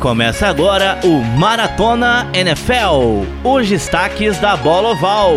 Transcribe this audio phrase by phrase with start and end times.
[0.00, 3.26] Começa agora o Maratona NFL.
[3.42, 5.32] Os destaques da bola oval.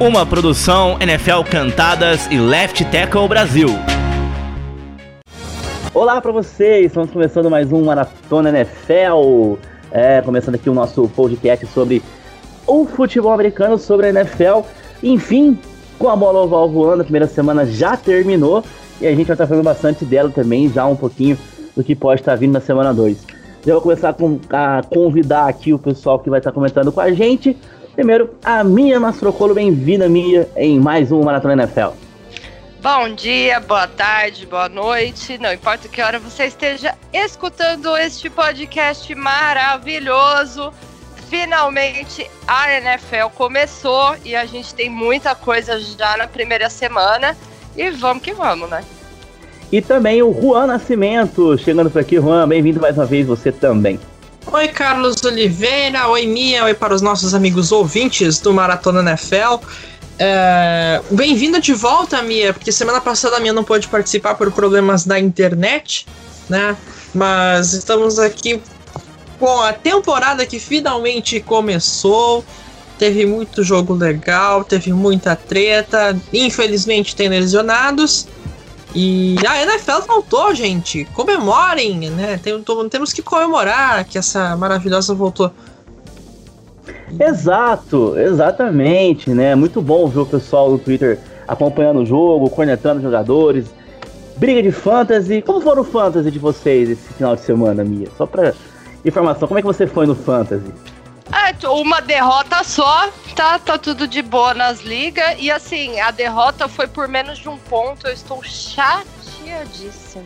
[0.00, 3.68] Uma produção NFL Cantadas e Left Tackle Brasil.
[5.94, 9.54] Olá para vocês, estamos começando mais um Maratona NFL.
[9.92, 12.02] É, começando aqui o nosso podcast sobre
[12.66, 14.62] o futebol americano, sobre a NFL.
[15.00, 15.56] Enfim,
[15.96, 18.64] com a bola oval voando, a primeira semana já terminou
[19.00, 21.38] e a gente vai estar falando bastante dela também, já um pouquinho
[21.76, 23.26] do que pode estar vindo na semana 2.
[23.64, 27.12] Já vou começar com, a convidar aqui o pessoal que vai estar comentando com a
[27.12, 27.56] gente.
[27.94, 31.90] Primeiro, a Mia Mastrocolo, bem-vinda, Mia, em mais um Maratona NFL.
[32.82, 39.14] Bom dia, boa tarde, boa noite, não importa que hora você esteja escutando este podcast
[39.14, 40.72] maravilhoso.
[41.28, 47.36] Finalmente a NFL começou e a gente tem muita coisa já na primeira semana.
[47.76, 48.84] E vamos que vamos, né?
[49.72, 52.16] E também o Juan Nascimento, chegando por aqui.
[52.16, 54.00] Juan, bem-vindo mais uma vez, você também.
[54.46, 56.08] Oi, Carlos Oliveira.
[56.08, 56.64] Oi, Mia.
[56.64, 59.64] Oi para os nossos amigos ouvintes do Maratona NFL.
[60.18, 61.00] É...
[61.10, 65.20] Bem-vinda de volta, Mia, porque semana passada a Mia não pôde participar por problemas da
[65.20, 66.06] internet,
[66.48, 66.76] né?
[67.14, 68.60] Mas estamos aqui
[69.38, 72.44] com a temporada que finalmente começou.
[73.00, 76.14] Teve muito jogo legal, teve muita treta.
[76.34, 78.28] Infelizmente tem lesionados.
[78.94, 81.06] E a NFL voltou, gente.
[81.14, 82.38] Comemorem, né?
[82.42, 85.50] Tem, temos que comemorar que essa maravilhosa voltou.
[87.18, 89.54] Exato, exatamente, né?
[89.54, 93.64] Muito bom ver o pessoal no Twitter acompanhando o jogo, cornetando jogadores.
[94.36, 95.40] Briga de fantasy.
[95.40, 98.08] Como foram o fantasy de vocês esse final de semana, Mia?
[98.18, 98.52] Só pra
[99.02, 100.70] informação, como é que você foi no fantasy?
[101.32, 105.36] É, uma derrota só, tá, tá tudo de boa nas ligas.
[105.38, 108.06] E assim, a derrota foi por menos de um ponto.
[108.06, 110.24] Eu estou chateadíssima.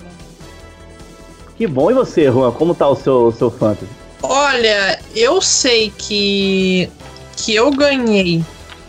[1.56, 2.50] Que bom, e você, Juan?
[2.52, 3.90] Como tá o seu, o seu fantasy?
[4.22, 6.90] Olha, eu sei que,
[7.36, 8.42] que eu ganhei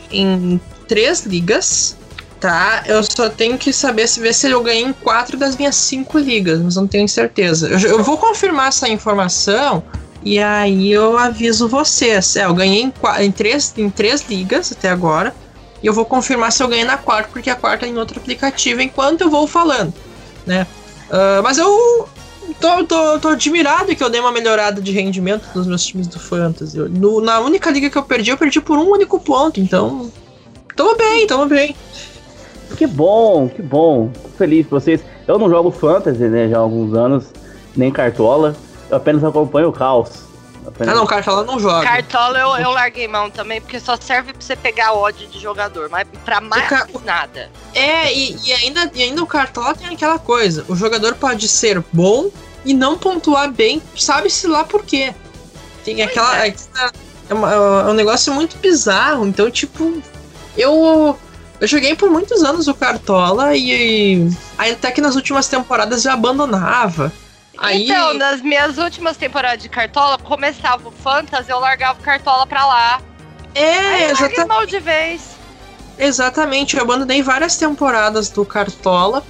[0.09, 1.97] em três ligas,
[2.39, 2.83] tá?
[2.87, 6.17] Eu só tenho que saber se ver se eu ganhei em quatro das minhas cinco
[6.17, 7.67] ligas, mas não tenho certeza.
[7.67, 9.83] Eu, eu vou confirmar essa informação
[10.25, 12.35] e aí eu aviso vocês.
[12.35, 15.35] É, eu ganhei em, em, três, em três ligas até agora.
[15.83, 18.19] E eu vou confirmar se eu ganhei na quarta, porque a quarta é em outro
[18.19, 19.93] aplicativo enquanto eu vou falando,
[20.43, 20.65] né?
[21.09, 22.09] Uh, mas eu
[22.59, 26.19] tô, tô, tô admirado que eu dei uma melhorada de rendimento nos meus times do
[26.19, 26.79] Fantasy.
[26.79, 30.11] No, na única liga que eu perdi, eu perdi por um único ponto, então.
[30.75, 31.75] Tamo bem, tamo bem.
[32.75, 34.09] Que bom, que bom.
[34.23, 35.01] Tô feliz por vocês.
[35.27, 37.25] Eu não jogo Fantasy, né, já há alguns anos,
[37.77, 38.55] nem Cartola.
[38.89, 40.25] Eu apenas acompanho o caos.
[40.65, 40.95] Apenas...
[40.95, 41.85] Ah não, Cartola não joga.
[41.85, 45.89] Cartola eu, eu larguei mão também, porque só serve pra você pegar ódio de jogador,
[45.89, 46.87] mas pra mais ca...
[47.03, 47.51] nada.
[47.73, 51.83] É, e, e, ainda, e ainda o Cartola tem aquela coisa, o jogador pode ser
[51.93, 52.29] bom
[52.63, 55.13] e não pontuar bem, sabe-se lá por quê.
[55.83, 56.47] Tem pois aquela...
[56.47, 56.55] É.
[57.29, 60.01] É, uma, é um negócio muito bizarro, então tipo,
[60.57, 61.17] eu...
[61.57, 66.11] Eu joguei por muitos anos o Cartola e, e até que nas últimas temporadas eu
[66.11, 67.13] abandonava.
[67.57, 67.83] Aí...
[67.83, 72.65] Então, nas minhas últimas temporadas de Cartola, começava o Fantasy, eu largava o Cartola pra
[72.65, 73.01] lá.
[73.53, 74.69] É, exatamente.
[74.69, 75.21] de vez.
[75.97, 79.23] Exatamente, eu abandonei várias temporadas do Cartola.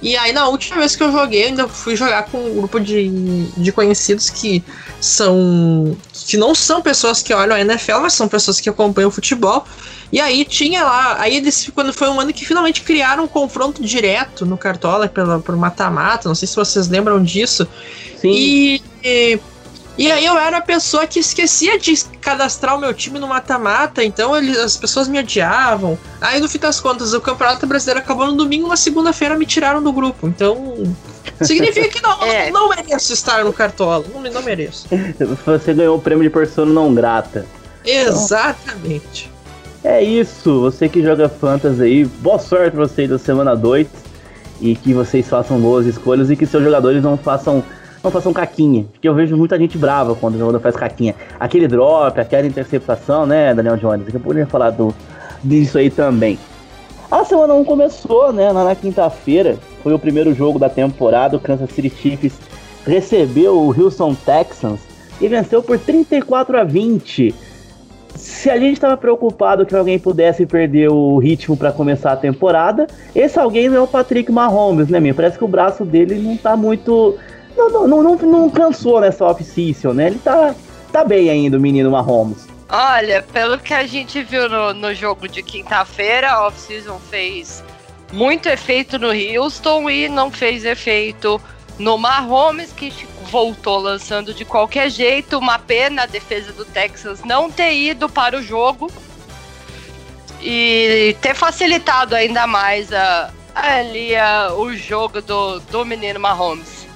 [0.00, 2.80] E aí, na última vez que eu joguei, eu ainda fui jogar com um grupo
[2.80, 3.08] de,
[3.56, 4.62] de conhecidos que
[5.00, 5.96] são.
[6.12, 9.64] que não são pessoas que olham a NFL, mas são pessoas que acompanham o futebol.
[10.12, 11.16] E aí tinha lá.
[11.18, 15.40] Aí eles, quando foi um ano que finalmente criaram um confronto direto no Cartola pela,
[15.40, 16.28] por mata-mata.
[16.28, 17.66] Não sei se vocês lembram disso.
[18.20, 18.30] Sim.
[18.30, 19.40] E, e
[19.96, 24.02] e aí eu era a pessoa que esquecia de cadastrar o meu time no mata-mata,
[24.02, 25.98] então eles, as pessoas me odiavam.
[26.20, 29.82] Aí no fim das contas, o Campeonato Brasileiro acabou no domingo, na segunda-feira me tiraram
[29.82, 30.26] do grupo.
[30.26, 30.74] Então,
[31.42, 32.50] significa que não, é.
[32.50, 34.88] não mereço estar no Cartola, não, não mereço.
[35.44, 37.44] Você ganhou o prêmio de persona não grata.
[37.84, 39.31] Exatamente.
[39.84, 43.88] É isso, você que joga Fantasy aí, boa sorte pra vocês da semana 2
[44.60, 47.64] e que vocês façam boas escolhas e que seus jogadores não façam
[48.02, 48.84] não façam caquinha.
[48.92, 51.16] Porque eu vejo muita gente brava quando o jogador faz caquinha.
[51.38, 54.14] Aquele drop, aquela interceptação, né, Daniel Jones?
[54.14, 54.94] Eu poderia falar do,
[55.42, 56.38] disso aí também.
[57.10, 59.56] A semana 1 começou, né, na, na quinta-feira.
[59.82, 61.36] Foi o primeiro jogo da temporada.
[61.36, 62.38] O Kansas City Chiefs
[62.86, 64.80] recebeu o Houston Texans
[65.20, 67.34] e venceu por 34 a 20.
[68.16, 72.86] Se a gente estava preocupado que alguém pudesse perder o ritmo para começar a temporada,
[73.14, 75.14] esse alguém não é o Patrick Mahomes, né, minha?
[75.14, 77.18] Parece que o braço dele não tá muito
[77.56, 80.06] não, não, não, não, não cansou nessa off-season, né?
[80.08, 80.54] Ele tá,
[80.90, 82.46] tá bem ainda, o menino Mahomes.
[82.68, 87.62] Olha, pelo que a gente viu no, no jogo de quinta-feira, a off-season fez
[88.12, 91.40] muito efeito no Houston e não fez efeito
[91.78, 92.90] no Mahomes, que
[93.22, 95.38] voltou lançando de qualquer jeito.
[95.38, 98.90] Uma pena a defesa do Texas não ter ido para o jogo
[100.40, 106.86] e ter facilitado ainda mais a, ali a, o jogo do, do menino Mahomes.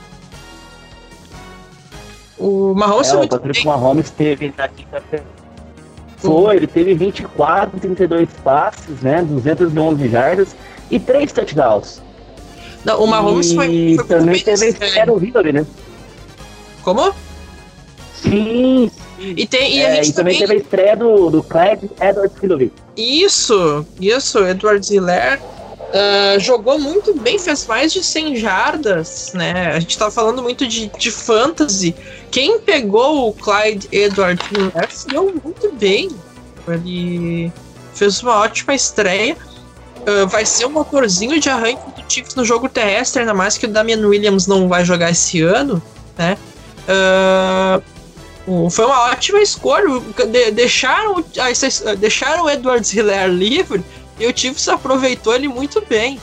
[2.38, 3.66] O Mahomes É, foi o Patrick bem.
[3.66, 5.24] Mahomes teve na quinta-feira.
[6.18, 9.22] Foi, ele teve 24, 32 passes, né?
[9.22, 10.56] 211 jardas
[10.90, 12.02] e 3 touchdowns.
[12.84, 15.66] Não, o Mahomes e foi, foi muito também teve do Hillary, né?
[16.86, 17.12] Como?
[18.22, 18.88] Sim,
[19.18, 20.38] E, tem, e a é, gente e também também.
[20.38, 22.72] teve a estreia do, do Clyde Edwards Hillary.
[22.96, 25.40] Isso, isso, Edward Hiller
[25.92, 29.72] ah, jogou muito bem, fez mais de 100 jardas, né?
[29.74, 31.92] A gente tava falando muito de, de fantasy.
[32.30, 36.08] Quem pegou o Clyde Edward Hiller se deu muito bem.
[36.68, 37.50] Ele
[37.94, 39.36] fez uma ótima estreia.
[40.06, 43.66] Ah, vai ser um motorzinho de arranque do Chiefs no jogo terrestre, ainda mais que
[43.66, 45.82] o Damian Williams não vai jogar esse ano,
[46.16, 46.38] né?
[48.46, 50.00] O- foi uma ótima escolha.
[50.28, 51.24] De- deixaram,
[51.98, 53.82] deixaram o Edwards Hiller livre
[54.20, 56.20] e o Chiefs aproveitou ele muito bem.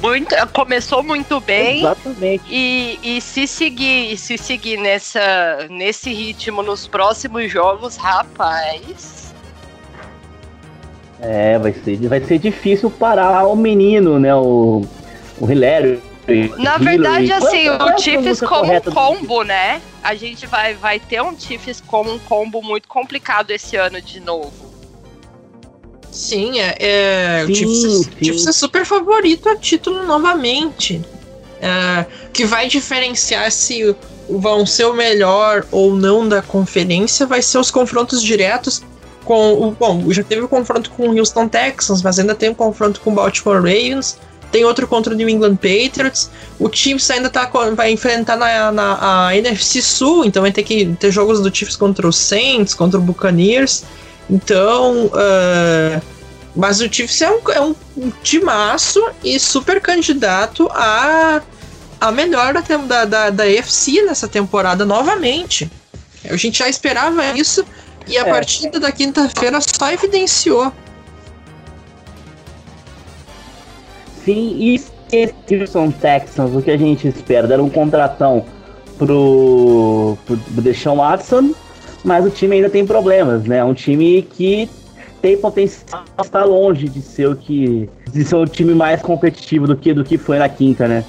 [0.00, 1.80] Muito, começou muito bem.
[1.80, 2.44] Exatamente.
[2.48, 9.34] E, e se seguir, e se seguir nessa, nesse ritmo nos próximos jogos, rapaz.
[11.20, 14.32] É, vai ser, vai ser difícil parar o menino, né?
[14.36, 14.84] O,
[15.40, 16.00] o Hillary.
[16.58, 19.80] Na verdade, assim, o pronúncia como um correta do- combo, né?
[20.02, 24.20] A gente vai, vai ter um Chiefs como um combo muito complicado esse ano de
[24.20, 24.52] novo.
[26.10, 28.10] Sim, é, é, Sim, o Chiefs.
[28.22, 31.00] Chiefs é super favorito a título novamente.
[31.60, 33.94] É, que vai diferenciar se
[34.28, 38.82] vão ser o melhor ou não da conferência vai ser os confrontos diretos
[39.24, 39.72] com o.
[39.72, 43.10] Bom, já teve o confronto com o Houston Texans, mas ainda tem o confronto com
[43.10, 44.18] o Baltimore Ravens.
[44.50, 46.30] Tem outro contra o New England Patriots.
[46.58, 50.96] O Chiefs ainda tá, vai enfrentar na, na a NFC Sul, então vai ter que
[50.98, 53.84] ter jogos do Chiefs contra o Saints, contra o Buccaneers.
[54.30, 56.00] Então, ah,
[56.58, 57.74] mas o Chiefs é um, é um
[58.22, 61.40] timaço e super candidato a,
[62.00, 63.44] a melhor da, da, da, da
[64.04, 65.70] nessa temporada novamente.
[66.28, 67.64] A gente já esperava isso
[68.06, 68.24] e a É.
[68.24, 70.72] partida da quinta-feira só evidenciou.
[74.28, 74.74] Sim,
[75.10, 77.46] esse Houston Texans, o que a gente espera?
[77.46, 78.44] Deram um contratão
[78.98, 81.54] pro, pro Deshaun Watson,
[82.04, 83.56] mas o time ainda tem problemas, né?
[83.56, 84.68] É um time que
[85.22, 89.74] tem potencial está longe de ser o que de ser o time mais competitivo do
[89.74, 91.02] que do que foi na quinta, né?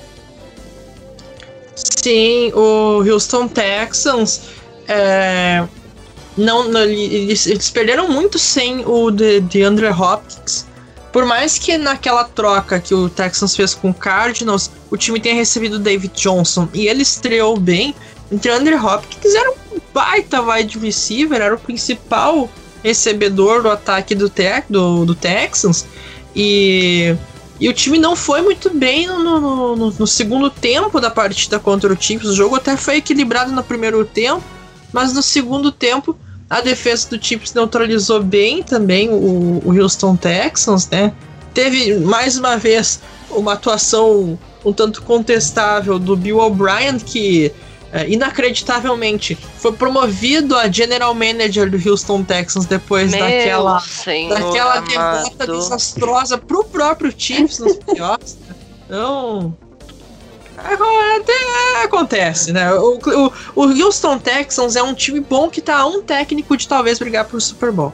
[1.76, 4.44] Sim, o Houston Texans
[4.88, 5.68] é,
[6.38, 10.69] não, não, eles, eles perderam muito sem o de, de Hopkins.
[11.12, 15.36] Por mais que naquela troca que o Texans fez com o Cardinals, o time tenha
[15.36, 17.96] recebido o David Johnson e ele estreou bem,
[18.32, 22.48] entre Andre Hopkins era um baita wide receiver, era o principal
[22.84, 25.86] recebedor do ataque do, te, do, do Texans.
[26.36, 27.16] E
[27.60, 31.60] e o time não foi muito bem no, no, no- no segundo tempo da partida
[31.60, 32.30] contra o Chiefs.
[32.30, 34.42] O jogo até foi equilibrado no primeiro tempo,
[34.94, 36.16] mas no segundo tempo
[36.50, 41.14] a defesa do Chiefs neutralizou bem também o, o Houston Texans, né?
[41.54, 43.00] Teve mais uma vez
[43.30, 47.52] uma atuação um tanto contestável do Bill O'Brien, que
[47.92, 54.80] é, inacreditavelmente foi promovido a General Manager do Houston Texans depois Meu daquela senhor daquela
[54.82, 58.38] derrota desastrosa pro próprio Chiefs nos playoffs.
[58.48, 58.56] né?
[58.86, 59.58] Então.
[60.64, 62.72] Agora até acontece, né?
[62.74, 66.68] O, o, o Houston Texans é um time bom que tá a um técnico de
[66.68, 67.94] talvez brigar pro Super Bowl.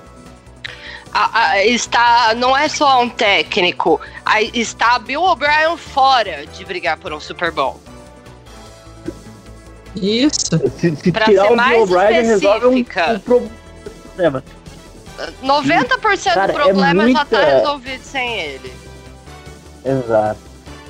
[1.13, 6.98] A- a- está, não é só um técnico, a- está Bill O'Brien fora de brigar
[6.98, 7.79] por um Super Bowl.
[9.95, 10.50] Isso.
[10.79, 13.13] Se, se Pra tirar ser o mais Bill O'Brien resolve um, específica.
[13.13, 13.19] um
[14.12, 14.43] problema.
[15.41, 18.74] 90% Cara, do é problema já tá muita- resolvido sem ele.
[19.86, 20.39] Exato.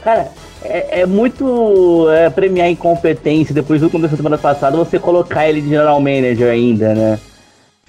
[0.04, 0.32] Cara,
[0.66, 5.62] é, é muito é, premiar incompetência depois do que aconteceu semana passada, você colocar ele
[5.62, 7.20] de general manager ainda, né?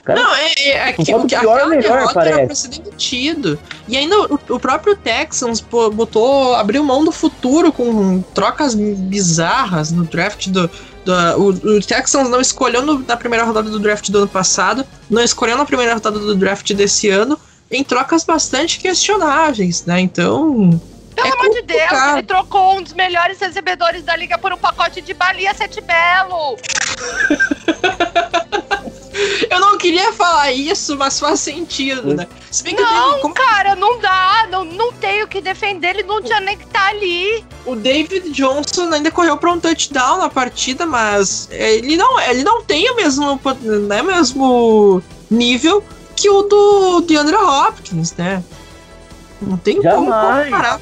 [0.05, 2.47] Cara, Não, é, é, é que, Quanto que pior, aquela melhor, derrota era parece.
[2.47, 3.59] pra ser demitido.
[3.89, 10.05] E ainda o, o próprio Texans botou, abriu mão do futuro com trocas bizarras no
[10.05, 10.71] draft do.
[11.05, 14.85] do o, o Texans não escolheu no- na primeira rodada do draft do ano passado,
[15.11, 17.37] não escolheu na primeira rodada do draft desse ano,
[17.69, 19.99] em trocas bastante questionáveis, né?
[20.01, 20.81] Então.
[21.17, 24.59] Pelo é amor de Deus, ele trocou um dos melhores recebedores da liga por um
[24.59, 26.57] pacote de balia sete belo.
[29.51, 32.29] Eu não queria falar isso, mas faz sentido, né?
[32.51, 34.47] Se bem que Não, tem, como cara, não dá.
[34.51, 34.93] Não, não
[35.47, 37.45] defender, ele não tinha nem que estar tá ali.
[37.65, 42.63] O David Johnson ainda correu para um touchdown na partida, mas ele não, ele não
[42.63, 43.41] tem o mesmo,
[43.87, 45.83] né, mesmo nível
[46.17, 48.43] que o do DeAndre Hopkins, né?
[49.41, 49.95] Não tem Jamais.
[49.95, 50.81] como comparar.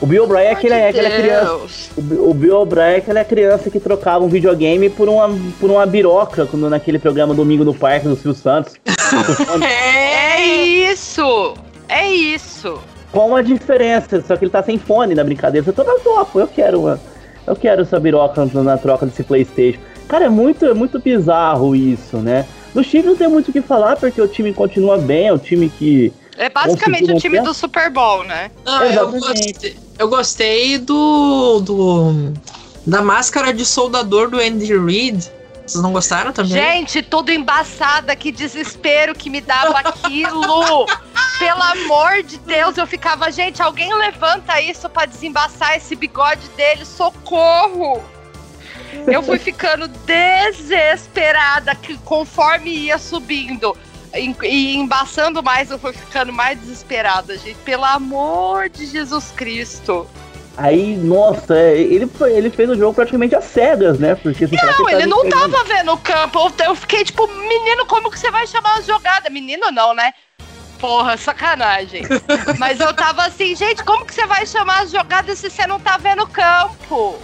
[0.00, 1.54] O Bill O'Brien é aquele, é aquela criança.
[1.96, 5.86] O, o Bill O'Brien é aquela criança que trocava um videogame por uma, por uma
[5.86, 8.74] biroca quando, naquele programa Domingo no Parque do Silvio Santos.
[9.62, 11.54] é isso!
[11.88, 12.78] É isso!
[13.10, 15.64] Com uma diferença, só que ele tá sem fone na brincadeira.
[15.64, 17.00] Você toda topo, eu quero uma.
[17.46, 19.78] Eu quero essa biroca na troca desse Playstation.
[20.08, 22.44] Cara, é muito, é muito bizarro isso, né?
[22.74, 25.38] No Chiefs não tem muito o que falar, porque o time continua bem, é um
[25.38, 26.12] time que.
[26.36, 28.50] É basicamente o time do Super Bowl, né?
[28.64, 32.32] Não, eu gostei, eu gostei do, do.
[32.86, 35.32] da máscara de soldador do Andy Reid.
[35.66, 36.52] Vocês não gostaram também?
[36.52, 40.86] Gente, tudo embaçada, que desespero que me dava aquilo.
[41.38, 46.84] Pelo amor de Deus, eu ficava, gente, alguém levanta isso para desembaçar esse bigode dele,
[46.84, 48.02] socorro!
[49.06, 53.76] Eu fui ficando desesperada que conforme ia subindo
[54.18, 57.56] e embaçando mais, eu fui ficando mais desesperada, gente.
[57.64, 60.08] Pelo amor de Jesus Cristo.
[60.56, 64.14] Aí, nossa, é, ele, ele fez o jogo praticamente às cegas, né?
[64.14, 66.50] Porque, assim, não, ele não tava vendo o campo.
[66.64, 69.30] Eu fiquei tipo, menino, como que você vai chamar as jogadas?
[69.30, 70.14] Menino não, né?
[70.78, 72.04] Porra, sacanagem.
[72.58, 75.78] Mas eu tava assim, gente, como que você vai chamar as jogadas se você não
[75.78, 77.18] tá vendo o campo?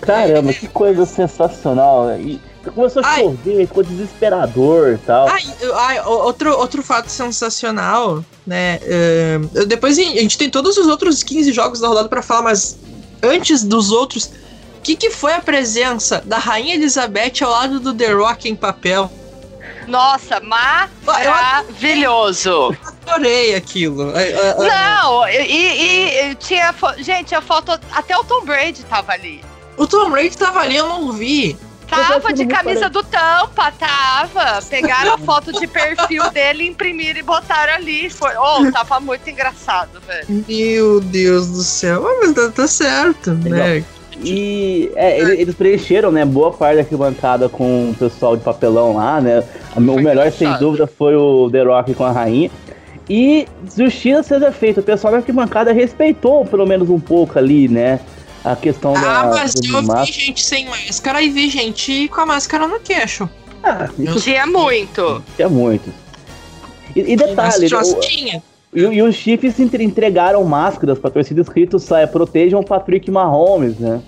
[0.00, 2.18] Caramba, que coisa sensacional.
[2.18, 3.22] E começou a ai.
[3.22, 5.28] chover, ficou desesperador e tal.
[5.28, 5.42] Ai,
[5.74, 8.78] ai, outro, outro fato sensacional, né?
[8.82, 12.78] Uh, depois a gente tem todos os outros 15 jogos da rodada para falar, mas
[13.22, 14.30] antes dos outros,
[14.78, 18.56] o que, que foi a presença da Rainha Elizabeth ao lado do The Rock em
[18.56, 19.10] papel?
[19.86, 20.40] Nossa,
[21.04, 22.76] maravilhoso.
[23.06, 24.12] Adorei aquilo.
[24.12, 26.74] Não, e, e, e, tinha.
[26.98, 27.72] Gente, a foto.
[27.92, 29.42] Até o Tom Brady tava ali.
[29.76, 31.58] O Tom Brady tava ali, eu não vi.
[31.90, 34.62] Tava de camisa do tampa, tava.
[34.68, 38.08] Pegaram a foto de perfil dele, imprimiram e botaram ali.
[38.08, 40.44] Foi, oh, tava muito engraçado, velho.
[40.48, 42.06] Meu Deus do céu.
[42.06, 43.84] Ah, mas tá, tá certo, né?
[44.22, 49.20] E é, eles preencheram, né, boa parte da arquibancada com o pessoal de papelão lá,
[49.20, 49.42] né?
[49.74, 52.50] O melhor, sem dúvida, foi o The Rock com a rainha.
[53.08, 57.98] E justiça seja feita, o pessoal da arquibancada respeitou pelo menos um pouco ali, né?
[58.44, 59.20] A questão ah, da.
[59.20, 63.28] Ah, mas eu vi gente sem máscara e vi gente com a máscara no queixo.
[63.62, 64.20] Ah, isso...
[64.20, 65.22] Tinha muito.
[65.36, 65.92] Tinha muito.
[66.96, 68.40] E, e detalhe, o,
[68.72, 74.00] e, e, os Chiefs entregaram máscaras pra torcida escrito saia, protejam o Patrick Mahomes, né?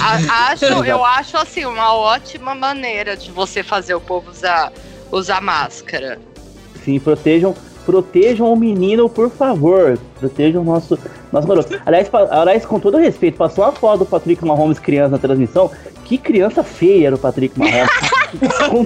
[0.00, 4.72] A, acho, eu acho assim, uma ótima maneira de você fazer o povo usar,
[5.12, 6.18] usar máscara.
[6.82, 9.98] Sim, protejam, protejam o menino, por favor.
[10.18, 10.98] Protejam o nosso,
[11.32, 11.80] nosso garoto.
[11.86, 15.70] Aliás, aliás, com todo respeito, passou uma foto do Patrick Mahomes criança na transmissão.
[16.04, 17.90] Que criança feia era o Patrick Mahomes.
[18.68, 18.84] com,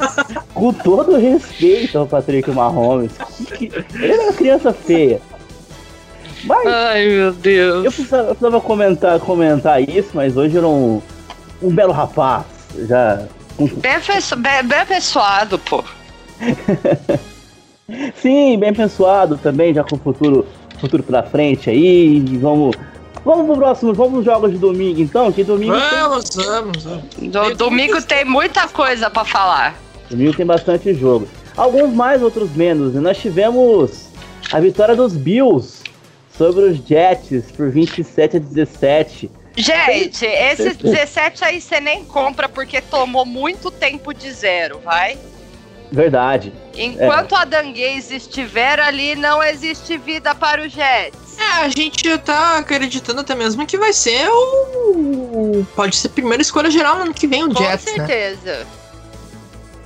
[0.55, 3.13] com, todo respeito ao Patrick Mahomes.
[3.57, 5.21] Que, que, ele era uma criança feia.
[6.45, 7.85] Mas, Ai, meu Deus.
[7.85, 11.01] Eu precisava, eu precisava comentar, comentar isso, mas hoje era um,
[11.63, 12.45] um belo rapaz.
[12.87, 13.23] Já.
[13.59, 13.99] Bem,
[14.39, 15.83] bem, bem apessoado, pô.
[18.17, 20.47] Sim, bem pensado também, já com o futuro,
[20.85, 22.21] futuro pela frente aí.
[22.41, 22.77] Vamos.
[23.25, 25.73] Vamos pro próximo, vamos pros jogos de domingo então, que domingo.
[25.73, 26.45] Vamos, tem...
[26.45, 27.05] vamos, vamos.
[27.19, 29.75] Do, domingo tem muita coisa para falar.
[30.11, 31.27] Domingo tem bastante jogo.
[31.57, 32.95] Alguns mais, outros menos.
[32.95, 34.09] Nós tivemos
[34.53, 35.83] a vitória dos Bills
[36.37, 39.31] sobre os Jets por 27 a 17.
[39.57, 45.17] Gente, esses 17 aí você nem compra porque tomou muito tempo de zero, vai?
[45.95, 46.53] Verdade.
[46.77, 47.39] Enquanto é.
[47.39, 51.39] a Danguês estiver ali, não existe vida para o Jets.
[51.39, 55.65] É, a gente tá acreditando até mesmo que vai ser o.
[55.75, 57.85] Pode ser a primeira escolha geral no ano que vem, o Com Jets.
[57.85, 58.07] Com né?
[58.07, 58.59] certeza.
[58.59, 58.67] Né?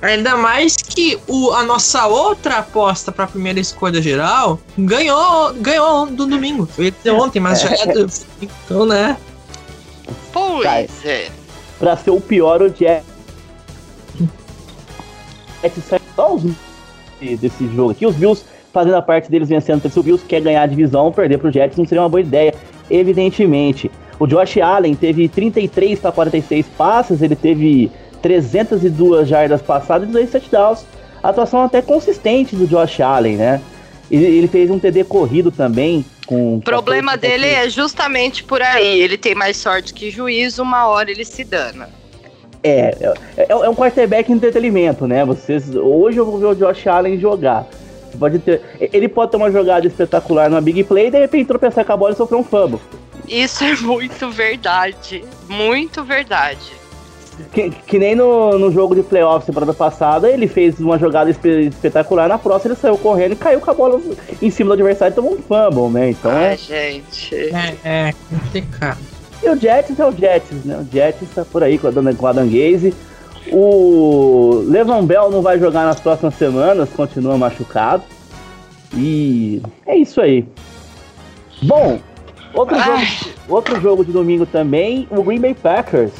[0.01, 6.05] Ainda mais que o, a nossa outra aposta para a primeira escolha geral ganhou, ganhou
[6.05, 6.65] do domingo.
[6.65, 8.07] Foi ontem, mas já é do,
[8.41, 9.17] Então, né?
[10.31, 11.29] Pois é.
[11.77, 13.03] Pra ser o pior, o Jets
[15.87, 16.43] sai só os
[17.39, 18.05] desse jogo aqui.
[18.05, 19.89] Os Bills fazendo a parte deles vencendo.
[19.89, 22.53] Se o Bills quer ganhar a divisão, perder pro Jets não seria uma boa ideia,
[22.89, 23.89] evidentemente.
[24.19, 27.89] O Josh Allen teve 33 para 46 passes, ele teve
[28.21, 30.85] 302 jardas passadas e 2 touchdowns.
[31.23, 33.61] Atuação até consistente do Josh Allen, né?
[34.11, 36.05] Ele, ele fez um TD corrido também.
[36.25, 38.99] Com o problema dele é justamente por aí.
[38.99, 41.98] Ele tem mais sorte que juízo, uma hora ele se dana.
[42.63, 42.95] É,
[43.37, 45.23] é, é, um quarterback entretenimento, né?
[45.23, 47.65] Vocês, hoje eu vou ver o Josh Allen jogar.
[48.17, 51.85] Pode ter, ele pode ter uma jogada espetacular numa big play e de repente tropeçar
[51.85, 52.79] com a bola e sofrer um fumble.
[53.27, 55.23] Isso é muito verdade.
[55.47, 56.79] Muito verdade.
[57.53, 61.67] Que, que nem no, no jogo de playoffs temporada passada, ele fez uma jogada espe-
[61.67, 64.01] espetacular, na próxima ele saiu correndo e caiu com a bola
[64.41, 66.09] em cima do adversário e tomou um fumble, né?
[66.09, 66.57] Então Ai, é.
[66.57, 67.35] gente.
[67.35, 68.97] É, é complicado.
[69.41, 70.77] E o Jets é o Jets, né?
[70.77, 72.93] O Jets tá por aí com a, Dan- com a Dan Gaze.
[73.51, 78.03] O Levan Bell não vai jogar nas próximas semanas, continua machucado.
[78.93, 80.45] E é isso aí.
[81.63, 81.99] Bom,
[82.53, 83.01] outro jogo,
[83.47, 86.11] outro jogo de domingo também, o Green Bay Packers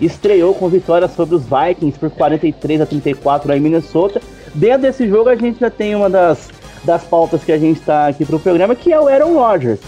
[0.00, 4.20] estreou com vitória sobre os Vikings por 43 a 34 lá em Minnesota.
[4.54, 6.50] Dentro desse jogo a gente já tem uma das,
[6.84, 9.80] das pautas que a gente está aqui pro programa, que é o Aaron Rodgers.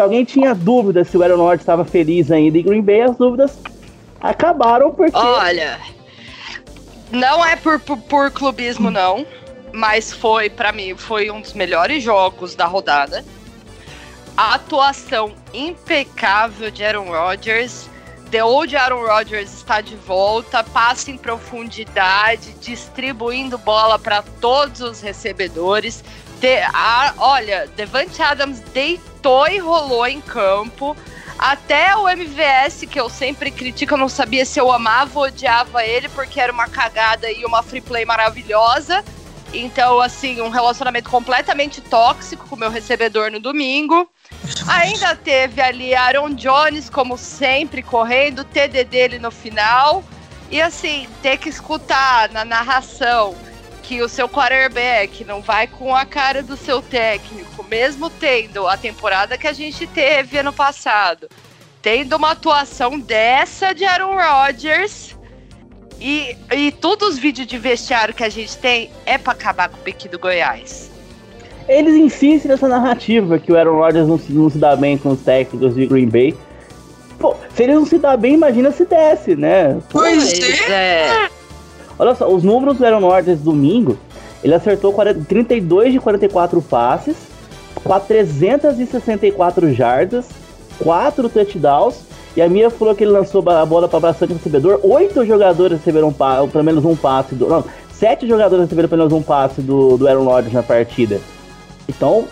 [0.00, 3.18] Se alguém tinha dúvida se o Aaron Rodgers estava feliz ainda em Green Bay, as
[3.18, 3.58] dúvidas
[4.18, 5.78] acabaram porque Olha,
[7.12, 9.26] não é por, por, por clubismo, não.
[9.74, 13.22] Mas foi, pra mim, foi um dos melhores jogos da rodada.
[14.34, 17.86] A atuação impecável de Aaron Rodgers.
[18.30, 25.02] The Old Aaron Rodgers está de volta, passa em profundidade, distribuindo bola para todos os
[25.02, 26.02] recebedores.
[26.40, 30.96] De- a- olha, Devante Adams deitou e rolou em campo.
[31.38, 35.84] Até o MVS, que eu sempre critico, eu não sabia se eu amava ou odiava
[35.84, 39.04] ele, porque era uma cagada e uma free play maravilhosa.
[39.52, 44.08] Então, assim, um relacionamento completamente tóxico com o meu recebedor no domingo.
[44.68, 50.04] Ainda teve ali Aaron Jones, como sempre, correndo, TD dele no final.
[50.50, 53.34] E assim, ter que escutar na narração
[53.90, 58.76] que o seu quarterback não vai com a cara do seu técnico, mesmo tendo a
[58.76, 61.28] temporada que a gente teve ano passado,
[61.82, 65.18] tendo uma atuação dessa de Aaron Rodgers.
[66.00, 69.78] E, e todos os vídeos de vestiário que a gente tem é pra acabar com
[69.78, 70.88] o pique do Goiás.
[71.66, 75.08] eles insistem nessa narrativa que o Aaron Rodgers não se, não se dá bem com
[75.08, 76.36] os técnicos de Green Bay.
[77.18, 79.74] Pô, se ele não se dá bem, imagina se desse, né?
[79.90, 80.32] Pô, Pois
[80.70, 81.24] é.
[81.24, 81.39] é.
[82.00, 83.98] Olha só, os números do Aaron Rodgers domingo,
[84.42, 87.14] ele acertou 40 32 de 44 passes,
[87.84, 90.30] 464 jardas,
[90.82, 92.00] 4 touchdowns,
[92.34, 96.10] e a minha falou que ele lançou a bola para bastante recebedor, 8 jogadores receberam
[96.50, 100.08] pelo menos um passe, do, não, 7 jogadores receberam pelo menos um passe do, do
[100.08, 101.20] Aaron Rodgers na partida.
[101.86, 102.24] Então,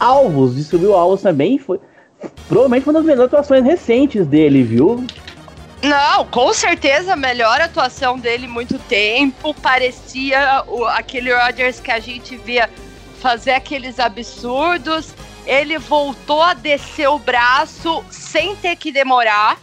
[0.00, 1.78] alvos, distribuiu alvos também, foi
[2.48, 5.04] provavelmente uma das melhores atuações recentes dele, viu?
[5.82, 9.52] Não, com certeza melhor atuação dele muito tempo.
[9.52, 12.70] Parecia o- aquele Rodgers que a gente via
[13.20, 15.12] fazer aqueles absurdos.
[15.44, 19.58] Ele voltou a descer o braço sem ter que demorar.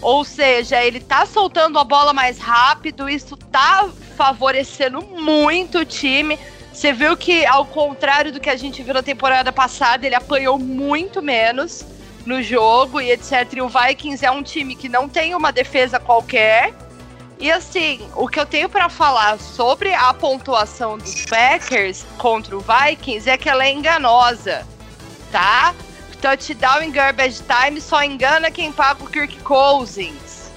[0.00, 6.38] Ou seja, ele tá soltando a bola mais rápido, isso tá favorecendo muito o time.
[6.72, 10.58] Você viu que, ao contrário do que a gente viu na temporada passada, ele apanhou
[10.58, 11.84] muito menos
[12.26, 13.54] no jogo e etc.
[13.54, 16.74] E o Vikings é um time que não tem uma defesa qualquer.
[17.38, 22.60] E assim, o que eu tenho pra falar sobre a pontuação dos Packers contra o
[22.60, 24.66] Vikings é que ela é enganosa,
[25.30, 25.74] tá?
[26.20, 30.50] Touchdown em garbage time só engana quem paga o Kirk Cousins.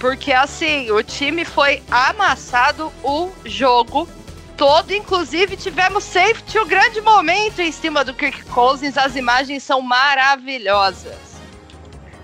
[0.00, 4.08] Porque assim, o time foi amassado o jogo
[4.56, 9.80] todo, inclusive tivemos safety, o grande momento em cima do Kirk Cousins, as imagens são
[9.82, 11.34] maravilhosas.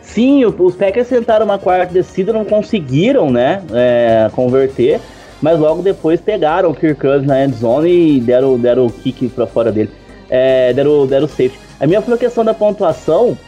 [0.03, 5.01] Sim, os Packers tentaram uma quarta descida, não conseguiram, né, é, converter,
[5.41, 9.29] mas logo depois pegaram o Kirk Cousins na end zone e deram, deram o kick
[9.29, 9.91] pra fora dele,
[10.29, 11.59] é, deram, deram o safety.
[11.79, 13.39] A minha foi a questão da pontuação,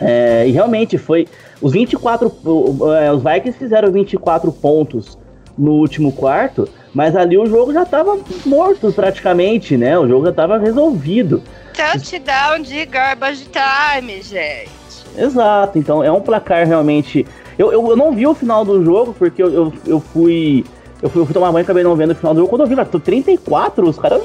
[0.00, 1.26] é, e realmente foi,
[1.60, 5.18] os 24, o- o- é, os Vikings fizeram 24 pontos
[5.58, 10.32] no último quarto, mas ali o jogo já tava morto praticamente, né, o jogo já
[10.32, 11.42] tava resolvido.
[11.74, 14.78] Touchdown de garbage time, gente.
[15.16, 17.26] Exato, então é um placar realmente.
[17.58, 20.64] Eu, eu, eu não vi o final do jogo, porque eu, eu, eu fui.
[21.00, 22.50] Eu fui, eu fui tomar banho e acabei não vendo o final do jogo.
[22.50, 24.22] Quando eu vi lá, tô 34, os caras.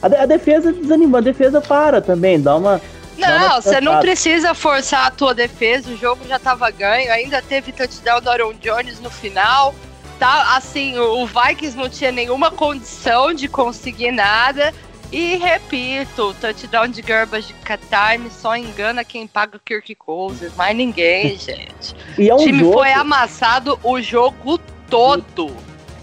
[0.00, 2.80] A, a defesa desanima, a defesa para também, dá uma.
[3.18, 7.72] Não, você não precisa forçar a tua defesa, o jogo já tava ganho, ainda teve
[7.72, 9.74] touchdown do Aaron Jones no final.
[10.18, 14.72] Tá, assim, o o Vikings não tinha nenhuma condição de conseguir nada.
[15.12, 20.76] E repito, o touchdown de garbage time só engana quem paga o Kirk Cousins, mais
[20.76, 21.94] ninguém, gente.
[22.18, 22.72] E é O um time jogo.
[22.72, 24.58] foi amassado o jogo
[24.90, 25.50] todo.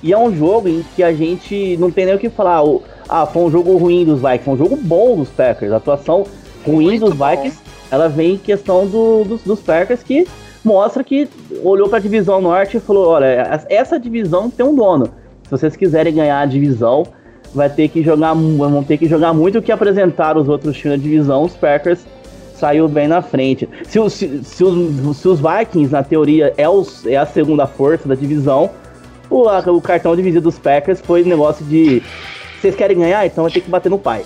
[0.01, 2.63] E é um jogo em que a gente não tem nem o que falar.
[2.63, 5.71] O, ah, foi um jogo ruim dos Vikings, foi um jogo bom dos Packers.
[5.73, 6.25] A atuação
[6.65, 7.29] ruim Muito dos bom.
[7.29, 7.57] Vikings,
[7.91, 10.25] ela vem em questão do- dos, dos Packers que
[10.63, 11.27] mostra que
[11.63, 15.05] olhou para a divisão norte e falou: olha, essa divisão tem um dono.
[15.43, 17.03] Se vocês quiserem ganhar a divisão,
[17.53, 20.97] vai ter que jogar, vão ter que jogar muito o que apresentar os outros times
[20.97, 21.43] da divisão.
[21.43, 22.05] Os Packers
[22.55, 23.67] saiu bem na frente.
[23.83, 28.07] Se, se, se, os, se os Vikings, na teoria, é, os, é a segunda força
[28.07, 28.69] da divisão,
[29.29, 32.01] o, a, o cartão de visita dos Packers foi negócio de
[32.59, 34.23] vocês querem ganhar, então vai ter que bater no pai.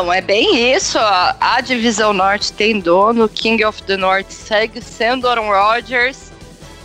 [0.00, 0.98] É, é bem isso.
[0.98, 6.30] A divisão norte tem dono, King of the North segue sendo Aaron Rodgers.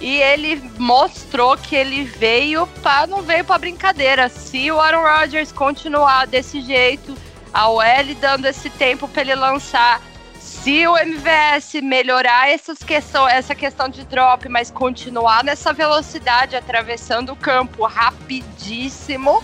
[0.01, 4.27] E ele mostrou que ele veio para não veio para brincadeira.
[4.27, 7.15] Se o Aaron Rodgers continuar desse jeito,
[7.53, 7.83] a OL
[8.19, 10.01] dando esse tempo para ele lançar,
[10.39, 17.31] se o MVS melhorar essas questão, essa questão de drop, mas continuar nessa velocidade, atravessando
[17.31, 19.41] o campo rapidíssimo,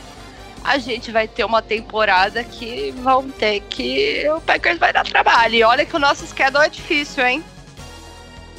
[0.63, 4.27] a gente vai ter uma temporada que vão ter que.
[4.35, 5.55] O Packers vai dar trabalho.
[5.55, 7.43] E olha que o nosso schedule é difícil, hein?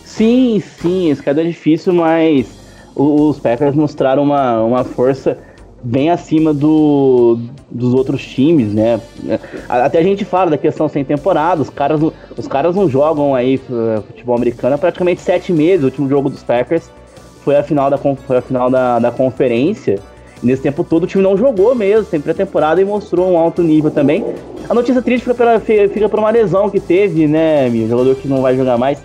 [0.05, 2.47] Sim, sim, esse schedule é difícil, mas
[2.95, 5.39] os Packers mostraram uma, uma força
[5.83, 7.39] bem acima do,
[7.71, 9.01] dos outros times, né?
[9.69, 12.01] Até a gente fala da questão sem temporada, os caras,
[12.37, 13.61] os caras não jogam aí
[14.07, 15.83] futebol americano há praticamente sete meses.
[15.83, 16.91] O último jogo dos Packers
[17.43, 19.99] foi a final da, foi a final da, da conferência.
[20.43, 23.91] Nesse tempo todo o time não jogou mesmo, sem pré-temporada e mostrou um alto nível
[23.91, 24.25] também.
[24.69, 27.89] A notícia triste fica, pela, fica por uma lesão que teve, né, meu?
[27.89, 28.99] Jogador que não vai jogar mais.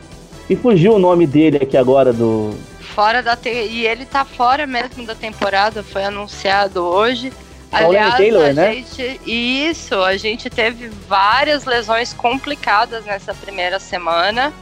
[0.49, 2.51] E fugiu o nome dele aqui agora do.
[2.79, 3.49] Fora da te...
[3.49, 7.31] E ele tá fora mesmo da temporada, foi anunciado hoje.
[7.71, 8.73] Aliás, Taylor, a né?
[8.73, 9.21] gente.
[9.25, 14.53] Isso, a gente teve várias lesões complicadas nessa primeira semana.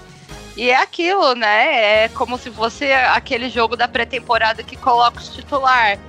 [0.58, 2.04] E é aquilo, né?
[2.04, 6.00] É como se fosse aquele jogo da pré-temporada que coloca os titular.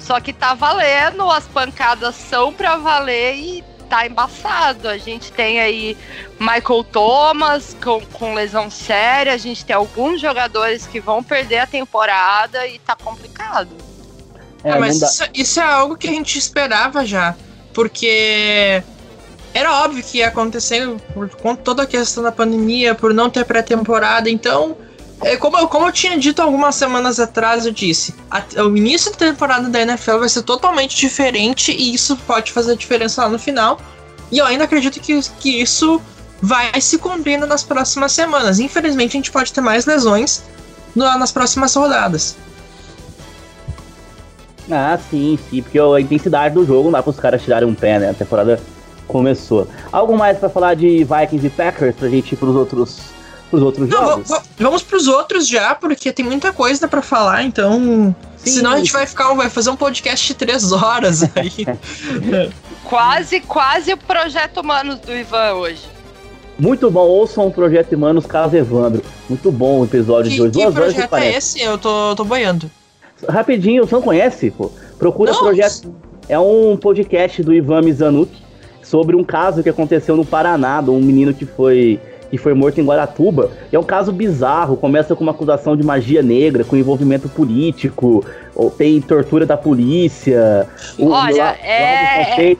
[0.00, 4.88] Só que tá valendo, as pancadas são pra valer e tá embaçado.
[4.88, 5.96] A gente tem aí
[6.38, 11.66] Michael Thomas com, com lesão séria, a gente tem alguns jogadores que vão perder a
[11.66, 13.68] temporada e tá complicado.
[14.62, 17.34] É, ah, mas isso, isso, é algo que a gente esperava já,
[17.72, 18.82] porque
[19.54, 23.44] era óbvio que ia acontecer por conta toda a questão da pandemia, por não ter
[23.44, 24.76] pré-temporada, então
[25.22, 29.10] é, como, eu, como eu tinha dito algumas semanas atrás, eu disse: a, o início
[29.12, 33.38] da temporada da NFL vai ser totalmente diferente e isso pode fazer diferença lá no
[33.38, 33.78] final.
[34.32, 36.00] E eu ainda acredito que, que isso
[36.40, 38.58] vai se cumprindo nas próximas semanas.
[38.58, 40.42] Infelizmente, a gente pode ter mais lesões
[40.94, 42.36] no, nas próximas rodadas.
[44.70, 47.74] Ah, sim, sim, porque a intensidade do jogo não dá para os caras tirarem um
[47.74, 48.10] pé, né?
[48.10, 48.60] A temporada
[49.06, 49.68] começou.
[49.92, 53.00] Algo mais para falar de Vikings e Packers pra gente ir pros outros
[53.50, 54.30] pros outros Não, jogos?
[54.58, 58.14] Vamos pros outros já, porque tem muita coisa para falar, então.
[58.36, 61.66] Sim, senão a gente vai ficar, vai fazer um podcast de três horas aí.
[62.84, 65.82] quase, quase o projeto Humanos do Ivan hoje.
[66.58, 69.02] Muito bom, ouçam o Projeto Humanos Caso Evandro.
[69.28, 70.52] Muito bom o episódio que, de hoje.
[70.52, 71.60] Que Duas projeto é esse?
[71.60, 72.70] Eu tô, tô boiando.
[73.26, 74.50] Rapidinho, você não conhece?
[74.50, 74.70] Pô?
[74.98, 75.94] Procura o projeto.
[76.28, 78.30] É um podcast do Ivan Mizanuk
[78.82, 81.98] sobre um caso que aconteceu no Paraná, de um menino que foi
[82.30, 83.50] que foi morto em Guaratuba.
[83.72, 88.70] é um caso bizarro, começa com uma acusação de magia negra, com envolvimento político, ou
[88.70, 90.68] tem tortura da polícia.
[90.98, 92.56] Olha, o, é...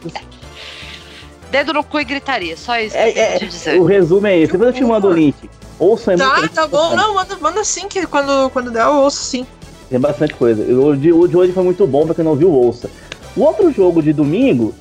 [1.50, 3.80] Dedo no cu e gritaria, só isso é, que é, dizer.
[3.80, 5.34] O resumo é esse, depois eu te mando o link.
[5.78, 8.96] Ouça é Tá, muito tá bom, não, manda, manda sim, que quando, quando der eu
[8.96, 9.46] ouço sim.
[9.88, 10.62] Tem bastante coisa.
[10.62, 12.88] O de, o de hoje foi muito bom pra quem não viu, ouça.
[13.36, 14.72] O outro jogo de domingo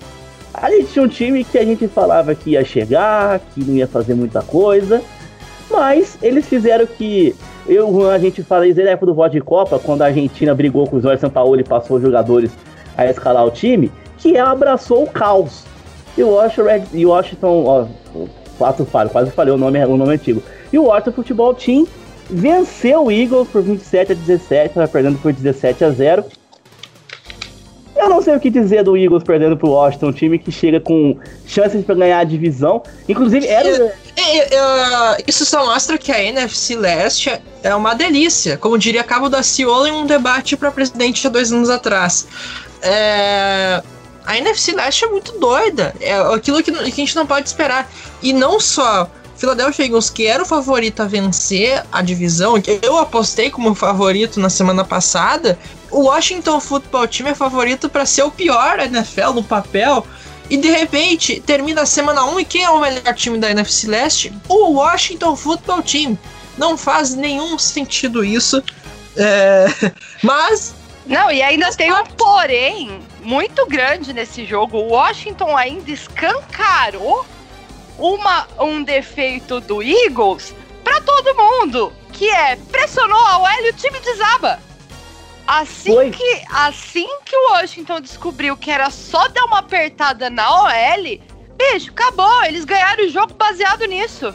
[0.62, 3.88] a gente tinha um time que a gente falava que ia chegar, que não ia
[3.88, 5.02] fazer muita coisa,
[5.70, 7.36] mas eles fizeram que.
[7.68, 10.88] Eu, a gente fala desde a época do voto de Copa, quando a Argentina brigou
[10.88, 12.52] com os Jorge São Paulo e passou os jogadores
[12.98, 15.66] a escalar o time, que ela abraçou o caos.
[16.18, 17.86] E o Washington, e o ó,
[18.58, 20.42] quatro falho, quase falei o nome, o nome antigo.
[20.74, 21.86] E o Washington Futebol Team
[22.30, 26.26] venceu o Eagles por 27 a 17, estava perdendo por 17 a 0.
[28.00, 30.80] Eu não sei o que dizer do Eagles perdendo pro Washington, um time que chega
[30.80, 32.82] com chances para ganhar a divisão.
[33.10, 33.94] Inclusive, era.
[35.28, 37.30] isso só mostra que a NFC Leste
[37.62, 38.58] é uma delícia.
[38.58, 42.26] Como diria Cabo da Ciolo em um debate para presidente há dois anos atrás.
[42.82, 43.84] É...
[44.26, 45.94] A NFC Leste é muito doida.
[46.00, 47.92] É aquilo que, que a gente não pode esperar.
[48.24, 52.98] E não só Philadelphia Eagles, que era o favorito a vencer a divisão, que eu
[52.98, 55.58] apostei como favorito na semana passada,
[55.92, 60.06] o Washington Football Team é favorito para ser o pior NFL no papel.
[60.50, 63.88] E de repente termina a semana 1 e quem é o melhor time da NFC
[63.88, 64.34] Leste?
[64.48, 66.18] O Washington Football Team.
[66.58, 68.64] Não faz nenhum sentido isso.
[69.16, 69.68] É...
[70.24, 70.76] Mas.
[71.06, 74.78] Não, e ainda tem um porém muito grande nesse jogo.
[74.78, 77.26] O Washington ainda escancarou
[77.98, 83.74] uma, um defeito do Eagles para todo mundo, que é pressionou a OL e o
[83.74, 84.60] time desaba.
[85.52, 86.12] Assim Foi.
[86.12, 91.20] que, assim que o Washington descobriu que era só dar uma apertada na OL,
[91.58, 92.44] bicho, acabou.
[92.44, 94.32] Eles ganharam o jogo baseado nisso.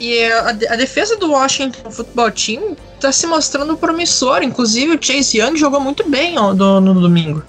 [0.00, 4.44] E a, a defesa do Washington Football Team tá se mostrando promissora.
[4.44, 7.44] Inclusive, o Chase Young jogou muito bem ó, do- no domingo.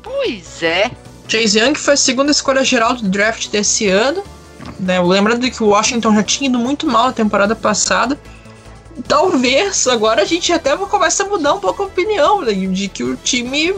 [0.00, 0.90] Pois é.
[1.26, 4.22] Chase Young foi a segunda escolha geral do draft desse ano.
[4.78, 5.00] Né?
[5.00, 8.16] Lembrando que o Washington já tinha ido muito mal na temporada passada.
[9.06, 13.04] Talvez agora a gente até começa a mudar um pouco a opinião né, de que
[13.04, 13.74] o time,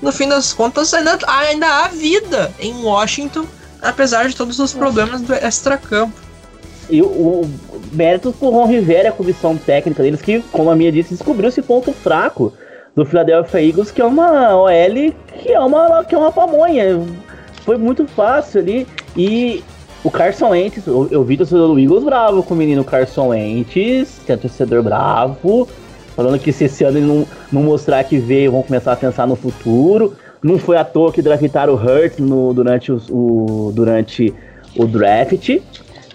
[0.00, 3.46] no fim das contas, ainda, ainda há vida em Washington,
[3.82, 6.14] apesar de todos os problemas do extracampo.
[6.88, 7.50] E o, o
[7.92, 11.62] mérito pro Ron Rivera, a comissão técnica deles, que, como a minha disse, descobriu esse
[11.62, 12.52] ponto fraco
[12.94, 14.68] do Philadelphia Eagles, que é uma OL
[15.42, 17.00] que é uma, que é uma pamonha.
[17.64, 18.86] Foi muito fácil ali.
[19.16, 19.64] E
[20.04, 24.20] o Carson Wentz, eu, eu vi torcedor do Eagles bravo com o menino Carson Wentz,
[24.24, 25.66] que é torcedor bravo,
[26.14, 29.26] falando que se esse ano ele não, não mostrar que veio, vão começar a pensar
[29.26, 30.14] no futuro.
[30.42, 34.32] Não foi à toa que draftaram o Hurt no, durante, os- o, durante
[34.76, 35.48] o draft.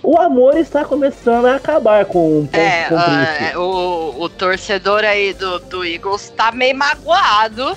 [0.04, 3.58] O amor está começando a acabar com, com, É, com o Príncipe.
[3.58, 7.76] o, o torcedor aí do, do Eagles tá meio magoado.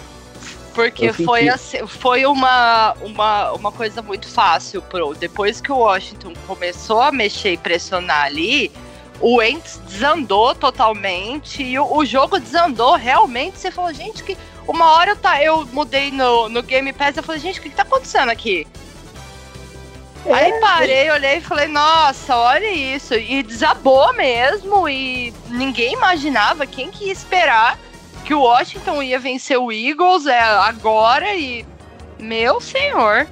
[0.75, 5.15] Porque foi, assim, foi uma, uma, uma coisa muito fácil pro.
[5.15, 8.73] Depois que o Washington começou a mexer e pressionar ali,
[9.21, 11.63] o Wentz desandou totalmente.
[11.63, 13.59] E o, o jogo desandou realmente.
[13.59, 14.37] Você falou, gente, que.
[14.67, 17.69] Uma hora eu, tá, eu mudei no, no Game Pass eu falei, gente, o que,
[17.69, 18.65] que tá acontecendo aqui?
[20.25, 23.15] É, Aí parei, olhei e falei, nossa, olha isso.
[23.15, 24.89] E desabou mesmo.
[24.89, 27.77] E ninguém imaginava, quem que ia esperar
[28.33, 31.67] que o Washington ia vencer o Eagles é, agora e.
[32.19, 33.27] Meu senhor.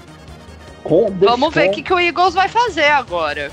[0.85, 3.51] com, Vamos ver o que, que o Eagles vai fazer agora.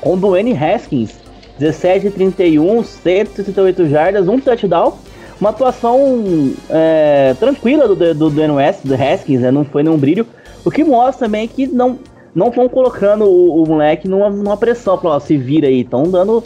[0.00, 1.18] com o Dwayne Haskins,
[1.58, 4.96] 17 de 31, 138 jardas, um touchdown.
[5.40, 9.50] Uma atuação é, tranquila do, do West, do Haskins, né?
[9.50, 10.26] não foi nenhum brilho.
[10.64, 11.98] O que mostra também que não
[12.34, 16.04] não estão colocando o, o moleque numa, numa pressão, falando, ó, se vira aí, estão
[16.04, 16.44] dando.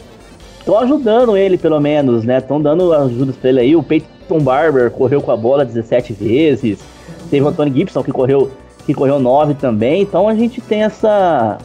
[0.63, 2.37] Estão ajudando ele, pelo menos, né?
[2.37, 3.75] Estão dando ajudas pra ele aí.
[3.75, 6.79] O Peyton Barber correu com a bola 17 vezes.
[7.29, 8.49] Teve o Anthony Gibson que correu,
[8.85, 10.01] que correu 9 também.
[10.01, 11.57] Então a gente tem essa,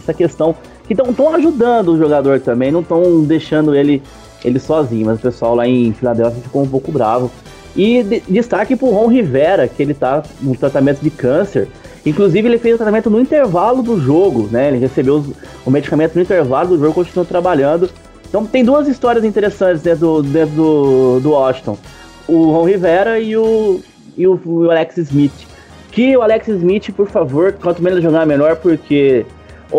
[0.00, 0.54] essa questão
[0.86, 4.02] que estão ajudando o jogador também, não estão deixando ele,
[4.42, 7.30] ele sozinho, mas o pessoal lá em Filadélfia ficou um pouco bravo.
[7.76, 11.68] E de- destaque pro Ron Rivera, que ele tá no tratamento de câncer.
[12.06, 14.68] Inclusive, ele fez o tratamento no intervalo do jogo, né?
[14.68, 15.32] Ele recebeu os-
[15.66, 17.90] o medicamento no intervalo do jogo, continuou trabalhando.
[18.28, 21.78] Então tem duas histórias interessantes dentro do, dentro do, do Washington.
[22.26, 23.80] O Ron Rivera e o,
[24.16, 25.46] e o, o Alex Smith.
[25.90, 29.24] Que o Alex Smith, por favor, quanto menos jogar, melhor, porque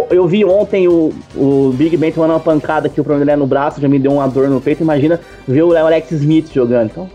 [0.10, 3.48] eu vi ontem o, o Big Ben tomando uma pancada que o problema é no
[3.48, 4.84] braço, já me deu uma dor no peito.
[4.84, 6.90] Imagina ver o Alex Smith jogando.
[6.92, 7.10] Então,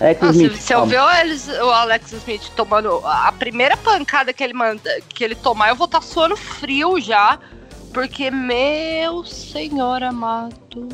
[0.00, 0.56] Alex Nossa, Smith.
[0.56, 0.92] se eu calma.
[0.92, 5.76] ver o, Alex Smith tomando a primeira pancada que ele manda, que ele tomar, eu
[5.76, 7.38] vou estar suando frio já.
[7.92, 10.88] Porque, meu senhor amado.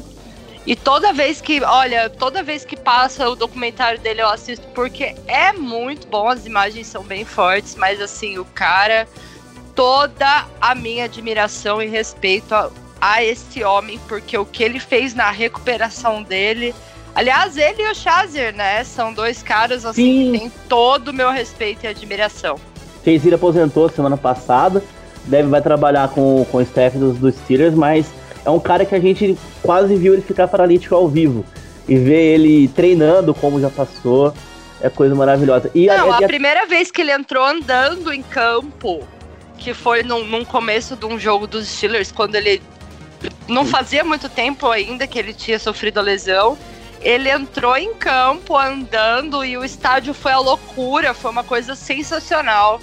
[0.66, 5.14] E toda vez que, olha, toda vez que passa o documentário dele eu assisto, porque
[5.28, 9.06] é muito bom, as imagens são bem fortes, mas assim, o cara,
[9.76, 12.68] toda a minha admiração e respeito a,
[13.00, 16.74] a esse homem, porque o que ele fez na recuperação dele.
[17.14, 18.82] Aliás, ele e o Shazier, né?
[18.82, 20.32] São dois caras assim Sim.
[20.32, 22.58] que têm todo o meu respeito e admiração.
[23.04, 24.82] Chase aposentou semana passada,
[25.26, 28.06] deve vai trabalhar com, com o staff dos, dos Steelers, mas
[28.44, 31.44] é um cara que a gente quase viu ele ficar paralítico ao vivo.
[31.88, 34.34] E ver ele treinando como já passou
[34.80, 35.70] é coisa maravilhosa.
[35.74, 39.00] E Não, a, a a- primeira vez que ele entrou andando em campo,
[39.56, 42.60] que foi num, num começo de um jogo dos Steelers, quando ele
[43.48, 46.58] não fazia muito tempo ainda que ele tinha sofrido a lesão.
[47.00, 52.80] Ele entrou em campo andando e o estádio foi a loucura, foi uma coisa sensacional.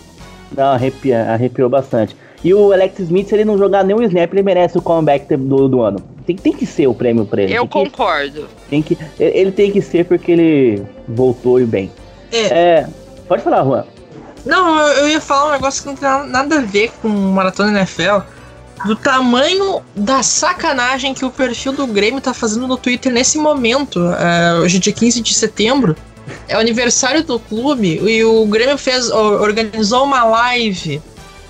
[0.55, 2.15] Não, arrepia, arrepiou bastante.
[2.43, 5.67] E o Alex Smith, se ele não jogar nenhum snap, ele merece o comeback do,
[5.69, 5.99] do ano.
[6.25, 7.53] Tem, tem que ser o prêmio pra ele.
[7.53, 8.47] Eu tem que, concordo.
[8.69, 11.89] tem que, ele tem que ser porque ele voltou e bem.
[12.31, 12.39] É.
[12.47, 12.87] É,
[13.27, 13.85] pode falar, Juan.
[14.45, 17.07] Não, eu, eu ia falar um negócio que não tem na- nada a ver com
[17.07, 18.19] Maratona NFL.
[18.85, 23.99] Do tamanho da sacanagem que o perfil do Grêmio tá fazendo no Twitter nesse momento.
[24.19, 25.95] É, hoje é dia 15 de setembro.
[26.49, 31.01] É o aniversário do clube e o Grêmio fez, organizou uma live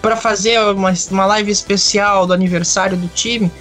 [0.04, 3.52] para fazer uma, uma live especial do aniversário do time.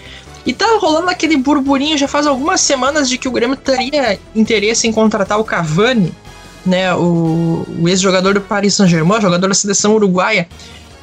[0.45, 4.87] E tá rolando aquele burburinho já faz algumas semanas de que o Grêmio teria interesse
[4.87, 6.13] em contratar o Cavani
[6.65, 10.49] né, o, o ex-jogador do Paris Saint-Germain, jogador da seleção uruguaia.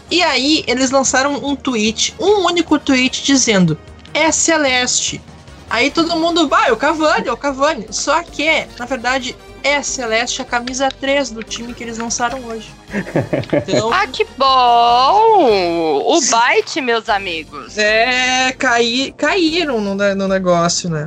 [0.10, 3.78] E aí eles lançaram um tweet, um único tweet dizendo:
[4.14, 5.22] é celeste.
[5.70, 7.88] Aí todo mundo vai, o Cavani, é o Cavani.
[7.92, 12.70] Só que, na verdade, é celeste, a camisa 3 do time que eles lançaram hoje.
[13.68, 16.02] Então, Ah, que bom!
[16.06, 17.78] O Byte, meus amigos.
[17.78, 21.06] é, caí, caíram no, no negócio, né?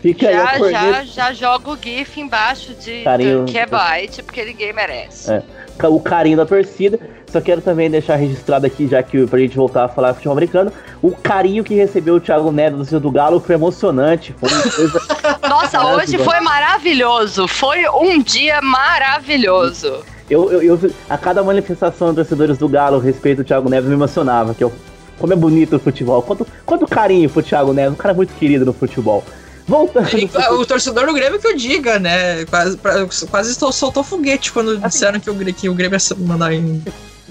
[0.00, 0.92] Fica aí Já, corneta.
[0.94, 3.44] já, já joga o GIF embaixo de Carinho.
[3.44, 5.30] do que é Byte, porque ninguém merece.
[5.32, 5.42] É.
[5.88, 6.98] o carinho da torcida.
[7.30, 10.72] Só quero também deixar registrado aqui, já que pra gente voltar a falar futebol americano,
[11.00, 14.34] o carinho que recebeu o Thiago Neves do Ciro do Galo foi emocionante.
[14.38, 15.00] Foi uma coisa.
[15.48, 17.46] Nossa, hoje foi maravilhoso.
[17.46, 20.04] Foi um dia maravilhoso.
[20.28, 23.88] eu, eu, eu- a cada manifestação dos torcedores do Galo a respeito do Thiago Neves
[23.88, 24.54] me emocionava.
[24.54, 24.72] Que eu,
[25.18, 26.22] como é bonito o futebol.
[26.22, 29.22] Quanto, quanto carinho pro Thiago Neves, um cara muito querido no futebol.
[29.70, 30.08] Voltando.
[30.34, 32.44] Ah, o torcedor do Grêmio que eu diga, né?
[32.46, 36.82] Quase, pra- quase soltou foguete quando disseram que o, que o Grêmio ia mandar, em-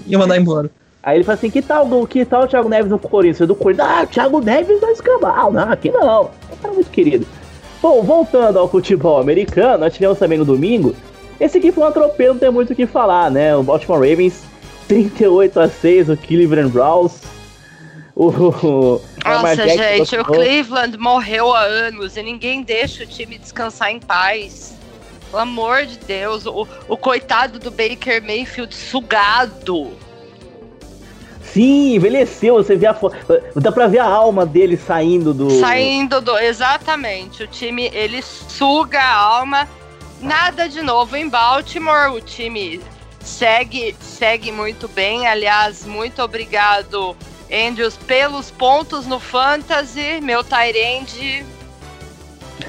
[0.06, 0.70] ia mandar embora.
[1.02, 3.46] Aí ele fala assim: que tal, o- que tal o Thiago Neves no Corinthians?
[3.46, 5.52] Do Corinthians, ah, o Thiago Neves vai escambau.
[5.52, 6.30] Não, aqui não.
[6.50, 7.26] É um cara muito querido.
[7.82, 10.94] Bom, voltando ao futebol americano, nós tivemos também no domingo.
[11.38, 13.54] Esse aqui foi um atropelo, não tem muito o que falar, né?
[13.56, 14.42] O Baltimore Ravens
[14.88, 17.12] 38 a 6, o Cleveland Browns.
[18.22, 23.98] O, Nossa, gente, o Cleveland morreu há anos e ninguém deixa o time descansar em
[23.98, 24.74] paz.
[25.30, 29.92] Pelo amor de Deus, o, o coitado do Baker Mayfield sugado.
[31.42, 33.16] Sim, envelheceu, você vê a foto.
[33.56, 35.50] Dá pra ver a alma dele saindo do.
[35.58, 36.36] Saindo do.
[36.36, 37.44] Exatamente.
[37.44, 39.66] O time, ele suga a alma.
[40.20, 42.12] Nada de novo em Baltimore.
[42.12, 42.82] O time
[43.20, 45.26] segue, segue muito bem.
[45.26, 47.16] Aliás, muito obrigado,
[47.52, 50.20] Andrews, pelos pontos no Fantasy.
[50.22, 51.44] Meu Tyrande.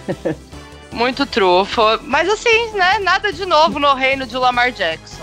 [0.92, 1.82] Muito trufo.
[2.04, 3.00] Mas assim, né?
[3.00, 5.22] Nada de novo no reino de Lamar Jackson.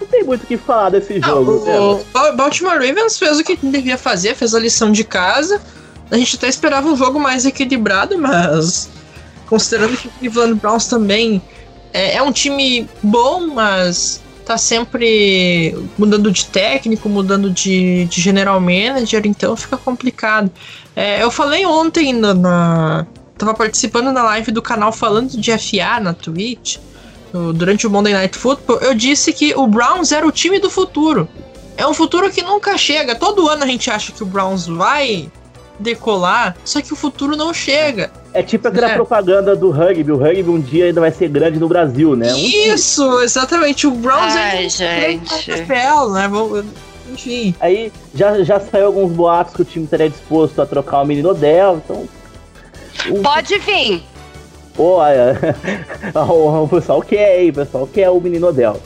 [0.00, 1.52] Não tem muito o que falar desse Não, jogo.
[2.00, 5.60] o Ba- Baltimore Ravens fez o que devia fazer, fez a lição de casa.
[6.10, 8.88] A gente até esperava um jogo mais equilibrado, mas
[9.46, 11.42] considerando que o Cleveland Browns também
[11.92, 18.58] é, é um time bom, mas tá sempre mudando de técnico, mudando de, de general
[18.60, 20.50] manager, então fica complicado.
[20.96, 23.06] É, eu falei ontem na, na-
[23.38, 26.78] Tava participando na live do canal falando de FA na Twitch
[27.32, 30.68] no- durante o Monday Night Football, eu disse que o Browns era o time do
[30.68, 31.28] futuro.
[31.76, 33.14] É um futuro que nunca chega.
[33.14, 35.30] Todo ano a gente acha que o Browns vai
[35.80, 38.10] decolar, só que o futuro não chega.
[38.32, 38.94] É tipo aquela É.
[38.94, 40.12] propaganda do rugby.
[40.12, 42.32] O rugby um dia ainda vai ser grande no Brasil, né?
[42.32, 42.74] Um dia.
[42.74, 43.86] Isso, exatamente.
[43.86, 45.50] O Browns Ai, é gente.
[45.50, 46.30] NFL, né?
[47.12, 47.54] Enfim.
[47.58, 51.30] Aí já, já saiu alguns boatos que o time estaria disposto a trocar o menino
[51.30, 52.08] Odell, então.
[53.10, 54.02] O, Pode vir.
[54.74, 55.00] pô,
[56.62, 57.50] o, pessoal quer, hein?
[57.50, 58.80] O pessoal quer o menino Odell.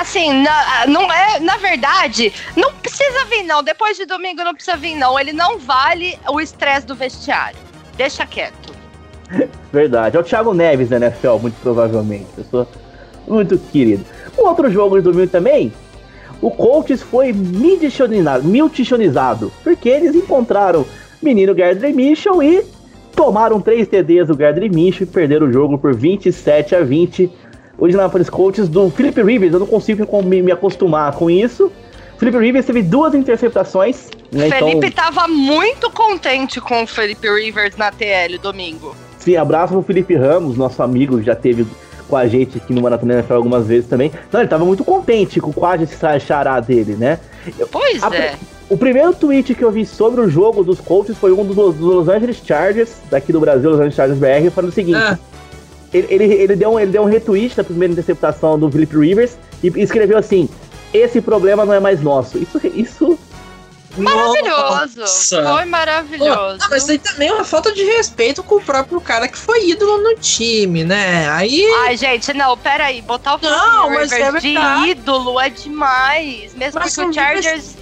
[0.00, 3.62] Assim, na, não é, na verdade, não precisa vir não.
[3.62, 5.18] Depois de domingo não precisa vir não.
[5.18, 7.58] Ele não vale o estresse do vestiário.
[7.96, 8.74] Deixa quieto.
[9.72, 10.16] Verdade.
[10.16, 12.26] É o Thiago Neves da NFL, muito provavelmente.
[12.36, 12.68] Pessoa
[13.26, 14.04] muito querido.
[14.38, 15.72] Um outro jogo de domingo também.
[16.40, 20.84] O Colts foi miltichonizado porque eles encontraram
[21.22, 22.62] menino Gardner Mitchell e
[23.16, 27.30] tomaram três TDs do Gardner Mitchell e perderam o jogo por 27 a 20.
[27.78, 31.70] O Indianapolis Colts do Philip Rivers, eu não consigo me, me acostumar com isso.
[32.18, 34.08] Felipe Rivers teve duas interceptações.
[34.30, 38.94] Né, Felipe então, tava muito contente com o Felipe Rivers na TL domingo.
[39.18, 41.66] sim, abraço pro Felipe Ramos, nosso amigo, que já teve
[42.08, 44.12] com a gente aqui no Maratona NFL algumas vezes também.
[44.32, 47.18] Não, ele tava muito contente com quase esse xará dele, né?
[47.70, 48.34] Pois A- é.
[48.70, 51.78] O primeiro tweet que eu vi sobre o jogo dos Colts foi um dos, dos
[51.78, 55.18] Los Angeles Chargers, daqui do Brasil, Los Angeles Chargers BR, falando o seguinte: Ah,
[55.94, 59.36] ele, ele, ele deu um, ele deu um retweet da primeira interceptação do Philip Rivers
[59.62, 60.48] e escreveu assim:
[60.92, 62.36] Esse problema não é mais nosso.
[62.38, 63.18] Isso, isso
[63.96, 65.00] Maravilhoso.
[65.00, 65.42] Nossa.
[65.44, 66.58] Foi maravilhoso.
[66.58, 69.68] não, mas aí também é uma falta de respeito com o próprio cara que foi
[69.70, 71.28] ídolo no time, né?
[71.30, 71.64] Aí.
[71.84, 73.00] Ai, gente, não, peraí.
[73.02, 74.88] Botar o Não, Felipe mas Rivers é de verdade.
[74.90, 76.54] ídolo é demais.
[76.54, 77.76] Mesmo Mas porque o Chargers.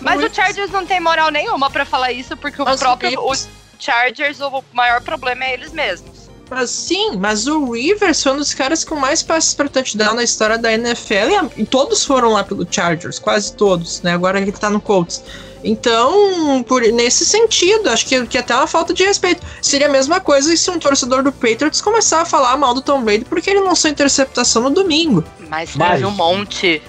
[0.00, 3.20] Mas o Chargers não tem moral nenhuma pra falar isso, porque o Mas o próprio
[3.20, 3.32] o
[3.78, 6.23] Chargers, o maior problema é eles mesmos.
[6.54, 10.22] Mas sim, mas o Rivers foi um dos caras com mais passes para touchdown na
[10.22, 14.12] história da NFL e, a- e todos foram lá pelo Chargers, quase todos, né?
[14.12, 15.22] Agora ele tá no Colts.
[15.66, 19.42] Então, por, nesse sentido, acho que, que até uma falta de respeito.
[19.62, 23.02] Seria a mesma coisa se um torcedor do Patriots começar a falar mal do Tom
[23.02, 25.24] Brady porque ele lançou interceptação no domingo.
[25.48, 26.82] Mas teve um monte.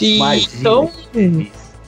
[0.00, 0.18] E,
[0.58, 0.90] então,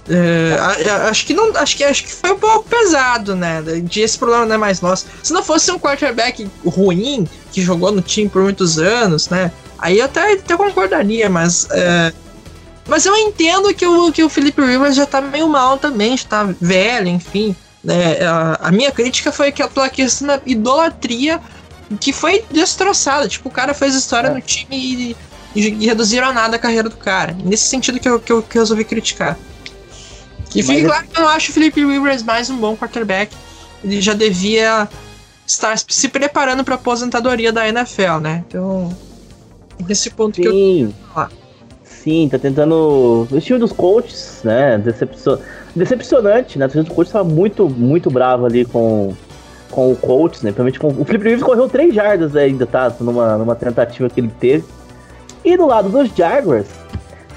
[0.08, 0.56] é,
[0.90, 3.62] a- acho que não, acho que acho que foi um pouco pesado, né?
[3.82, 5.06] De esse problema não é mais nosso.
[5.22, 9.50] Se não fosse um quarterback ruim que jogou no time por muitos anos, né?
[9.78, 12.12] Aí eu até, até concordaria, mas é,
[12.86, 16.24] mas eu entendo que o que o Felipe Rivers já tá meio mal também, já
[16.28, 17.56] tá velho, enfim.
[17.82, 18.18] Né?
[18.26, 21.40] A, a minha crítica foi que pela questão da idolatria
[22.00, 23.28] que foi destroçada.
[23.28, 24.34] Tipo, o cara fez história É.
[24.34, 25.16] no time e,
[25.54, 27.36] e reduziram a nada a carreira do cara.
[27.44, 29.36] Nesse sentido que eu, que eu, que eu resolvi criticar.
[30.54, 32.76] E Mas fique é- claro que eu não acho o Felipe Rivers mais um bom
[32.76, 33.34] quarterback.
[33.82, 34.88] Ele já devia
[35.46, 38.44] estar se preparando para aposentadoria da NFL, né?
[38.48, 38.96] Então,
[39.86, 40.94] nesse ponto que eu Sim.
[41.12, 41.30] falar.
[41.82, 43.26] Sim, tá tentando.
[43.30, 44.78] O time dos coaches, né?
[44.78, 45.38] Decepcion...
[45.74, 46.66] Decepcionante, né?
[46.66, 49.14] O time dos coaches tava muito, muito bravo ali com,
[49.70, 50.52] com o coach, né?
[50.52, 50.88] Principalmente com.
[50.88, 52.92] O Felipe Rivers correu 3 jardas ainda, tá?
[53.00, 54.64] Numa, numa tentativa que ele teve.
[55.44, 56.68] E do lado dos Jaguars,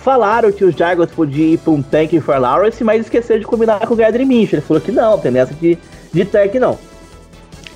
[0.04, 3.86] falaram que os Jaguars podiam ir pra um tank for Lawrence, mas esqueceram de combinar
[3.86, 4.60] com o Gardner Minshew.
[4.60, 5.78] Ele falou que não, tem nessa de,
[6.14, 6.78] de tank não.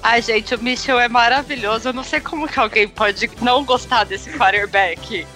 [0.03, 1.89] Ai, gente, o Mitchell é maravilhoso.
[1.89, 5.27] Eu não sei como que alguém pode não gostar desse quarterback.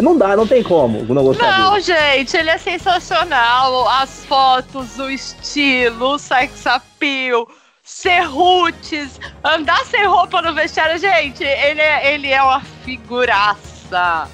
[0.00, 1.82] Não dá, não tem como não gostar Não, dele.
[1.82, 3.88] gente, ele é sensacional.
[3.88, 7.46] As fotos, o estilo, o sex appeal,
[7.82, 14.28] serrutes, andar sem roupa no vestiário, gente, ele é, ele é uma figuraça.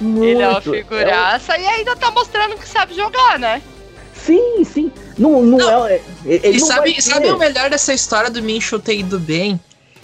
[0.00, 0.70] Ele é uma Muito.
[0.70, 3.62] figuraça e ainda tá mostrando que sabe jogar, né?
[4.14, 4.92] Sim, sim.
[5.16, 5.86] Não, não, Não.
[5.86, 6.00] é.
[6.24, 9.58] Ele E não sabe, sabe o melhor dessa história do Minshew ter ido bem?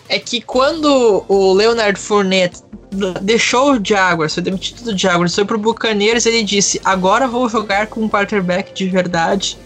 [0.09, 2.62] É que quando o Leonard Fournette
[3.22, 7.86] deixou o Jaguars, foi demitido do Jaguars, foi pro Buccaneers, ele disse, agora vou jogar
[7.86, 9.59] com um quarterback de verdade.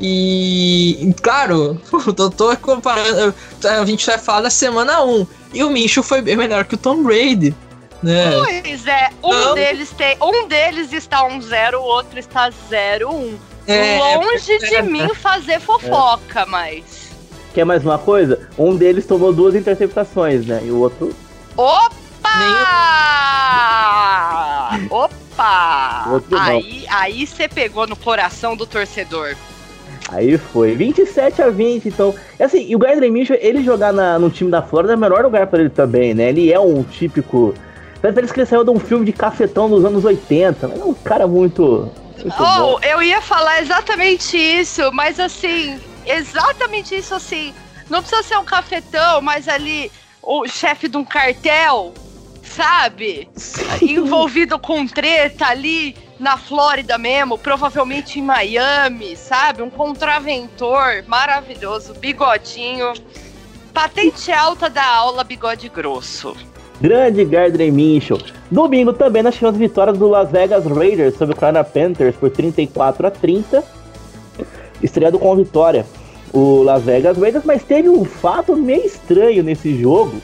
[0.00, 1.80] E, claro,
[2.16, 6.36] eu tô comparando, a gente vai falar da semana 1, e o Minshew foi bem
[6.36, 7.54] melhor que o Tom Brady,
[8.02, 8.30] né?
[8.32, 9.54] Pois é, um Não.
[9.54, 10.16] deles tem.
[10.20, 13.34] Um deles está 1-0, o outro está 0-1.
[13.66, 14.82] É, Longe de é.
[14.82, 17.12] mim fazer fofoca, mas.
[17.54, 18.48] Quer mais uma coisa?
[18.58, 20.62] Um deles tomou duas interceptações, né?
[20.64, 21.14] E o outro.
[21.56, 21.90] Opa!
[24.90, 26.04] Opa!
[26.12, 26.38] Outro.
[26.38, 29.34] Aí aí você pegou no coração do torcedor.
[30.08, 32.14] Aí foi 27 a 20, então.
[32.38, 34.98] E assim, e o Gardner Minshew, ele jogar na, no time da Flórida é o
[34.98, 36.28] melhor lugar pra ele também, né?
[36.28, 37.54] Ele é um típico.
[38.02, 40.66] Parece que ele saiu de um filme de cafetão dos anos 80.
[40.66, 41.88] Mas é um cara muito.
[42.18, 42.74] muito bom.
[42.74, 47.54] Oh, eu ia falar exatamente isso, mas assim, exatamente isso assim.
[47.88, 51.94] Não precisa ser um cafetão, mas ali o chefe de um cartel,
[52.42, 53.28] sabe?
[53.80, 59.62] Envolvido com treta ali na Flórida mesmo, provavelmente em Miami, sabe?
[59.62, 62.92] Um contraventor maravilhoso, bigodinho.
[63.72, 66.36] Patente alta da aula, bigode grosso.
[66.82, 68.18] Grande Gardner Minshew.
[68.50, 73.06] Domingo também nós tivemos vitórias do Las Vegas Raiders sobre o Carolina Panthers por 34
[73.06, 73.62] a 30.
[74.82, 75.86] Estreado com vitória
[76.32, 80.14] o Las Vegas Raiders, mas teve um fato meio estranho nesse jogo,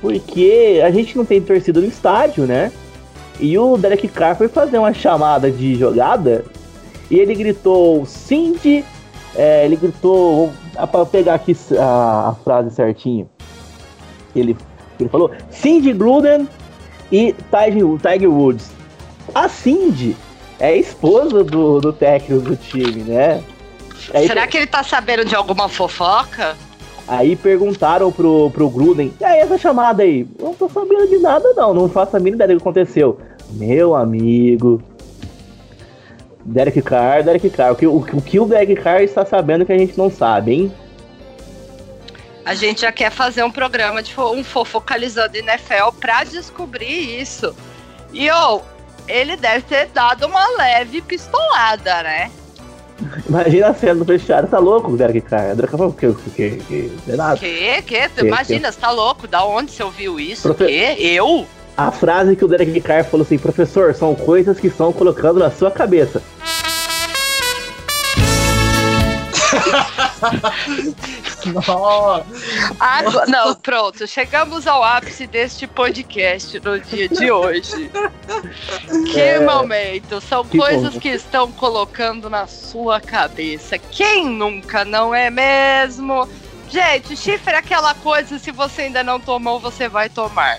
[0.00, 2.70] porque a gente não tem torcida no estádio, né?
[3.40, 6.44] E o Derek Carr foi fazer uma chamada de jogada
[7.10, 8.84] e ele gritou Cindy,
[9.34, 10.52] é, ele gritou,
[10.92, 13.28] pra pegar aqui a, a frase certinho.
[14.36, 14.56] Ele,
[14.98, 16.48] ele falou Cindy Gruden
[17.10, 17.34] e
[18.00, 18.70] Tiger, Woods.
[19.34, 20.16] A Cindy
[20.58, 23.42] é esposa do, do técnico do time, né?
[24.14, 26.56] Aí, Será que ele tá sabendo de alguma fofoca?
[27.06, 30.26] aí perguntaram pro, pro Gruden, e aí essa chamada aí?
[30.40, 33.18] Não tô sabendo de nada não, não faço a mínima ideia do que aconteceu.
[33.50, 34.82] Meu amigo,
[36.44, 39.72] Derek Carr, Derek Carr, o que o, o que o Derek Carr está sabendo que
[39.72, 40.72] a gente não sabe, hein?
[42.44, 47.54] A gente já quer fazer um programa de um fofocalizando NFL pra descobrir isso.
[48.12, 48.60] E, ô,
[49.08, 52.30] ele deve ter dado uma leve pistolada, né?
[53.28, 55.52] Imagina a cena do vestiário, tá louco o Derek Carr?
[55.52, 56.92] O Derek Carr falou, que, que, que, que.
[57.38, 57.82] Que?
[57.82, 58.08] Que?
[58.26, 59.26] Imagina, você tá louco?
[59.26, 60.42] Da onde você ouviu isso?
[60.42, 61.02] Profe- Que?
[61.04, 61.46] Eu?
[61.76, 65.50] A frase que o Derek Carr falou assim, professor, são coisas que estão colocando na
[65.50, 66.22] sua cabeça.
[71.46, 72.24] Nossa.
[72.78, 74.06] Agora, não, pronto.
[74.06, 77.90] Chegamos ao ápice deste podcast no dia de hoje.
[79.12, 79.40] Que É.
[79.40, 80.20] momento.
[80.20, 81.00] São Que coisas bom.
[81.00, 83.78] que estão colocando na sua cabeça.
[83.78, 86.28] Quem nunca, não é mesmo?
[86.68, 90.58] Gente, chifre é aquela coisa, se você ainda não tomou, você vai tomar.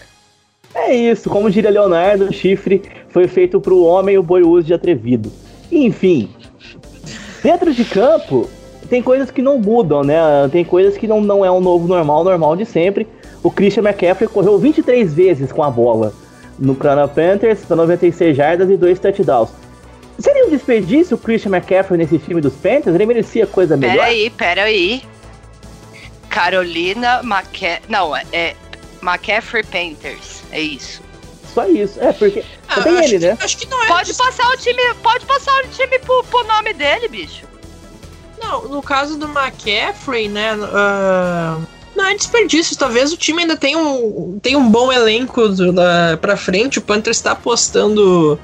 [0.76, 4.68] É isso, como diria Leonardo, o chifre foi feito pro homem e o boi uso
[4.68, 5.32] de atrevido.
[5.72, 6.32] Enfim,
[7.42, 8.48] dentro de campo,
[8.94, 10.16] tem coisas que não mudam, né?
[10.52, 13.08] Tem coisas que não, não é um novo normal, normal de sempre.
[13.42, 16.14] O Christian McCaffrey correu 23 vezes com a bola
[16.60, 19.50] no Carolina Panthers, para 96 jardas e 2 touchdowns.
[20.20, 22.94] Seria um desperdício o Christian McCaffrey nesse time dos Panthers?
[22.94, 23.96] Ele merecia coisa melhor?
[23.96, 25.04] Peraí, peraí.
[26.30, 27.82] Carolina McCa...
[27.90, 28.54] Não, é
[29.02, 30.44] McCaffrey Panthers.
[30.52, 31.02] É isso.
[31.52, 32.00] Só isso.
[32.00, 33.38] É, porque Ah, tem acho, ele, né?
[33.42, 33.88] acho que não é.
[33.88, 37.53] Pode passar o time, pode passar o time pro, pro nome dele, bicho.
[38.44, 40.52] Não, no caso do McCaffrey, né?
[40.74, 41.58] ah,
[41.96, 42.78] não é desperdício.
[42.78, 46.80] Talvez o time ainda tenha um, tenha um bom elenco da, pra frente.
[46.80, 48.38] O Panthers está apostando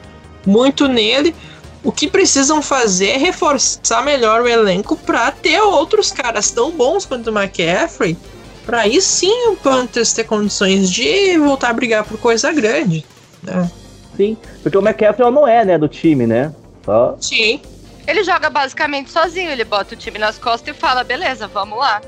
[0.45, 1.35] muito nele.
[1.83, 7.05] O que precisam fazer é reforçar melhor o elenco para ter outros caras tão bons
[7.05, 8.17] quanto o McCaffrey.
[8.65, 13.05] Para aí sim o Panthers ter condições de voltar a brigar por coisa grande.
[13.41, 13.71] Né?
[14.15, 16.53] Sim, porque o McCaffrey não é, né, do time, né?
[16.85, 17.15] Só...
[17.19, 17.61] Sim.
[18.09, 22.01] Ele joga basicamente sozinho, ele bota o time nas costas e fala, beleza, vamos lá.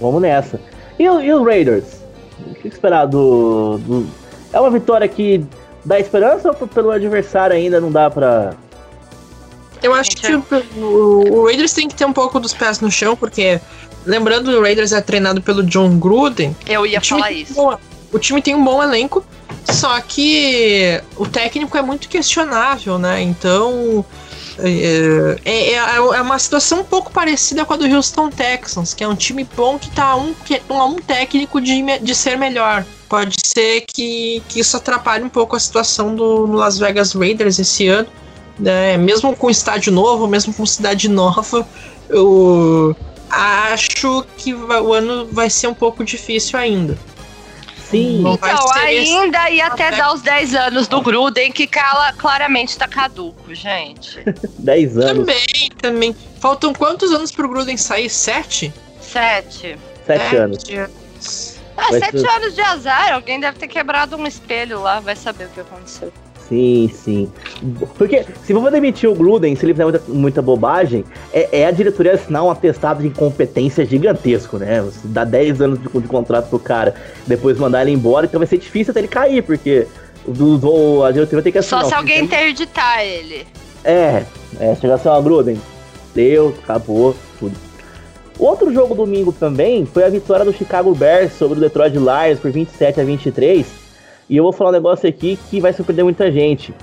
[0.00, 0.60] Vamos nessa.
[0.96, 1.84] E, e os Raiders?
[2.46, 4.08] O que esperar do, do,
[4.52, 5.44] É uma vitória que
[5.84, 8.52] dá esperança ou pelo adversário ainda não dá pra.
[9.82, 10.44] Eu acho que o,
[10.76, 13.60] o, Raiders tem que ter um pouco dos pés no chão, porque
[14.06, 16.56] lembrando o Raiders é treinado pelo John Gruden.
[16.68, 17.60] Eu ia falar isso.
[17.60, 17.76] Um,
[18.12, 19.24] o time tem um bom elenco,
[19.64, 23.20] só que o técnico é muito questionável, né?
[23.22, 24.04] Então
[24.60, 29.04] é, é, é, é, uma situação um pouco parecida com a do Houston Texans, que
[29.04, 32.36] é um time bom que está a um, que, a um técnico de, de ser
[32.36, 32.84] melhor.
[33.08, 37.86] Pode ser que, que isso atrapalhe um pouco a situação do Las Vegas Raiders esse
[37.86, 38.08] ano.
[38.58, 38.96] Né?
[38.96, 41.66] Mesmo com estádio novo, mesmo com cidade nova,
[42.08, 42.96] eu
[43.30, 46.98] acho que o ano vai ser um pouco difícil ainda.
[47.90, 48.20] Sim.
[48.20, 53.54] Então, ainda e até dar os 10 anos do Gruden, que cala, claramente tá caduco,
[53.54, 54.22] gente.
[54.58, 55.26] 10 anos.
[55.26, 56.16] Também, também.
[56.38, 58.10] Faltam quantos anos pro Gruden sair?
[58.10, 58.72] Sete?
[59.00, 59.78] Sete.
[60.06, 61.58] Sete, anos.
[61.76, 62.28] Ah, sete ser...
[62.28, 63.12] anos de azar.
[63.12, 66.12] Alguém deve ter quebrado um espelho lá, vai saber o que aconteceu.
[66.48, 67.30] Sim, sim.
[67.98, 71.70] Porque se for demitir o Gruden, se ele fizer muita, muita bobagem, é, é, a
[71.70, 74.80] diretoria assinar um atestado de incompetência gigantesco, né?
[74.80, 76.94] Você dá 10 anos de, de, contrato pro cara,
[77.26, 79.86] depois mandar ele embora, então vai ser difícil até ele cair, porque
[80.26, 81.82] do, do, a diretoria tem que assinar.
[81.82, 83.46] Só se alguém interditar ele.
[83.84, 84.24] É,
[84.58, 85.60] é, chegar assim, ó, Gruden,
[86.14, 87.54] deu, acabou, tudo.
[88.38, 92.50] Outro jogo domingo também foi a vitória do Chicago Bears sobre o Detroit Lions por
[92.50, 93.87] 27 a 23
[94.28, 96.74] e eu vou falar um negócio aqui que vai surpreender muita gente.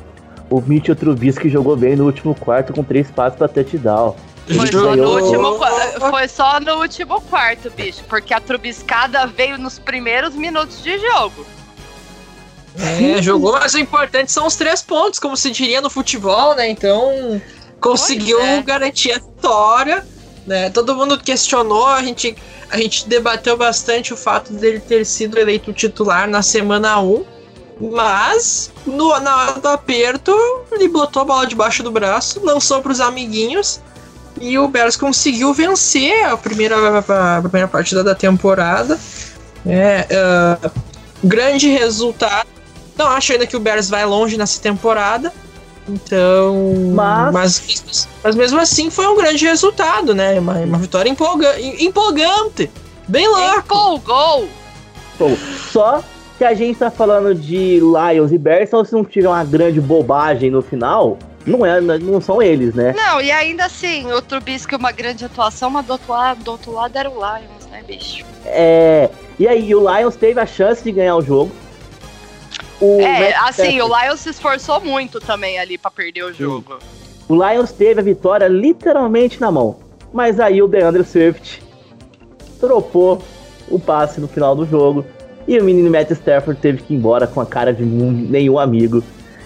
[0.50, 4.16] O Mitchell Trubisky jogou bem no último quarto com três passos pra touchdown.
[4.48, 5.60] Foi só, no último,
[6.12, 11.46] foi só no último quarto, bicho, porque a trubiscada veio nos primeiros minutos de jogo.
[12.78, 16.70] É, jogou, mas o importante são os três pontos, como se diria no futebol, né?
[16.70, 17.42] Então,
[17.80, 18.62] conseguiu é.
[18.62, 20.06] garantir a vitória,
[20.46, 20.70] né?
[20.70, 22.36] Todo mundo questionou, a gente,
[22.70, 27.35] a gente debateu bastante o fato dele ter sido eleito titular na semana 1.
[27.80, 30.34] Mas, no, na hora do aperto,
[30.72, 33.82] ele botou a bola debaixo do braço, lançou para os amiguinhos
[34.40, 39.00] e o Bears conseguiu vencer a primeira, a primeira partida da temporada.
[39.66, 40.72] É, uh,
[41.24, 42.48] grande resultado.
[42.98, 45.34] Não acho ainda que o Bears vai longe nessa temporada.
[45.88, 46.92] Então.
[46.94, 47.34] Mas...
[47.34, 50.40] mas, mas mesmo assim foi um grande resultado, né?
[50.40, 52.72] Uma, uma vitória empolga, empolgante.
[53.08, 53.60] Bem louco.
[53.60, 54.50] Empolgou!
[55.72, 56.04] Só
[56.38, 60.52] que a gente tá falando de Lions e Bears, se não tiver uma grande bobagem
[60.52, 62.94] no final, não, é, não são eles, né?
[62.96, 66.72] Não, e ainda assim, o Trubisky uma grande atuação, mas do outro lado, do outro
[66.74, 68.26] lado era o Lions, né, bicho?
[68.46, 69.10] É.
[69.40, 71.52] E aí, o Lions teve a chance de ganhar o jogo.
[72.82, 76.80] O é, Matt assim, o Lions se esforçou muito também ali para perder o jogo.
[77.28, 79.78] O Lions teve a vitória literalmente na mão.
[80.14, 81.64] Mas aí o DeAndre Swift
[82.60, 83.22] dropou
[83.70, 85.06] o passe no final do jogo
[85.48, 89.04] e o menino Matt Stafford teve que ir embora com a cara de nenhum amigo.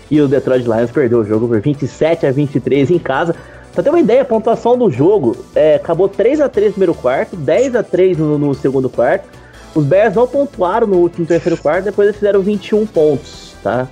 [0.10, 3.36] E o Detroit Lions perdeu o jogo por 27 a 23 em casa.
[3.74, 6.94] Pra ter uma ideia, a pontuação do jogo é, acabou 3 a 3 no primeiro
[6.96, 9.28] quarto, 10 a 3 no, no, segundo quarto.
[9.76, 13.88] Os Bears não pontuaram no último terceiro quarto, depois eles fizeram 21 pontos, tá?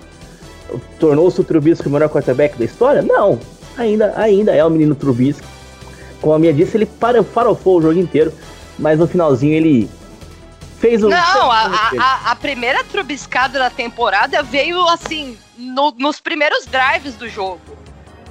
[0.99, 3.03] Tornou-se o Trubisky o melhor quarterback da história?
[3.03, 3.37] Não,
[3.77, 5.45] ainda, ainda é o menino Trubisky.
[6.19, 6.89] Como a minha disse, ele
[7.31, 8.33] farofou o jogo inteiro,
[8.79, 9.87] mas no finalzinho ele
[10.79, 11.09] fez o.
[11.09, 17.27] Não, a, a, a, primeira trubiscada da temporada veio assim, no, nos primeiros drives do
[17.27, 17.61] jogo.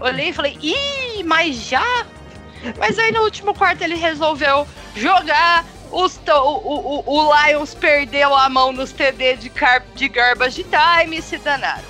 [0.00, 2.06] Olhei e falei, ih, mas já?
[2.78, 5.64] Mas aí no último quarto ele resolveu jogar.
[5.90, 11.16] Os, o, o, o Lions perdeu a mão nos TD de, car, de garbage time
[11.16, 11.84] e se danaram.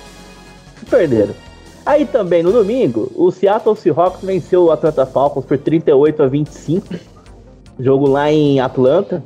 [0.87, 1.35] Perderam.
[1.83, 6.95] Aí também no domingo, o Seattle Seahawks venceu o Atlanta Falcons por 38 a 25.
[7.79, 9.23] Jogo lá em Atlanta.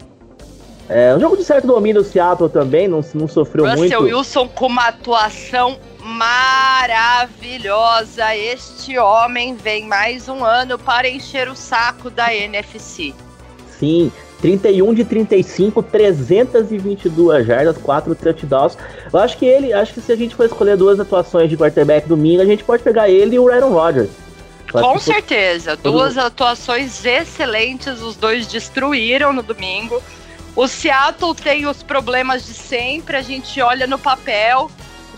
[0.93, 3.93] É, um jogo de certo domínio do Seattle também, não, não sofreu Russell muito.
[3.93, 7.55] Russell Wilson com uma atuação maravilhosa.
[8.35, 13.13] Este homem vem mais um ano para encher o saco da NFC.
[13.79, 14.11] Sim,
[14.41, 18.77] 31 de 35, 322 jardas, 4 touchdowns.
[19.13, 22.05] Eu acho que ele, acho que se a gente for escolher duas atuações de quarterback
[22.05, 24.09] domingo, a gente pode pegar ele e o Aaron Rodgers.
[24.69, 30.01] Com certeza, duas atuações excelentes, os dois destruíram no domingo.
[30.55, 34.69] O Seattle tem os problemas de sempre, a gente olha no papel,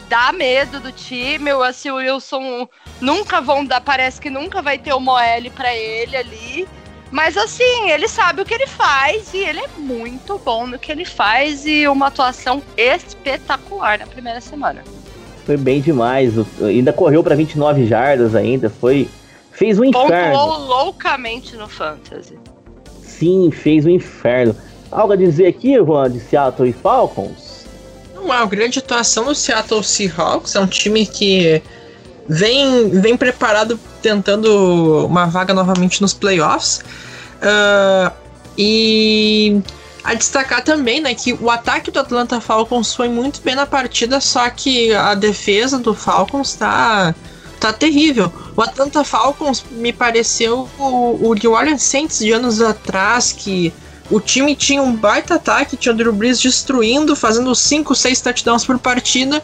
[0.08, 1.52] dá medo do time.
[1.54, 2.68] O Russell Wilson
[3.02, 6.68] nunca vão dar, parece que nunca vai ter uma OL para ele ali.
[7.10, 10.92] Mas assim, ele sabe o que ele faz e ele é muito bom no que
[10.92, 14.84] ele faz e uma atuação espetacular na primeira semana.
[15.46, 19.08] Foi bem demais, ainda correu para 29 jardas ainda, foi
[19.52, 20.38] fez um inferno.
[20.38, 22.38] Pontuou loucamente no fantasy.
[23.04, 24.56] Sim, fez um inferno.
[24.94, 27.66] Algo a dizer aqui, Juan, de Seattle e Falcons?
[28.16, 30.56] Uma grande atuação do Seattle Seahawks.
[30.56, 31.62] É um time que
[32.30, 36.82] vem, vem preparado tentando uma vaga novamente nos playoffs.
[37.42, 38.14] Uh,
[38.58, 39.62] e
[40.04, 44.22] a destacar também né, que o ataque do Atlanta Falcons foi muito bem na partida,
[44.22, 47.16] só que a defesa do Falcons tá,
[47.60, 48.32] tá terrível.
[48.56, 53.74] O Atlanta Falcons me pareceu o, o New Orleans Saints de anos atrás, que
[54.10, 58.66] o time tinha um baita ataque, tinha o Drew Brees destruindo, fazendo 5, 6 touchdowns
[58.66, 59.42] por partida,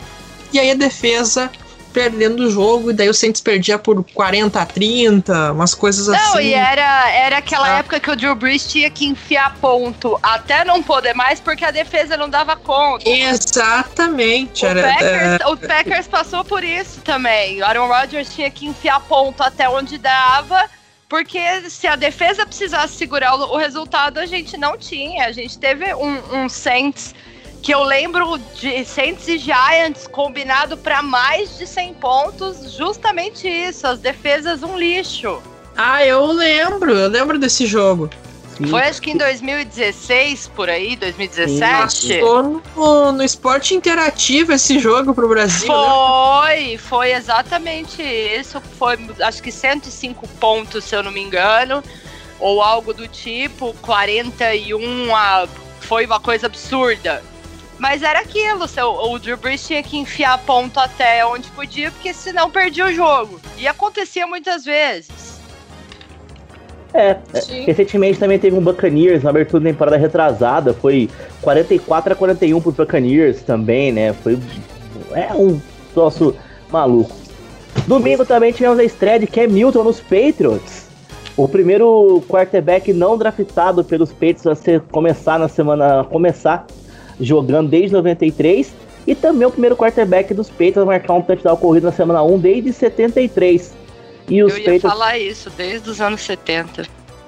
[0.51, 1.49] e aí a defesa
[1.93, 6.15] perdendo o jogo, e daí o Saints perdia por 40 a 30, umas coisas não,
[6.15, 6.33] assim.
[6.33, 7.77] Não, e era, era aquela ah.
[7.79, 11.71] época que o Drew Brees tinha que enfiar ponto até não poder mais, porque a
[11.71, 13.09] defesa não dava conta.
[13.09, 14.65] Exatamente.
[14.65, 15.47] O, era, Packers, é...
[15.47, 17.61] o Packers passou por isso também.
[17.61, 20.69] O Aaron Rodgers tinha que enfiar ponto até onde dava,
[21.09, 25.25] porque se a defesa precisasse segurar o, o resultado, a gente não tinha.
[25.25, 27.15] A gente teve um, um Saints
[27.61, 33.85] que eu lembro de Saints e Giants combinado para mais de 100 pontos, justamente isso,
[33.85, 35.41] as defesas um lixo.
[35.75, 38.09] Ah, eu lembro, eu lembro desse jogo.
[38.59, 38.67] Sim.
[38.67, 42.19] Foi acho que em 2016, por aí, 2017.
[42.19, 45.71] Passou no, no esporte interativo esse jogo pro Brasil.
[45.71, 45.77] Né?
[45.77, 46.77] Foi, né?
[46.77, 48.61] foi exatamente isso.
[48.77, 51.81] Foi acho que 105 pontos, se eu não me engano.
[52.37, 55.47] Ou algo do tipo, 41 a.
[55.79, 57.23] Foi uma coisa absurda.
[57.77, 62.13] Mas era aquilo, seu, o Drew Brees tinha que enfiar ponto até onde podia, porque
[62.13, 63.39] senão perdia o jogo.
[63.57, 65.38] E acontecia muitas vezes.
[66.93, 67.17] É, é,
[67.65, 71.07] recentemente também teve um Buccaneers na abertura da temporada retrasada, foi
[71.41, 74.13] 44 a 41 pro Buccaneers também, né?
[74.13, 74.39] Foi
[75.11, 75.59] é um
[75.93, 76.35] troço
[76.71, 77.15] maluco.
[77.87, 80.87] Domingo também tivemos a estreia de Cam Newton nos Patriots.
[81.37, 86.65] O primeiro quarterback não draftado pelos Patriots a ser, começar na semana começar
[87.19, 88.73] jogando desde 93
[89.07, 92.39] e também o primeiro quarterback dos Patriots a marcar um touchdown corrido na semana 1
[92.39, 93.73] desde 73.
[94.29, 94.81] E os Eu ia Patriots...
[94.81, 96.85] falar isso, desde os anos 70.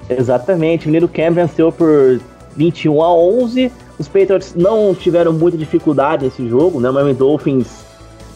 [0.09, 2.19] Exatamente, o menino Cam venceu por
[2.55, 3.71] 21 a 11.
[3.97, 6.89] Os Patriots não tiveram muita dificuldade nesse jogo, né?
[6.89, 7.67] O Miami Dolphins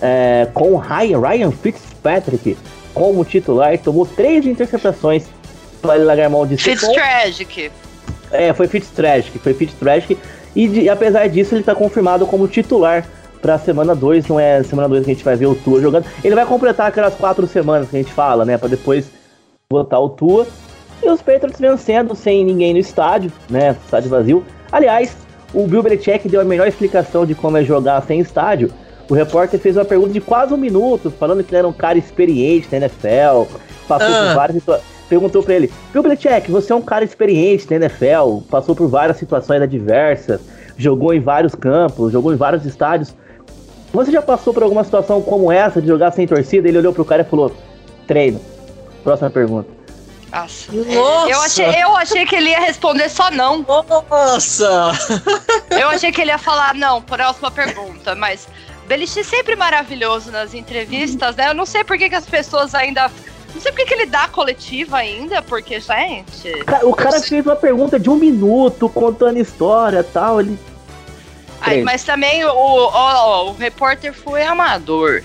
[0.01, 2.57] é, com Ryan, Ryan Fitzpatrick
[2.93, 5.25] como titular, tomou três interceptações
[5.81, 7.71] para ele largar mão de Fitztragic.
[8.31, 10.17] É, foi Fitztragic, foi Fitztragic.
[10.55, 13.05] E, de, apesar disso, ele está confirmado como titular
[13.45, 14.27] para a semana 2.
[14.27, 16.05] Não é semana 2 que a gente vai ver o Tua jogando.
[16.23, 18.57] Ele vai completar aquelas quatro semanas que a gente fala, né?
[18.57, 19.07] Para depois
[19.69, 20.47] botar o Tua.
[21.03, 23.75] E os Patriots vencendo sem ninguém no estádio, né?
[23.85, 24.43] Estádio vazio.
[24.71, 25.15] Aliás,
[25.53, 28.71] o Bill Belichick deu a melhor explicação de como é jogar sem estádio.
[29.07, 31.99] O repórter fez uma pergunta de quase um minuto, falando que ele era um cara
[31.99, 33.43] experiente na NFL,
[33.87, 34.25] passou ah.
[34.25, 38.39] por várias situações perguntou para ele: Bill Belichick, você é um cara experiente na NFL,
[38.49, 40.41] passou por várias situações adversas,
[40.75, 43.13] jogou em vários campos, jogou em vários estádios.
[43.93, 46.67] Você já passou por alguma situação como essa de jogar sem torcida?
[46.67, 47.55] Ele olhou pro cara e falou:
[48.07, 48.41] treino.
[49.03, 49.69] Próxima pergunta.
[50.31, 50.71] Nossa.
[50.71, 51.29] Nossa.
[51.29, 53.65] Eu, achei, eu achei que ele ia responder só não.
[54.09, 54.91] Nossa!
[55.69, 58.47] Eu achei que ele ia falar não, próxima pergunta, mas
[58.87, 61.49] Belichick sempre maravilhoso nas entrevistas, né?
[61.49, 63.09] Eu não sei por que, que as pessoas ainda
[63.55, 66.51] não sei porque que ele dá coletiva ainda, porque, gente.
[66.83, 70.41] O cara fez uma pergunta de um minuto, contando história e tal.
[70.41, 70.59] Ele.
[71.65, 75.23] Ai, mas também o, o, o repórter foi amador.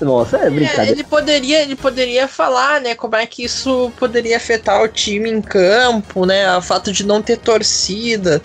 [0.00, 0.90] Nossa, é brincadeira.
[0.90, 5.30] É, ele poderia, ele poderia falar, né, como é que isso poderia afetar o time
[5.30, 8.42] em campo, né, o fato de não ter torcida.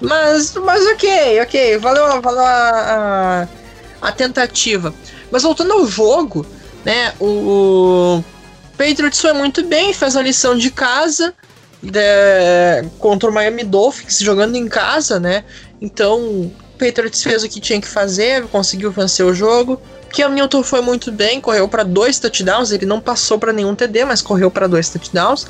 [0.00, 3.48] Mas, mas ok, ok, valeu, valeu a,
[4.02, 4.94] a, a tentativa.
[5.30, 6.46] Mas voltando ao jogo,
[6.84, 7.12] né?
[7.20, 8.24] O, o
[8.76, 11.34] Patriots foi muito bem, fez a lição de casa
[11.82, 15.44] de, contra o Miami Dolphins, jogando em casa, né?
[15.80, 19.80] Então, o Patriots fez o que tinha que fazer, conseguiu vencer o jogo.
[20.14, 24.04] Cam Newton foi muito bem, correu para dois touchdowns, ele não passou para nenhum TD,
[24.04, 25.46] mas correu para dois touchdowns.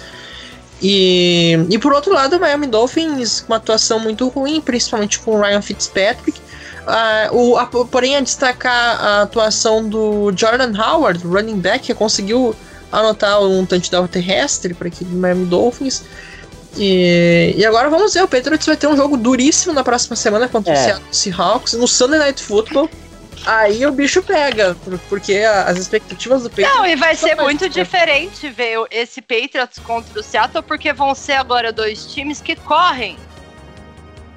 [0.83, 5.41] E, e por outro lado, o Miami Dolphins, uma atuação muito ruim, principalmente com o
[5.41, 6.41] Ryan Fitzpatrick,
[6.87, 12.55] Uh, o, a, porém, a destacar a atuação do Jordan Howard, running back, que conseguiu
[12.93, 16.03] anotar um touchdown terrestre para aquele Miami Dolphins.
[16.77, 20.47] E, e agora vamos ver, o Patriots vai ter um jogo duríssimo na próxima semana
[20.49, 20.77] contra É.
[20.77, 22.91] o Seattle Seahawks no Sunday Night Football.
[23.47, 27.69] Aí o bicho pega, por- porque as expectativas do Patriots Não, e vai ser muito
[27.69, 33.17] diferente ver esse Patriots contra o Seattle, porque vão ser agora dois times que correm.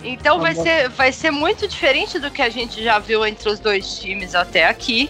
[0.04, 0.64] Então vai Tá bom.
[0.64, 4.34] ser, vai ser muito diferente do que a gente já viu entre os dois times
[4.36, 5.10] até aqui.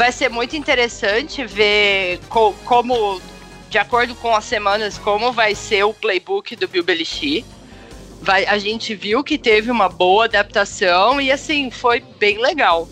[0.00, 3.20] Vai ser muito interessante ver co- como,
[3.68, 7.44] de acordo com as semanas, como vai ser o playbook do Bill Belichick.
[8.22, 12.88] Vai, a gente viu que teve uma boa adaptação e assim, foi bem legal.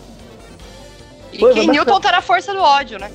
[1.33, 1.73] E Foi, bacana.
[1.73, 3.09] Newton tá na força do ódio, né?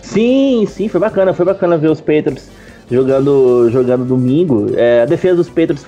[0.00, 2.48] Sim, sim, foi bacana, foi bacana ver os Patriots
[2.88, 4.68] jogando, jogando domingo.
[4.76, 5.84] É, a defesa dos Patriots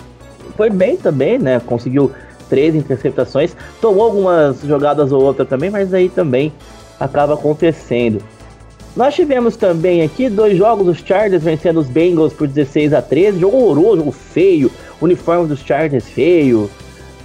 [0.56, 1.60] foi bem também, né?
[1.60, 2.12] Conseguiu
[2.48, 6.52] três interceptações, tomou algumas jogadas ou outra também, mas aí também
[7.00, 8.22] acaba acontecendo.
[8.94, 13.40] Nós tivemos também aqui dois jogos, os Chargers vencendo os Bengals por 16 a 13,
[13.40, 14.70] jogo horroroso, jogo feio,
[15.00, 16.70] uniforme dos Chargers feio.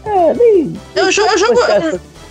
[0.06, 0.74] É, nem.
[0.96, 1.60] É um, é jogo,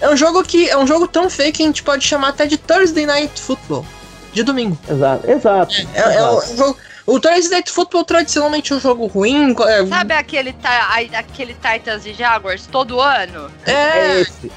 [0.01, 2.47] é um jogo que é um jogo tão feio que a gente pode chamar até
[2.47, 3.84] de Thursday Night Football.
[4.32, 4.78] De domingo.
[4.88, 5.74] Exato, exato.
[5.95, 6.53] É, é exato.
[6.53, 6.76] um jogo,
[7.07, 9.55] o Thursday Night Football tradicionalmente é um jogo ruim.
[9.66, 10.55] é- Sabe aquele,
[11.12, 13.51] aquele Titans e Jaguars todo ano?
[13.66, 14.51] É É, esse.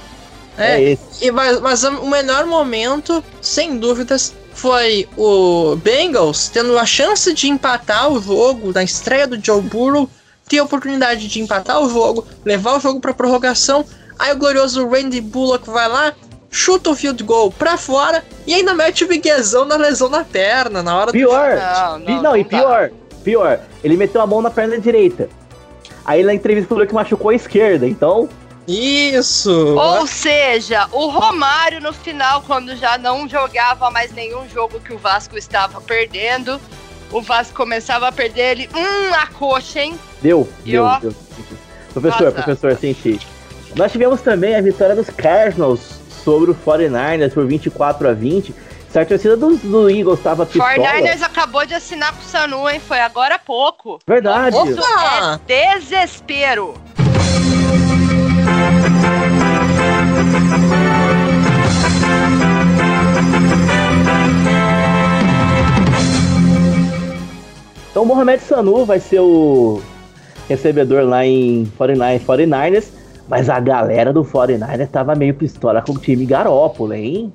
[0.57, 1.25] É, É esse.
[1.25, 7.47] E, mas, mas o melhor momento, sem dúvidas, foi o Bengals tendo a chance de
[7.47, 10.09] empatar o jogo na estreia do Joe Burrow,
[10.49, 13.85] ter a oportunidade de empatar o jogo, levar o jogo para prorrogação.
[14.17, 16.13] Aí o glorioso Randy Bullock vai lá,
[16.49, 20.81] chuta o field goal pra fora e ainda mete o miguezão na lesão na perna
[20.81, 21.55] na hora do Pior.
[21.55, 22.89] Não, não, Não, e pior,
[23.23, 25.29] pior, ele meteu a mão na perna direita.
[26.03, 28.27] Aí na entrevista falou que machucou a esquerda, então.
[28.67, 29.75] Isso!
[29.77, 34.97] Ou seja, o Romário no final, quando já não jogava mais nenhum jogo que o
[34.97, 36.59] Vasco estava perdendo,
[37.11, 39.97] o Vasco começava a perder ele, hum, a coxa, hein?
[40.21, 40.99] Deu, E deu, ó.
[40.99, 41.15] deu.
[41.93, 42.31] Professor, Nossa.
[42.43, 43.19] professor, senti.
[43.75, 45.79] Nós tivemos também a vitória dos Cardinals
[46.23, 48.53] sobre o 49ers por 24 a 20.
[48.89, 50.73] Se a torcida dos, do Eagles tava pistola.
[50.73, 52.79] 49ers acabou de assinar com o Sanu, hein?
[52.79, 53.99] Foi agora há pouco.
[54.05, 54.55] Verdade.
[54.57, 55.39] Isso Opa!
[55.47, 56.73] é desespero.
[67.97, 69.81] Então o Mohamed Sanu vai ser o
[70.47, 72.89] recebedor lá em 49, 49ers.
[73.27, 77.33] Mas a galera do 49ers tava meio pistola com o time Garópolo, hein?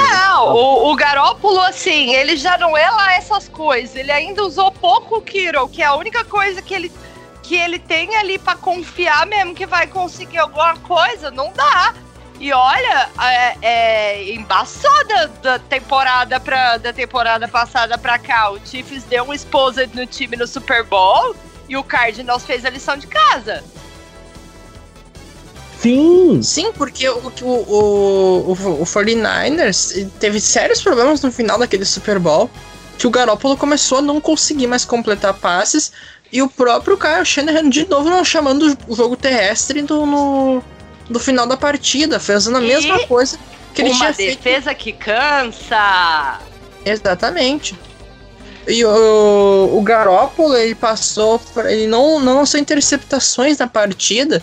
[0.00, 3.96] Não, o, o Garópolo, assim, ele já não é lá essas coisas.
[3.96, 6.92] Ele ainda usou pouco o Kiro, que é a única coisa que ele,
[7.42, 11.32] que ele tem ali pra confiar mesmo que vai conseguir alguma coisa.
[11.32, 11.94] Não dá.
[12.40, 18.50] E olha, é, é embaçada da temporada, pra, da temporada passada pra cá.
[18.50, 21.34] O Chiefs deu um exposed no time no Super Bowl
[21.68, 23.64] e o Cardinals fez a lição de casa.
[25.80, 26.40] Sim!
[26.42, 32.18] Sim, porque o, o, o, o, o 49ers teve sérios problemas no final daquele Super
[32.18, 32.50] Bowl,
[32.96, 35.92] que o Garoppolo começou a não conseguir mais completar passes,
[36.32, 40.62] e o próprio Kyle Shanahan de novo não chamando o jogo terrestre do, no,
[41.08, 43.38] do final da partida, fazendo a E mesma coisa
[43.74, 44.42] que ele Uma tinha feito.
[44.42, 46.38] defesa que cansa.
[46.84, 47.78] Exatamente.
[48.66, 54.42] E o, o Garoppolo, ele passou, ele não, não lançou interceptações na partida,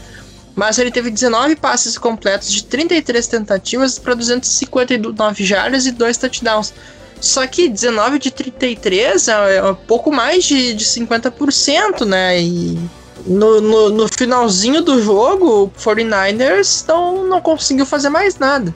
[0.56, 6.74] mas ele teve 19 passes completos de 33 tentativas para 259 jardas e 2 touchdowns.
[7.22, 12.42] Só que 19 de 33 é, é um pouco mais de, de 50%, né?
[12.42, 12.80] E
[13.26, 18.74] no, no, no finalzinho do jogo, o 49ers não, não conseguiu fazer mais nada.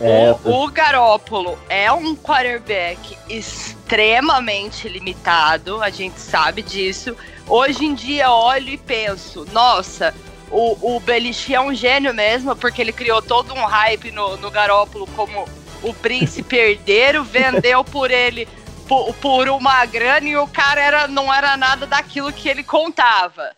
[0.00, 7.16] É, o, o Garópolo é um quarterback extremamente limitado, a gente sabe disso.
[7.48, 10.12] Hoje em dia eu olho e penso, nossa,
[10.50, 14.50] o, o Belichick é um gênio mesmo, porque ele criou todo um hype no, no
[14.50, 15.48] Garópolo como
[15.82, 18.46] o príncipe herdeiro, vendeu por ele
[18.86, 23.50] por, por uma grana e o cara era, não era nada daquilo que ele contava.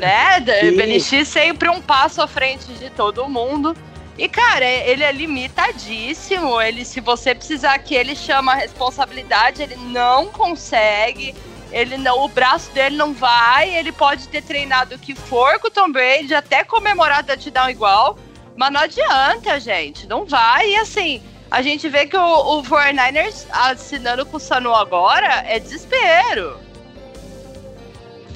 [0.00, 0.60] Né?
[0.60, 0.76] Sim.
[0.76, 3.76] Belichick sempre um passo à frente de todo mundo.
[4.16, 6.60] E, cara, ele é limitadíssimo.
[6.60, 11.34] Ele, se você precisar que ele chama a responsabilidade, ele não consegue.
[11.72, 13.74] Ele não, o braço dele não vai.
[13.74, 18.18] Ele pode ter treinado o que for com o Tom Brady, até comemorar touchdown igual.
[18.56, 20.06] Mas não adianta, gente.
[20.06, 20.70] Não vai.
[20.70, 25.58] E assim, a gente vê que o, o 49ers assinando com o Sanu agora é
[25.58, 26.58] desespero.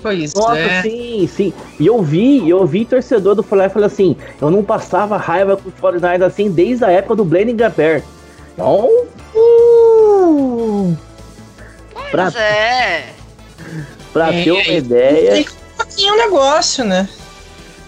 [0.04, 0.82] Pois Nossa, é.
[0.82, 1.52] sim, sim.
[1.80, 5.70] E eu vi, eu vi torcedor do Fly falando assim, eu não passava raiva com
[5.70, 8.02] os 49ers assim desde a época do Blaine Gabbert.
[8.52, 8.90] Então,
[9.34, 10.94] uh,
[12.10, 13.14] pra, Pois é.
[14.12, 15.36] pra É, ter uma ideia.
[15.36, 17.08] Fica um pouquinho o negócio, né?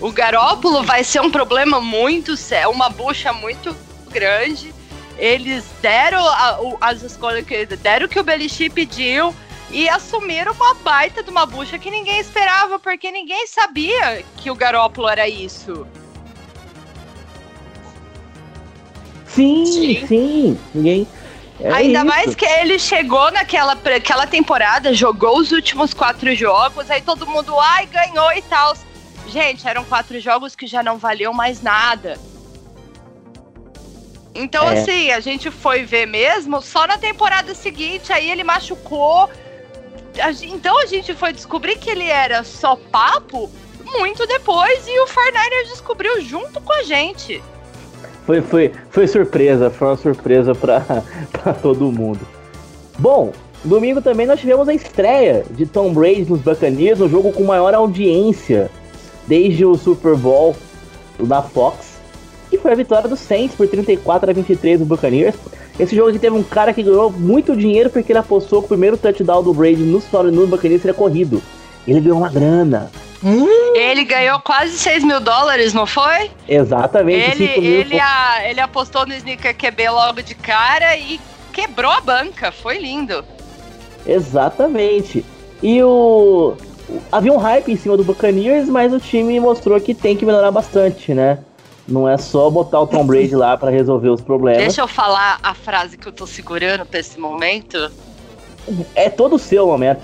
[0.01, 3.77] O Garópolo vai ser um problema muito sério, uma bucha muito
[4.11, 4.75] grande.
[5.19, 9.35] Eles deram a- o- as escolhas que deram o que o Belichick pediu
[9.71, 14.55] e assumiram uma baita de uma bucha que ninguém esperava, porque ninguém sabia que o
[14.55, 15.87] Garópolo era isso.
[19.27, 20.07] Sim, Sim.
[20.07, 20.59] sim.
[20.75, 21.07] Ninguém.
[21.61, 22.07] é Ainda isso.
[22.07, 27.59] mais que ele chegou naquela aquela temporada, jogou os últimos quatro jogos, aí todo mundo,
[27.59, 28.75] ai, ganhou e tal.
[29.29, 32.19] Gente, eram quatro jogos que já não valiam mais nada.
[34.35, 34.79] Então, É.
[34.81, 39.29] assim, a gente foi ver mesmo só na temporada seguinte, aí ele machucou.
[40.21, 43.51] A Então a gente foi descobrir que ele era só papo
[43.85, 47.43] muito depois e o 49ers descobriu junto com a gente.
[48.25, 52.27] Foi, foi, foi surpresa, foi uma surpresa pra todo mundo.
[52.99, 53.33] Bom,
[53.65, 57.75] domingo também nós tivemos a estreia de Tom Brady nos Buccaneers, um jogo com maior
[57.75, 58.71] audiência
[59.27, 60.57] desde o Super Bowl
[61.21, 61.99] da Fox,
[62.51, 65.37] que foi a vitória do Saints por 34 a 23 do Buccaneers.
[65.79, 68.69] Esse jogo aqui teve um cara que ganhou muito dinheiro porque ele apostou que o
[68.69, 70.03] primeiro touchdown do Brady no,
[70.33, 71.43] no Buccaneers seria corrido.
[71.87, 72.91] Ele ganhou uma grana.
[73.25, 76.31] Hum, Ele ganhou quase 6 mil dólares, não foi?
[76.49, 77.31] Exatamente.
[77.43, 81.21] Ele, 5 mil ele, a- ele apostou no Sneaker QB logo de cara e
[81.53, 82.51] quebrou a banca.
[82.53, 83.25] Foi lindo.
[84.07, 85.25] Exatamente.
[85.63, 86.55] E o.
[87.11, 90.53] Havia um hype em cima do Buccaneers, mas o time mostrou que tem que melhorar
[90.53, 91.39] bastante, né?
[91.89, 94.63] Não é só botar o Tom Brady lá pra resolver os problemas.
[94.63, 97.91] Deixa eu falar a frase que eu tô segurando pra esse momento.
[98.95, 100.03] É todo o seu momento.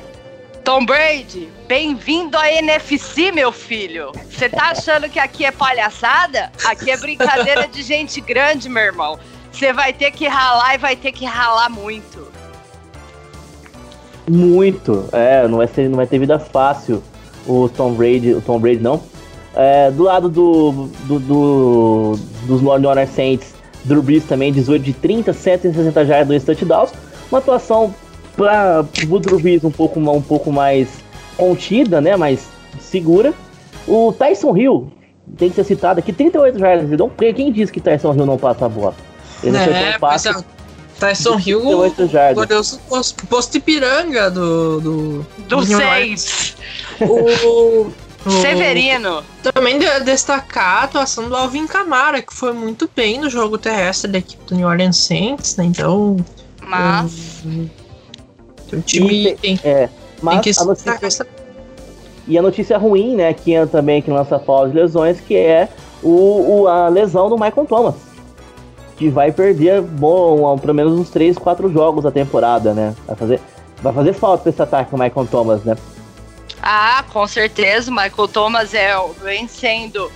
[0.65, 4.13] Tom Brady, bem-vindo à NFC, meu filho.
[4.31, 6.53] Você tá achando que aqui é palhaçada?
[6.65, 9.19] Aqui é brincadeira de gente grande, meu irmão.
[9.51, 12.31] Você vai ter que ralar e vai ter que ralar muito.
[14.31, 15.09] Muito.
[15.13, 17.03] É, não vai, ser, não vai ter vida fácil
[17.45, 18.33] o Tom Brady.
[18.33, 19.03] O Tom Brady não.
[19.55, 24.93] É, do lado do, do, do dos New Orleans Saints, Drew Brees também, 18 de
[24.93, 26.91] 30, 160 jardas, 2 touchdowns.
[27.31, 27.95] Uma atuação
[28.37, 30.89] para o Drew Brees um pouco, um pouco mais
[31.37, 32.17] contida, né?
[32.17, 32.47] Mais
[32.81, 33.33] segura.
[33.87, 34.93] O Tyson Hill
[35.37, 36.93] tem que ser citado aqui, 38 jardas.
[36.93, 38.95] Então, quem disse que Tyson Hill não passa a bola?
[39.43, 40.35] Ele acertou é, um passe é.
[40.99, 42.35] Tyson Hill, 38 jardas.
[42.35, 42.81] glorioso
[43.29, 44.81] posto, Ipiranga do.
[44.81, 45.67] Do, Do.
[45.67, 46.57] Saints.
[47.01, 47.91] O-
[48.31, 49.23] Severino.
[49.43, 54.11] Também de- destacar a atuação do Alvin Kamara, que foi muito bem no jogo terrestre
[54.11, 55.65] da equipe do New Orleans Saints, né?
[55.65, 56.17] Então.
[56.67, 57.43] Mas.
[57.45, 57.69] hum,
[58.73, 59.89] O time E tem, É,
[60.23, 61.27] mas tem que a notícia- essa
[62.27, 65.69] E a notícia ruim, né, que entra também no nossa pausa de lesões, que é
[66.03, 67.95] o, o- a lesão do Michael Thomas.
[68.97, 72.95] Que vai perder, bom, pelo menos uns 3, 4 jogos da temporada, né?
[73.07, 73.41] Vai fazer,
[73.83, 75.77] vai fazer falta esse ataque do Michael Thomas, né?
[76.63, 77.91] Ah, com certeza.
[77.91, 80.11] Michael Thomas é, vem sendo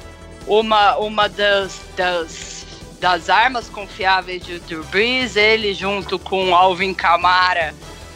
[0.47, 2.65] uma, uma das, das,
[3.01, 5.35] das armas confiáveis de Drew Brees.
[5.35, 7.75] Ele, junto com Alvin Kamara,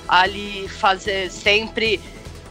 [0.08, 2.00] ali fazer sempre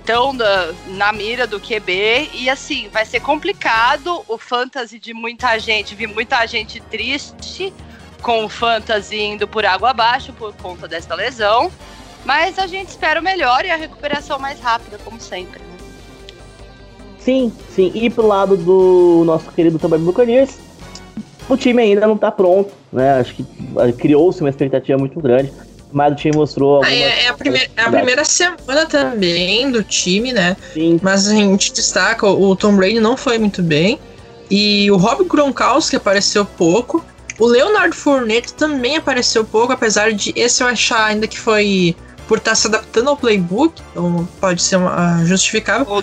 [0.04, 2.32] tão na, na mira do QB.
[2.34, 5.96] E assim, vai ser complicado o fantasy de muita gente.
[5.96, 7.74] Vi muita gente triste
[8.22, 11.72] com o fantasy indo por água abaixo por conta dessa lesão.
[12.26, 15.69] Mas a gente espera o melhor e a recuperação mais rápida, como sempre.
[17.30, 17.92] Sim, sim.
[17.94, 20.50] E pro lado do nosso querido também Buccaneers,
[21.48, 23.20] o time ainda não tá pronto, né?
[23.20, 23.46] Acho que
[23.78, 25.54] eh, criou-se uma expectativa muito grande,
[25.92, 26.96] mas o time mostrou Ah, algumas...
[26.96, 30.58] é, é a primeira, é a primeira semana também do time, né?
[30.74, 34.00] Sim, Mas a gente destaca, o Tom Brady não foi muito bem.
[34.50, 37.06] E o Rob Gronkowski apareceu pouco.
[37.38, 41.96] O Leonard Fournette também apareceu pouco, apesar de esse eu achar ainda que foi
[42.30, 45.92] por estar se adaptando ao playbook, então pode ser uma, ah, justificável.
[45.92, 46.00] O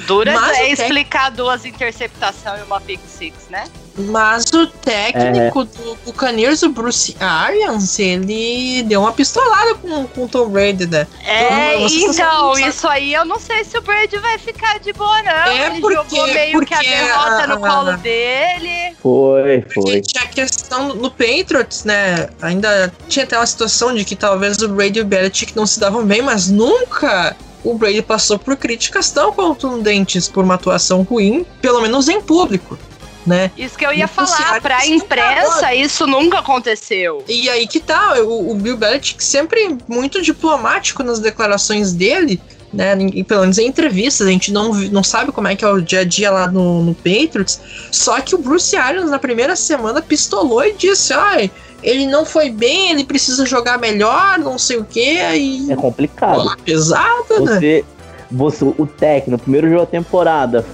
[0.57, 3.65] é o explicar duas interceptações e uma pick six, né?
[3.99, 10.29] Mas o técnico do Buccaneers, o Bruce Arians, ele deu uma pistolada com, com o
[10.29, 11.07] Tom Brady, né?
[11.25, 14.93] É, Nossa, então, sabe- isso aí eu não sei se o Brady vai ficar de
[14.93, 15.31] boa, não.
[15.33, 18.95] É Ele porque- jogou meio que a porque derrota a- no colo dele.
[19.03, 20.01] foi, Porque foi.
[20.03, 22.29] tinha a questão no Patriots, né?
[22.43, 25.81] Ainda tinha até uma situação de que talvez o Brady e o Belichick não se
[25.81, 27.35] davam bem, mas nunca
[27.65, 32.79] o Brady passou por críticas tão contundentes por uma atuação ruim, pelo menos em público,
[33.27, 33.51] né?
[33.57, 37.25] Isso que eu ia falar, área pra de imprensa isso nunca aconteceu.
[37.29, 42.41] E aí que tá, o, o Bill Belichick sempre muito diplomático nas declarações dele,
[42.73, 42.95] né?
[42.95, 45.81] Ninguém- Pelo menos em entrevistas, a gente não, não sabe como é que é o
[45.81, 47.61] dia a dia lá no, no Patriots.
[47.91, 51.51] Só que o Bruce Arians na primeira semana pistolou e disse: ai,
[51.83, 55.19] ele não foi bem, ele precisa jogar melhor, não sei o quê.
[55.35, 55.73] E.
[55.73, 56.37] É complicado.
[56.37, 57.57] Bola pesada, né?
[57.59, 57.85] Você,
[58.31, 60.65] você, o técnico, primeiro jogo da temporada,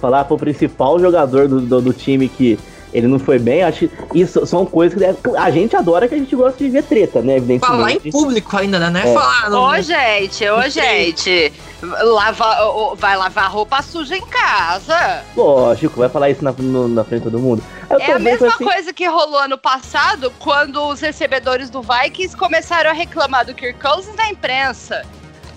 [0.00, 2.58] falar pro principal jogador do, do, do time que
[2.96, 6.18] ele não foi bem, acho que isso são coisas que a gente adora que a
[6.18, 7.36] gente gosta de ver treta, né?
[7.36, 7.66] Evidentemente.
[7.66, 8.88] Falar em público ainda, né?
[8.88, 9.14] Não é, é.
[9.14, 9.50] falar.
[9.50, 11.52] Não, ô, gente, ô, gente.
[11.82, 15.22] Lava, vai lavar roupa suja em casa.
[15.36, 17.62] Lógico, vai falar isso na, no, na frente de todo mundo.
[18.00, 18.64] É a mesma assim...
[18.64, 23.78] coisa que rolou ano passado, quando os recebedores do Vikings começaram a reclamar do Kirk
[23.78, 25.04] Cousins na imprensa.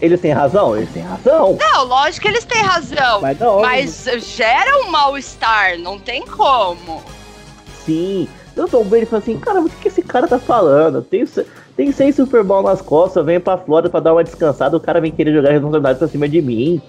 [0.01, 0.77] Eles têm razão?
[0.77, 1.57] Eles têm razão.
[1.59, 3.21] Não, lógico que eles têm razão.
[3.21, 7.03] Mas, não, mas gera um mal-estar, não tem como
[7.89, 8.27] assim.
[8.55, 11.01] Eu tô vendo e falo assim, cara, o que, que esse cara tá falando?
[11.01, 11.25] Tem,
[11.75, 14.99] tem seis Super Bowl nas costas, vem pra Flórida pra dar uma descansada, o cara
[14.99, 16.81] vem querer jogar responsabilidade pra cima de mim.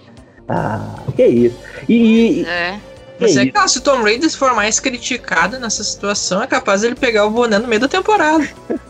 [0.49, 1.57] Ah, que isso.
[1.89, 2.45] E.
[2.47, 2.79] É.
[3.21, 6.95] Mas é que se o Tom Brady for mais criticado nessa situação, é capaz ele
[6.95, 8.49] pegar o boné no meio da temporada.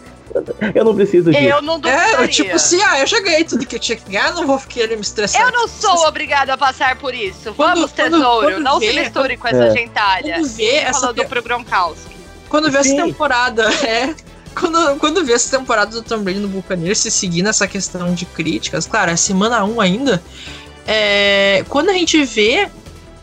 [0.74, 1.42] Eu não preciso disso.
[1.42, 4.32] Eu não É, tipo assim, ah, eu já ganhei tudo que eu tinha que ganhar,
[4.32, 5.42] não vou querer me estressar.
[5.42, 7.52] Eu não sou obrigado a passar por isso.
[7.54, 9.70] Quando, Vamos, tesouro, quando, quando não vê, se misture com essa é.
[9.72, 10.34] gentalha.
[10.34, 11.26] Quando vê essa falando te...
[11.26, 12.16] pro Gronkowski.
[12.48, 14.14] Quando vê essa temporada, é...
[14.54, 18.26] Quando, quando vê essa temporada do Tom Brady no Buccaneers se seguir nessa questão de
[18.26, 20.22] críticas, claro, é semana 1 ainda,
[20.86, 22.68] é, quando a gente vê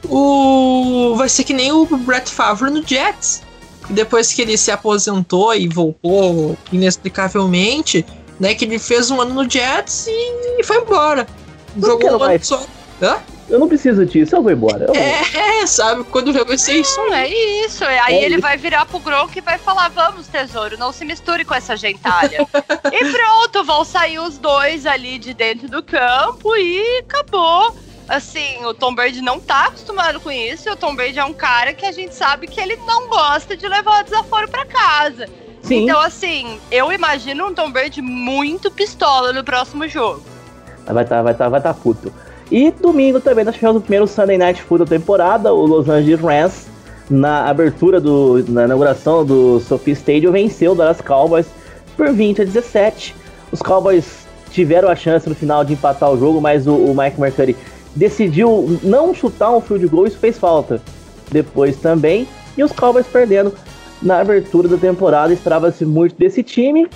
[0.05, 3.41] o vai ser que nem o Brett Favre no Jets
[3.89, 8.05] depois que ele se aposentou e voltou inexplicavelmente,
[8.39, 8.53] né?
[8.53, 11.27] Que ele fez um ano no Jets e, foi embora.
[11.79, 12.65] Jogou um ano só.
[13.01, 13.17] Hã?
[13.49, 14.87] Eu não preciso disso, eu vou embora.
[14.87, 16.03] Eu é, sabe?
[16.05, 16.99] Quando vai ser isso.
[17.13, 17.29] É
[17.65, 17.83] isso.
[17.85, 18.41] Aí é ele isso.
[18.41, 22.45] vai virar pro Gronk e vai falar: Vamos, tesouro, não se misture com essa gentalha.
[22.91, 27.73] e pronto, vão sair os dois ali de dentro do campo e acabou
[28.07, 30.69] assim, o Tom Brady não tá acostumado com isso.
[30.69, 33.55] E o Tom Brady é um cara que a gente sabe que ele não gosta
[33.55, 35.27] de levar o desaforo para casa.
[35.61, 35.83] Sim.
[35.83, 40.21] Então, assim, eu imagino um Tom Brady muito pistola no próximo jogo.
[40.85, 42.13] Vai tá, vai tá, vai tá puto.
[42.49, 46.21] E domingo também nós tivemos o primeiro Sunday Night Football da temporada, o Los Angeles
[46.21, 46.67] Rams,
[47.09, 51.47] na abertura do, na inauguração do Sophie Stadium, venceu o Dallas Cowboys
[51.97, 53.13] por 20 a 17.
[53.51, 57.19] Os Cowboys tiveram a chance no final de empatar o jogo, mas o, o Mike
[57.19, 57.55] McCurry
[57.97, 60.81] decidiu não chutar um field goal, isso fez falta.
[61.31, 63.53] Depois também, e os Cowboys perdendo
[64.01, 66.87] na abertura da temporada, esperava-se muito desse time.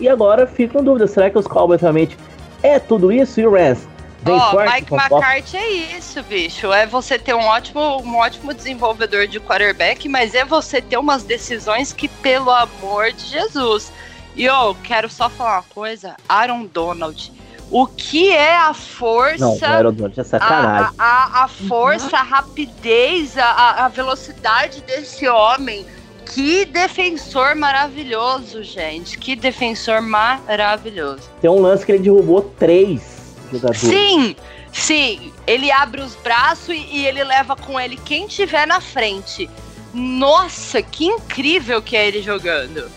[0.00, 2.16] E agora fica com dúvida, será que os Cowboys realmente
[2.62, 3.40] é tudo isso?
[3.40, 3.86] E o Rams?
[4.26, 6.72] Ó, oh, Mike McCarthy é isso, bicho.
[6.72, 11.22] É você ter um ótimo, um ótimo desenvolvedor de quarterback, mas é você ter umas
[11.22, 13.92] decisões que, pelo amor de Jesus.
[14.34, 17.30] E eu quero só falar uma coisa: Aaron Donald
[17.70, 19.38] o que é a força.
[19.38, 20.92] Não, o é sacanagem.
[20.98, 25.84] A, a, a força, a rapidez, a, a velocidade desse homem.
[26.26, 29.18] Que defensor maravilhoso, gente.
[29.18, 31.30] Que defensor maravilhoso.
[31.40, 33.80] Tem um lance que ele derrubou três jogadores.
[33.80, 34.34] Sim,
[34.72, 35.32] sim.
[35.46, 39.48] Ele abre os braços e, e ele leva com ele quem tiver na frente.
[39.92, 42.90] Nossa, que incrível que é ele jogando.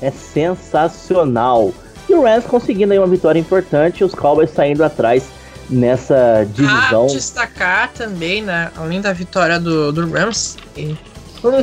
[0.00, 1.74] É sensacional.
[2.08, 5.24] E o Rams conseguindo aí uma vitória importante, os Cowboys saindo atrás
[5.70, 7.04] nessa divisão.
[7.04, 10.56] Ah, destacar também, né, além da vitória do, do Rams,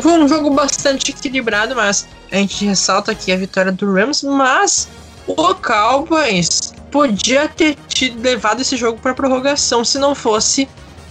[0.02, 4.88] foi um jogo bastante equilibrado, mas a gente ressalta aqui a vitória do Rams, mas
[5.28, 10.68] o Cowboys podia ter tido, levado esse jogo para prorrogação se não fosse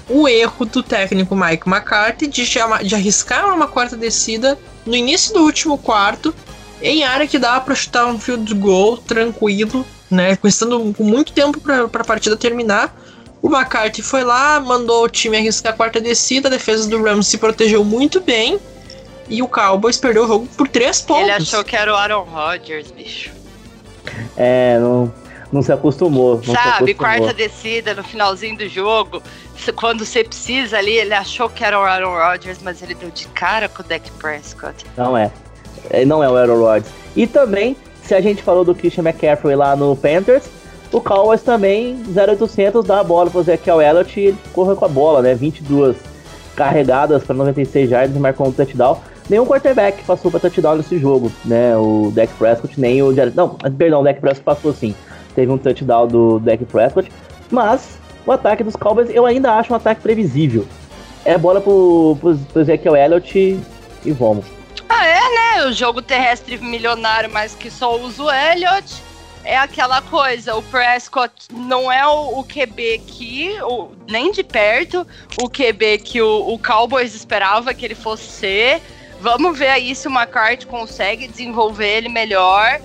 [0.09, 2.45] o erro do técnico Mike McCarthy de,
[2.85, 6.35] de arriscar uma quarta descida no início do último quarto
[6.83, 10.39] em área que dava para chutar um field goal tranquilo, né?
[10.45, 12.95] Estando com muito tempo para a partida terminar.
[13.41, 17.26] O McCarthy foi lá, mandou o time arriscar a quarta descida, a defesa do Rams
[17.26, 18.59] se protegeu muito bem.
[19.29, 21.22] E o Cowboys perdeu o jogo por três pontos.
[21.22, 23.31] Ele achou que era o Aaron Rodgers, bicho.
[24.37, 25.12] É, não,
[25.53, 26.37] não se acostumou.
[26.37, 26.95] Não Sabe, se acostumou.
[26.95, 29.22] quarta descida no finalzinho do jogo,
[29.76, 33.29] quando você precisa ali, ele achou que era o Aaron Rodgers, mas ele deu de
[33.29, 34.85] cara com o Dak Prescott.
[34.97, 35.31] Não é.
[35.91, 36.93] É, não é o Aaron Rodgers.
[37.16, 40.45] E também, se a gente falou do Christian McCaffrey lá no Panthers,
[40.93, 44.89] o Cowboys também, 0800, dá a bola pro Ezequiel Elliott e ele corre com a
[44.89, 45.35] bola, né?
[45.35, 45.97] 22
[46.57, 48.99] carregadas para 96 yards e marcou um touchdown.
[49.29, 51.76] Nenhum quarterback passou para touchdown nesse jogo, né?
[51.76, 53.37] O Dak Prescott, nem o Jared...
[53.37, 54.95] Não, perdão, o Dak Prescott passou sim.
[55.35, 57.12] Teve um touchdown do Dak Prescott.
[57.51, 60.64] Mas o ataque dos Cowboys eu ainda acho um ataque previsível.
[61.24, 63.61] É bola pro, pro, pro Ezequiel Elliott
[64.05, 64.57] e vamos.
[65.59, 65.64] Né?
[65.66, 69.02] O jogo terrestre milionário, mas que só usa o Elliott.
[69.44, 75.06] É aquela coisa, o Prescott não é o, o QB que, o, nem de perto,
[75.40, 78.82] o QB que o, o Cowboys esperava que ele fosse ser.
[79.20, 82.80] Vamos ver aí se o McCarthy consegue desenvolver ele melhor.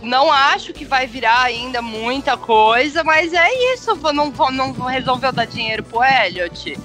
[0.00, 3.96] Não acho que vai virar ainda muita coisa, mas é isso.
[4.12, 6.78] Não, não, não resolveu dar dinheiro pro Elliot.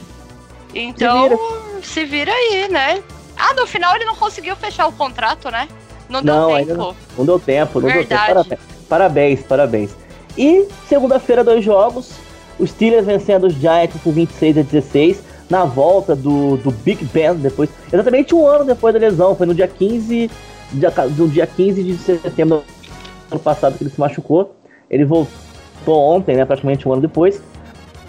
[0.73, 1.83] Então, se vira.
[1.83, 3.03] se vira aí, né?
[3.39, 5.67] Ah, no final ele não conseguiu fechar o contrato, né?
[6.09, 6.73] Não deu não, tempo.
[6.75, 8.33] Não, não, deu tempo, não Verdade.
[8.33, 8.61] deu tempo.
[8.89, 9.91] Parabéns, parabéns.
[10.37, 12.11] E segunda-feira, dois jogos.
[12.59, 17.33] Os Steelers vencendo os Giants por 26 a 16 na volta do, do Big Ben
[17.35, 20.29] depois, exatamente um ano depois da lesão, foi no dia 15,
[20.73, 24.55] dia, no dia 15 de setembro do ano passado que ele se machucou.
[24.89, 25.29] Ele voltou
[25.87, 27.41] ontem, né, praticamente um ano depois.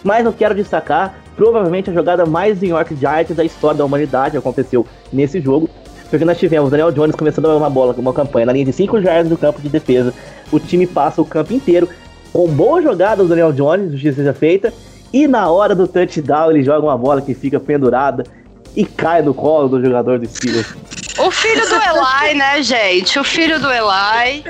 [0.02, 4.36] Mas eu quero destacar, provavelmente a jogada mais New York Giants da história da humanidade
[4.36, 5.70] aconteceu nesse jogo.
[6.10, 9.00] Porque nós tivemos Daniel Jones começando a uma bola, uma campanha na linha de 5
[9.00, 10.12] jardas do campo de defesa.
[10.52, 11.88] O time passa o campo inteiro
[12.30, 14.70] com boa jogada do Daniel Jones, justiça seja feita,
[15.14, 18.24] e na hora do touchdown ele joga uma bola que fica pendurada
[18.76, 20.74] e cai no colo do jogador do Steelers.
[21.18, 23.18] O filho do Eli, né, gente?
[23.18, 24.44] O filho do Eli.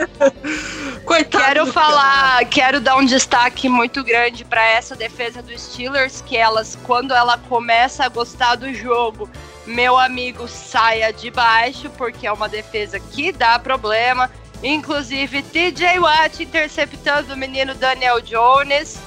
[1.04, 1.44] Coitado.
[1.44, 2.44] Quero falar, cara.
[2.44, 7.38] quero dar um destaque muito grande para essa defesa do Steelers, que elas, quando ela
[7.38, 9.28] começa a gostar do jogo,
[9.66, 14.30] meu amigo saia de baixo, porque é uma defesa que dá problema.
[14.62, 18.98] Inclusive, TJ Watt interceptando o menino Daniel Jones.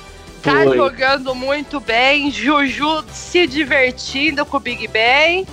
[0.44, 0.76] Tá Foi.
[0.76, 2.30] jogando muito bem.
[2.30, 5.48] Juju se divertindo com o Big Ben.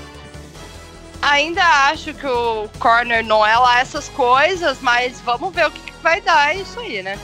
[1.23, 5.81] Ainda acho que o corner não é lá essas coisas, mas vamos ver o que,
[5.81, 7.17] que vai dar isso aí, né?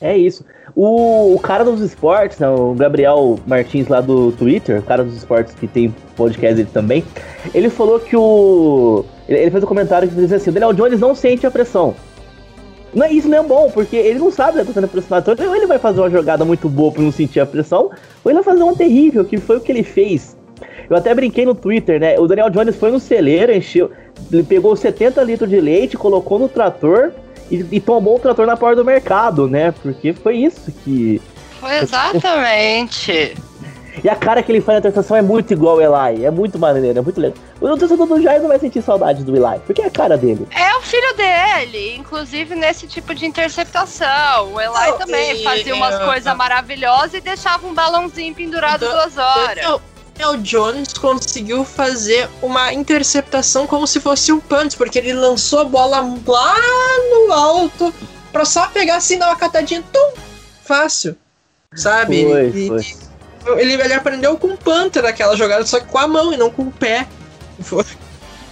[0.00, 0.44] É isso.
[0.76, 5.16] O, o, cara dos esportes, né, o Gabriel Martins lá do Twitter, o cara dos
[5.16, 7.04] esportes que tem podcast dele também,
[7.54, 9.04] ele falou que o.
[9.26, 11.96] Ele fez um comentário que dizia assim: o Daniel Jones não sente a pressão.
[12.94, 15.32] Não, isso não é bom, porque ele não sabe da sendo pressionado.
[15.32, 17.90] Então, ou ele vai fazer uma jogada muito boa pra não sentir a pressão,
[18.24, 20.36] ou ele vai fazer uma terrível, que foi o que ele fez.
[20.88, 22.18] Eu até brinquei no Twitter, né?
[22.18, 23.90] O Daniel Jones foi no celeiro, encheu.
[24.32, 27.12] Ele pegou 70 litros de leite, colocou no trator
[27.50, 29.72] e, e tomou o trator na porta do mercado, né?
[29.82, 31.20] Porque foi isso que.
[31.60, 33.34] Foi exatamente.
[34.02, 36.24] E a cara que ele faz na interceptação é muito igual ao Eli.
[36.24, 37.36] É muito maneiro, é muito legal.
[37.60, 40.46] O torcedor do Jair não vai sentir saudade do Eli, porque é a cara dele.
[40.50, 44.52] É o filho dele, inclusive nesse tipo de interceptação.
[44.52, 48.80] O Eli oh, também e, fazia umas uh, coisas maravilhosas e deixava um balãozinho pendurado
[48.80, 49.80] do, duas horas.
[50.30, 55.64] O Jones conseguiu fazer uma interceptação como se fosse um punch, porque ele lançou a
[55.64, 56.54] bola lá
[57.10, 57.94] no alto
[58.32, 60.12] pra só pegar assim, dar uma catadinha, tum,
[60.64, 61.16] fácil.
[61.74, 62.24] Sabe?
[62.24, 63.07] Foi, foi
[63.56, 66.50] ele, ele aprendeu com o Panther aquela jogada, só que com a mão e não
[66.50, 67.06] com o pé.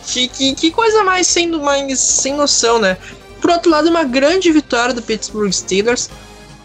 [0.09, 2.97] Que, que, que, coisa mais sem, mais sem noção, né?
[3.40, 6.09] Por outro lado, uma grande vitória do Pittsburgh Steelers.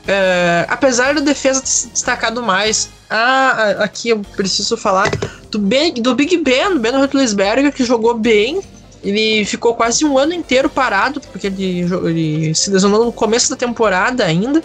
[0.07, 5.09] É, apesar da defesa ter se destacado mais, ah, aqui eu preciso falar
[5.49, 8.61] do, ben, do Big Ben, Ben Roethlisberger, que jogou bem.
[9.03, 13.55] Ele ficou quase um ano inteiro parado, porque ele, ele se lesionou no começo da
[13.55, 14.61] temporada ainda.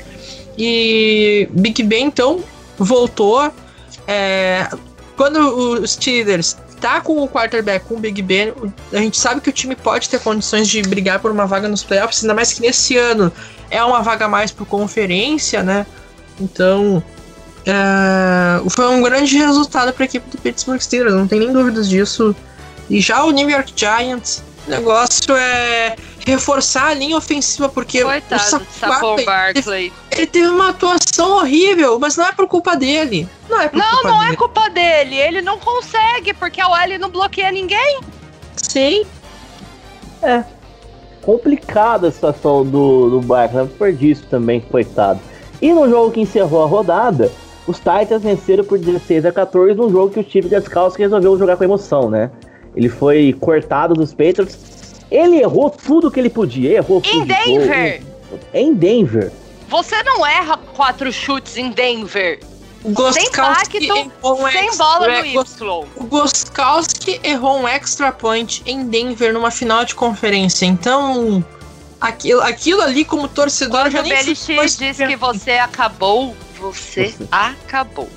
[0.57, 2.43] E Big Ben, então,
[2.79, 3.53] voltou.
[4.07, 4.69] É,
[5.17, 5.39] quando
[5.81, 8.53] os Steelers tá com o quarterback, com o Big Ben,
[8.93, 11.83] a gente sabe que o time pode ter condições de brigar por uma vaga nos
[11.83, 13.33] playoffs, ainda mais que nesse ano
[13.71, 15.87] é uma vaga mais por conferência, né?
[16.39, 17.03] Então,
[17.65, 21.89] é, foi um grande resultado para a equipe do Pittsburgh Steelers, não tem nem dúvidas
[21.89, 22.37] disso.
[22.89, 25.97] E já o New York Giants, o negócio é
[26.27, 29.93] reforçar a linha ofensiva, porque Coitado, o Saquon Barkley.
[30.11, 33.29] Ele teve uma atuação horrível, mas não é por culpa dele.
[33.49, 34.33] Não é por não, culpa não dele.
[34.33, 35.17] é culpa dele.
[35.17, 38.01] Ele não consegue, porque a OL não bloqueia ninguém.
[38.57, 39.07] Sim.
[40.21, 40.43] É.
[41.23, 43.65] Complicada a situação do, do Barkley.
[43.67, 45.21] Desperdício também, coitado.
[45.63, 47.31] E no jogo que encerrou a rodada,
[47.69, 51.57] os Titans venceram por 16 a 14 num jogo que o Steve Descalço resolveu jogar
[51.57, 52.33] com emoção, né?
[52.75, 54.76] Ele foi cortado dos Patriots
[55.11, 56.73] ele errou tudo que ele podia.
[56.73, 58.03] Errou Em Denver.
[58.53, 59.33] Em Denver.
[59.69, 62.41] Você não erra quatro chutes em Denver.
[62.85, 63.79] O sem pacto,
[64.23, 65.89] um sem bola no Y.
[65.97, 70.67] O Goskowski errou um extra point em Denver numa final de conferência.
[70.67, 71.45] Então,
[72.01, 74.13] aquilo, aquilo ali como torcedor Quando já nem...
[74.13, 78.09] O BLX disse que você acabou, você, você acabou.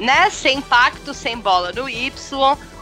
[0.00, 0.30] Né?
[0.30, 2.10] Sem pacto, sem bola no Y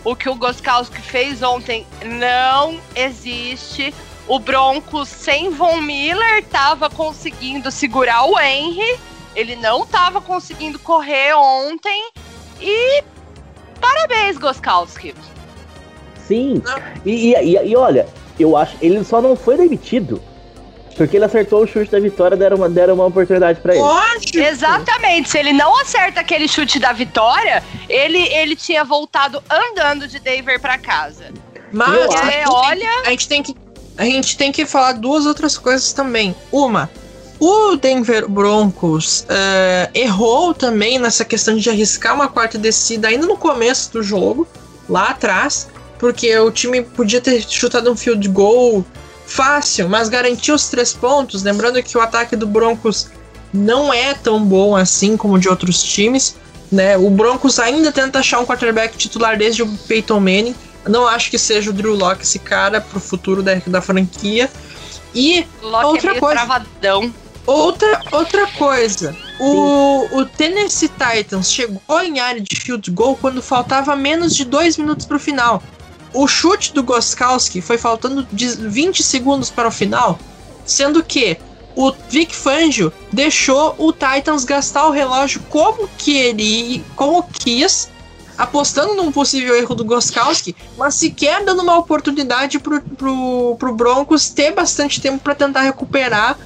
[0.07, 3.93] o que o Goskowski fez ontem não existe.
[4.29, 9.01] O Broncos sem Von Miller estava conseguindo segurar o Henry.
[9.35, 12.09] Ele não estava conseguindo correr ontem.
[12.61, 13.03] E
[13.81, 15.13] parabéns, Goskowski.
[16.25, 16.63] Sim.
[17.05, 18.07] E, e, e, olha,
[18.39, 20.23] eu acho ele só não foi demitido
[20.97, 23.83] porque ele acertou o chute da vitória, deram uma, deram uma oportunidade para ele.
[23.83, 24.39] Lógico.
[24.39, 25.29] Exatamente.
[25.29, 30.61] Se ele não acerta aquele chute da vitória, ele, ele tinha voltado andando de Denver
[30.61, 31.27] para casa.
[31.73, 33.55] Mas é, olha, a gente tem que
[33.99, 36.35] a gente tem que falar duas outras coisas também.
[36.53, 36.91] Uma,
[37.41, 43.37] o Denver Broncos uh, errou também nessa questão de arriscar uma quarta descida ainda no
[43.37, 44.47] começo do jogo,
[44.89, 45.69] lá atrás,
[45.99, 48.85] porque o time podia ter chutado um field goal
[49.27, 51.43] fácil, mas garantiu os três pontos.
[51.43, 53.09] Lembrando que o ataque do Broncos
[53.53, 56.37] não é tão bom assim como de outros times.
[56.71, 56.97] Né?
[56.97, 60.55] O Broncos ainda tenta achar um quarterback titular desde o Peyton Manning.
[60.87, 64.51] Não acho que seja o Drew Locke esse cara pro futuro da, da franquia.
[65.15, 66.35] E Locke é outra é coisa.
[66.37, 67.15] Travadão.
[67.47, 69.17] Outra, outra coisa.
[69.39, 74.77] O, o Tennessee Titans chegou em área de field goal quando faltava menos de dois
[74.77, 75.63] minutos para o final.
[76.17, 80.19] O chute do Goskowski foi faltando 20 segundos para o final,
[80.65, 81.37] sendo que
[81.77, 87.91] o Vic Fangio deixou o Titans gastar o relógio como que ele como quis,
[88.39, 94.31] apostando num possível erro do Goskowski, mas sequer dando uma oportunidade pro, pro, pro Broncos
[94.31, 96.39] ter bastante tempo para tentar recuperar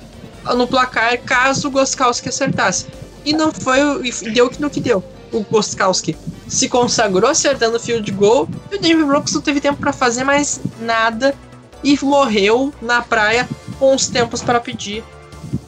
[0.52, 2.86] no placar caso o Goskowski acertasse.
[3.24, 5.04] E não foi, e deu no que deu.
[5.32, 6.16] O Goskowski
[6.48, 10.24] se consagrou acertando o field goal e o Denver Broncos não teve tempo para fazer
[10.24, 11.34] mais nada
[11.82, 13.48] e morreu na praia
[13.78, 15.04] com os tempos para pedir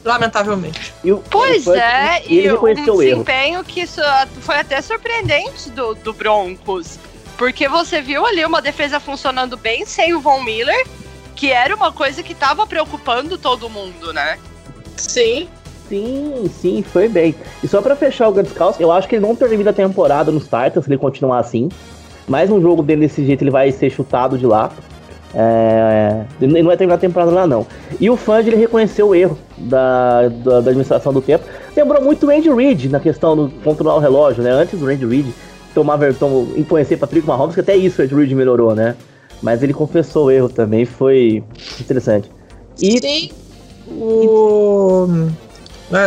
[0.03, 0.93] lamentavelmente.
[1.03, 4.01] O, pois é, e um desempenho que isso
[4.41, 6.99] foi até surpreendente do, do Broncos.
[7.37, 10.87] Porque você viu ali uma defesa funcionando bem sem o Von Miller,
[11.35, 14.37] que era uma coisa que estava preocupando todo mundo, né?
[14.95, 15.49] Sim.
[15.89, 17.35] Sim, sim, foi bem.
[17.63, 20.43] E só para fechar o Gantskowski, eu acho que ele não termina a temporada nos
[20.43, 21.69] Titans se ele continuar assim.
[22.27, 24.71] Mais um jogo dele desse jeito, ele vai ser chutado de lá.
[25.35, 27.65] É, ele não vai terminar a temporada lá, não.
[27.99, 31.43] E o Fund ele reconheceu o erro da, da, da, administração do tempo.
[31.75, 34.51] Lembrou muito o Andy Reid na questão do controlar o relógio, né?
[34.51, 35.33] Antes do Andy Reid
[35.73, 38.95] tomar tom, conhecer Patrick Mahomes, que até isso o Andy Reid melhorou, né?
[39.41, 41.43] Mas ele confessou o erro também, foi
[41.81, 42.31] interessante.
[42.79, 43.29] E Sim.
[43.89, 45.07] O...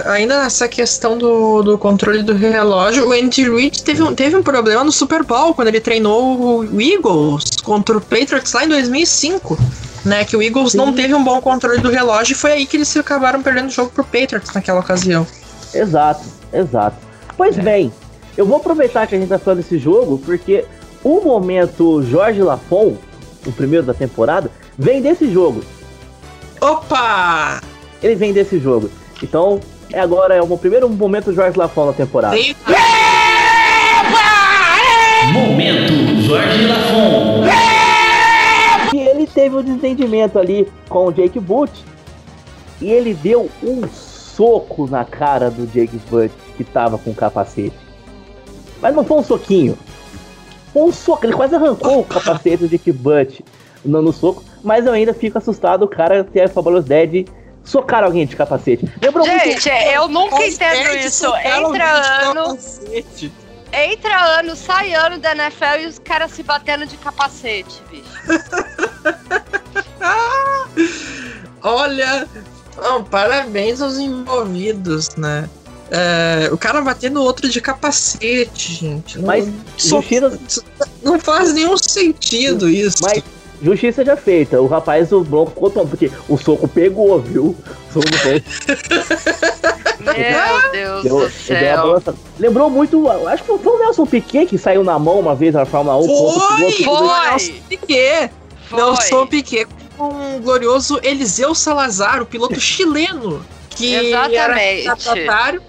[0.07, 4.43] Ainda nessa questão do, do controle do relógio, o Andy Reid teve um, teve um
[4.43, 9.57] problema no Super Bowl, quando ele treinou o Eagles contra o Patriots lá em 2005.
[10.05, 10.79] Né, que o Eagles Sim.
[10.79, 13.71] não teve um bom controle do relógio e foi aí que eles acabaram perdendo o
[13.71, 15.27] jogo pro Patriots naquela ocasião.
[15.75, 16.97] Exato, exato.
[17.37, 17.63] Pois é.
[17.63, 17.93] bem,
[18.37, 20.65] eu vou aproveitar que a gente tá falando desse jogo, porque
[21.03, 22.97] o momento Jorge Lafon,
[23.45, 24.49] o primeiro da temporada,
[24.79, 25.65] vem desse jogo.
[26.61, 27.61] Opa!
[28.01, 28.89] Ele vem desse jogo.
[29.21, 29.61] Então,
[29.93, 32.37] é agora é o primeiro momento Jorge Lafon na temporada.
[32.37, 32.55] Sim.
[35.33, 37.45] Momento Jorge Lafon.
[38.95, 41.81] E ele teve um desentendimento ali com o Jake Butch.
[42.81, 47.77] E ele deu um soco na cara do Jake Butch que tava com o capacete.
[48.81, 49.79] Mas não foi um soquinho.
[50.73, 53.41] Foi um soco, ele quase arrancou o capacete do Jake Butch
[53.85, 54.45] no, no soco.
[54.63, 57.27] Mas eu ainda fico assustado o cara ter a Fabulous Dead
[57.67, 58.91] socar alguém de capacete.
[59.03, 59.69] Lembrou Gente, muito...
[59.69, 61.27] eu nunca entendo isso.
[61.37, 62.59] Entra ano.
[63.73, 68.09] Entra ano, sai ano da NFL e os caras se batendo de capacete, bicho.
[71.63, 72.27] Olha,
[72.79, 75.51] oh, parabéns aos envolvidos, né?
[75.91, 79.19] É, o cara batendo outro de capacete, gente.
[79.19, 79.49] Mas
[79.91, 80.01] não,
[81.03, 83.03] não faz nenhum sentido isso.
[83.03, 83.25] Mas
[83.63, 84.61] Justiça já feita.
[84.61, 87.57] O rapaz, o Bronco contou, porque o soco pegou, viu?
[87.91, 88.07] O soco
[90.01, 92.01] Meu Deus deu, do céu.
[92.39, 95.65] Lembrou muito, acho que foi o Nelson Piquet que saiu na mão uma vez na
[95.65, 96.07] Fórmula 1.
[96.07, 96.73] Foi!
[96.73, 97.07] Foi!
[97.07, 98.31] Nelson Piquet.
[98.69, 98.79] Foi.
[98.79, 99.67] Nelson Piquet
[99.97, 103.45] com o glorioso Eliseu Salazar, o piloto chileno.
[103.71, 104.37] Que Exatamente.
[104.37, 105.63] era retardatário.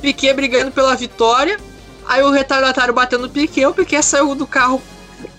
[0.00, 1.58] Piquet brigando pela vitória.
[2.06, 4.80] Aí o retardatário batendo no Piquet, o Piquet saiu do carro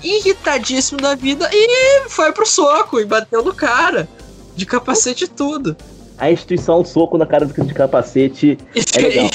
[0.03, 4.07] irritadíssimo da vida e foi pro soco e bateu no cara.
[4.55, 5.75] De capacete tudo.
[6.17, 8.57] A instituição soco na cara de capacete
[8.93, 9.29] é legal.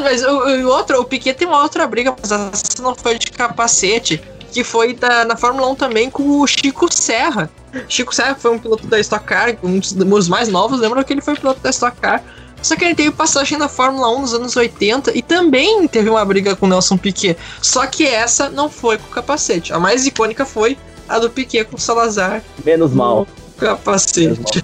[0.00, 3.26] mas o, o, outro, o Piquet tem uma outra briga, mas essa não foi de
[3.32, 4.22] capacete,
[4.52, 7.50] que foi da, na Fórmula 1 também com o Chico Serra.
[7.88, 11.20] Chico Serra foi um piloto da Stock Car, um dos mais novos, lembram que ele
[11.20, 12.22] foi piloto da Stock Car.
[12.64, 16.24] Só que ele teve passagem na Fórmula 1 nos anos 80 e também teve uma
[16.24, 17.36] briga com o Nelson Piquet.
[17.60, 19.70] Só que essa não foi com o capacete.
[19.70, 22.42] A mais icônica foi a do Piquet com o Salazar.
[22.64, 23.26] Menos mal.
[23.58, 24.62] Capacete.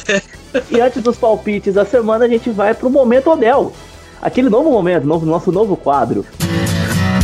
[0.70, 3.70] e antes dos palpites da semana, a gente vai pro Momento Odell.
[4.22, 6.24] Aquele novo momento, novo, nosso novo quadro.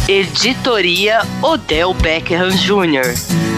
[0.07, 3.56] Editoria Odell Beckham Jr.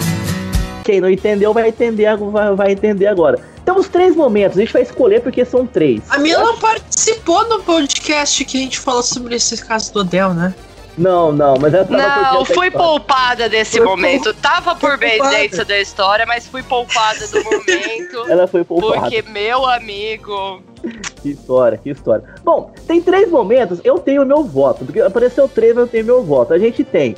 [0.89, 3.37] Quem não entendeu vai entender, vai, vai entender agora.
[3.63, 6.01] Temos três momentos, a gente vai escolher porque são três.
[6.09, 10.33] A minha não participou no podcast que a gente falou sobre esse caso do Odell,
[10.33, 10.51] né?
[10.97, 12.71] Não, não, mas ela tava Não, fui história.
[12.71, 14.33] poupada desse Foi momento.
[14.33, 18.25] Tava por dentro da história, mas fui poupada do momento.
[18.27, 19.01] Ela foi poupada.
[19.01, 20.63] Porque, meu amigo.
[21.21, 22.23] Que história, que história.
[22.43, 24.85] Bom, tem três momentos, eu tenho meu voto.
[24.85, 26.51] Porque apareceu três, eu tenho meu voto.
[26.51, 27.15] A gente tem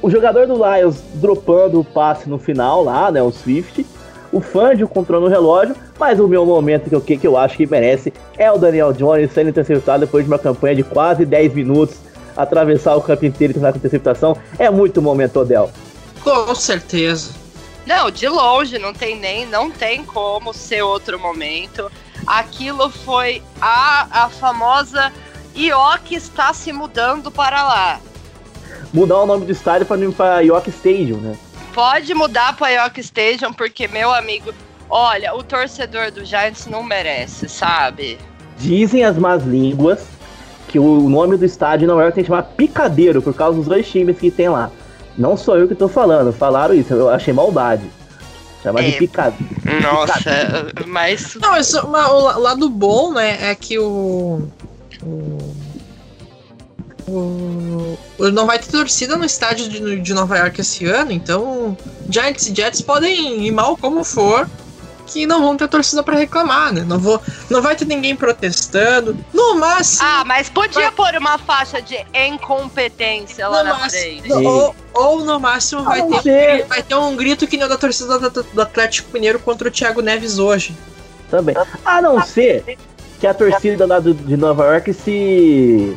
[0.00, 3.22] o jogador do Lions dropando o passe no final lá, né?
[3.22, 3.84] O Swift.
[4.30, 5.74] O Fangio controlando o relógio.
[5.98, 8.92] Mas o meu momento que eu, que, que eu acho que merece é o Daniel
[8.92, 11.96] Jones sendo interceptado depois de uma campanha de quase 10 minutos.
[12.36, 14.36] Atravessar o campo inteiro e tentar com interceptação.
[14.58, 15.70] É muito momento, Odell.
[16.22, 17.30] Com certeza.
[17.84, 21.90] Não, de longe, não tem nem, não tem como ser outro momento.
[22.26, 25.10] Aquilo foi a, a famosa
[25.54, 28.00] IO que está se mudando para lá.
[28.92, 31.36] Mudar o nome do estádio pra, pra York Stadium, né?
[31.74, 34.52] Pode mudar para York Stadium, porque, meu amigo,
[34.88, 38.18] olha, o torcedor do Giants não merece, sabe?
[38.58, 40.06] Dizem as más línguas
[40.68, 43.88] que o nome do estádio não é tem que chamar Picadeiro, por causa dos dois
[43.88, 44.70] times que tem lá.
[45.16, 47.84] Não sou eu que tô falando, falaram isso, eu achei maldade.
[48.62, 48.98] Chamar de É.
[48.98, 49.54] Picadeiro.
[49.82, 51.36] Nossa, mas.
[51.36, 54.48] Não, mas o, lado bom, né, é que o.
[55.02, 55.67] O.
[57.08, 61.76] o- não vai ter torcida no estádio de, de Nova York esse ano, então
[62.08, 64.48] Giants e Jets podem ir mal como for,
[65.06, 66.84] que não vão ter torcida pra reclamar, né?
[66.86, 67.18] Não, vou,
[67.48, 69.16] não vai ter ninguém protestando.
[69.32, 70.02] No máximo.
[70.06, 74.32] Ah, mas podia pôr uma faixa de incompetência lá no na máximo- frente.
[74.32, 77.68] Ou, ou no máximo vai ter, um ser- vai ter um grito que nem o
[77.68, 80.76] da torcida do, do Atlético Mineiro contra o Thiago Neves hoje.
[81.30, 81.54] Também.
[81.84, 82.76] A não ser
[83.20, 85.96] que a torcida lá do- de Nova York se.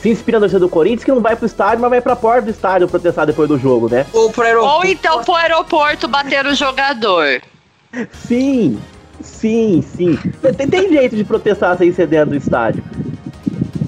[0.00, 2.42] Se inspira na torcida do Corinthians, que não vai pro estádio, mas vai pra porta
[2.42, 4.06] do estádio protestar depois do jogo, né?
[4.12, 4.76] Ou pro aeroporto.
[4.76, 7.42] Ou então pro aeroporto bater o jogador.
[8.12, 8.78] Sim,
[9.20, 10.16] sim, sim.
[10.56, 12.84] Tem, tem jeito de protestar sem ser dentro do estádio.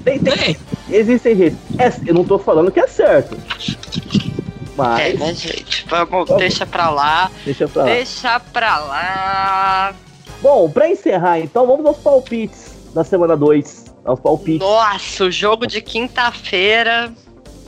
[0.03, 0.57] Tem, tem, Tem.
[0.89, 1.59] existem jeitos.
[1.77, 3.35] É, eu não tô falando que é certo.
[3.35, 5.85] É, Mas, né, gente?
[5.87, 7.29] Vamos, deixa pra lá.
[7.45, 7.89] deixa pra lá.
[7.89, 9.93] Deixa pra lá.
[10.41, 13.80] Bom, pra encerrar então, vamos aos palpites da semana 2.
[14.03, 14.59] Aos palpites.
[14.67, 17.11] Nossa, o jogo de quinta-feira.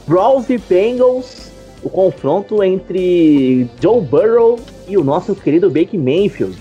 [0.07, 1.51] Browns e Bengals,
[1.83, 6.59] o confronto entre Joe Burrow e o nosso querido Baker Mayfield.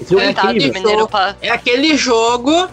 [0.00, 1.08] Esse jogo é, incrível.
[1.40, 2.68] É aquele jogo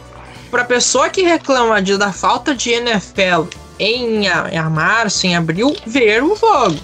[0.50, 3.44] pra pessoa que reclama de, da falta de NFL
[3.80, 6.76] em, a- em março, em abril, ver o jogo.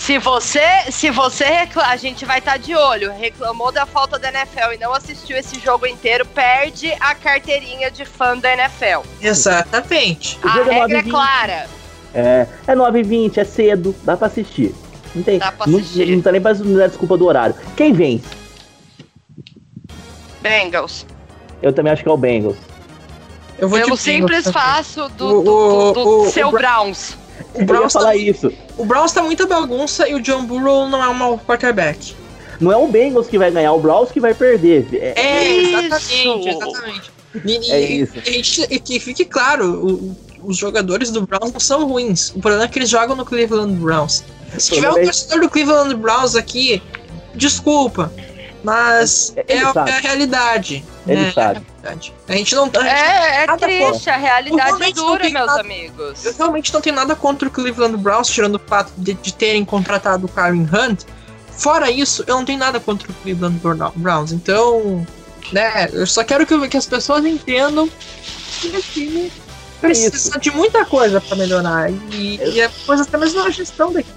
[0.00, 1.84] Se você, se você recla...
[1.86, 3.12] a gente vai estar de olho.
[3.12, 8.06] Reclamou da falta da NFL e não assistiu esse jogo inteiro, perde a carteirinha de
[8.06, 9.02] fã da NFL.
[9.20, 10.38] Exatamente.
[10.42, 11.10] O A é regra é 9h20.
[11.10, 11.66] clara.
[12.14, 14.74] É, é 9h20, é cedo, dá pra assistir.
[15.14, 16.06] Não tem, Dá pra não, assistir.
[16.16, 17.54] não tá nem pra não dar desculpa do horário.
[17.76, 18.24] Quem vence?
[20.40, 21.04] Bengals.
[21.60, 22.56] Eu também acho que é o Bengals.
[23.58, 27.16] Eu vou Pelo simples fácil do, O- do, do- o- do o seu Bra- Browns.
[27.54, 28.52] O Eu ia Browns, falar tá, isso.
[28.78, 32.14] o Browns tá muita bagunça e o John Burrow não é um mau quarterback.
[32.60, 34.86] Não é o Bengals que vai ganhar, o Browns que vai perder.
[34.92, 35.78] É, É, Isso.
[35.86, 37.10] exatamente, exatamente.
[37.44, 38.12] E, É isso.
[38.16, 42.30] e a gente, e que fique claro, o- os jogadores do Browns não são ruins.
[42.30, 44.24] O problema é que eles jogam no Cleveland Browns.
[44.58, 46.82] Se tiver um é- torcedor do Cleveland Browns aqui,
[47.34, 48.12] desculpa.
[48.62, 50.84] Mas é, é a realidade.
[51.06, 51.32] Ele né?
[51.32, 51.60] sabe.
[51.82, 51.88] É
[52.34, 52.64] a gente não.
[52.64, 55.60] a gente- É, é nada triste, a realidade é realmente não dura, tem meus nada-
[55.60, 56.24] amigos.
[56.24, 59.64] Eu realmente não tenho nada contra o Cleveland Browns, tirando o fato de, de terem
[59.64, 61.02] contratado o Karen Hunt.
[61.52, 64.32] Fora isso, eu não tenho nada contra o Cleveland Brown- Browns.
[64.32, 65.06] Então,
[65.52, 67.88] né, eu só quero que, que as pessoas entendam
[68.60, 69.32] que o time
[69.80, 71.90] precisa de muita coisa pra melhorar.
[72.12, 74.10] E, e é coisa até mesmo na gestão daqui.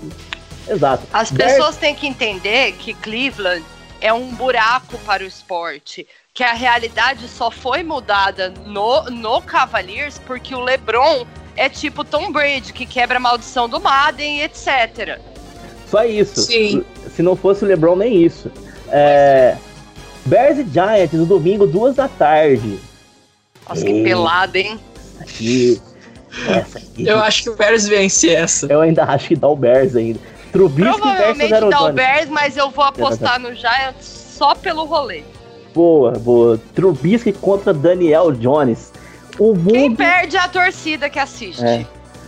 [0.67, 1.03] Exato.
[1.11, 3.63] As pessoas têm que entender que Cleveland
[3.99, 6.07] é um buraco para o esporte.
[6.33, 12.31] Que a realidade só foi mudada no, no Cavaliers porque o LeBron é tipo Tom
[12.31, 15.19] Brady, que quebra a maldição do Madden e etc.
[15.87, 16.41] Só isso.
[16.41, 16.83] Sim.
[17.15, 18.51] Se não fosse o LeBron, nem isso.
[18.89, 19.55] É,
[20.25, 22.79] Bears e Giants, no domingo, duas da tarde.
[23.69, 24.79] Nossa, que pelada, hein?
[25.19, 25.79] Aqui.
[26.47, 27.07] Essa aqui.
[27.07, 28.65] Eu acho que o Bears vence essa.
[28.65, 30.19] Eu ainda acho que dá o Bears ainda.
[30.51, 31.93] Trubisky Provavelmente dá o.
[31.93, 34.05] Bears, mas eu vou apostar no Giants
[34.35, 35.23] só pelo rolê.
[35.73, 36.59] Boa, boa.
[36.75, 38.91] Trubisky contra Daniel Jones.
[39.39, 41.63] O Quem mundo, perde é a torcida que assiste.
[41.63, 41.85] É.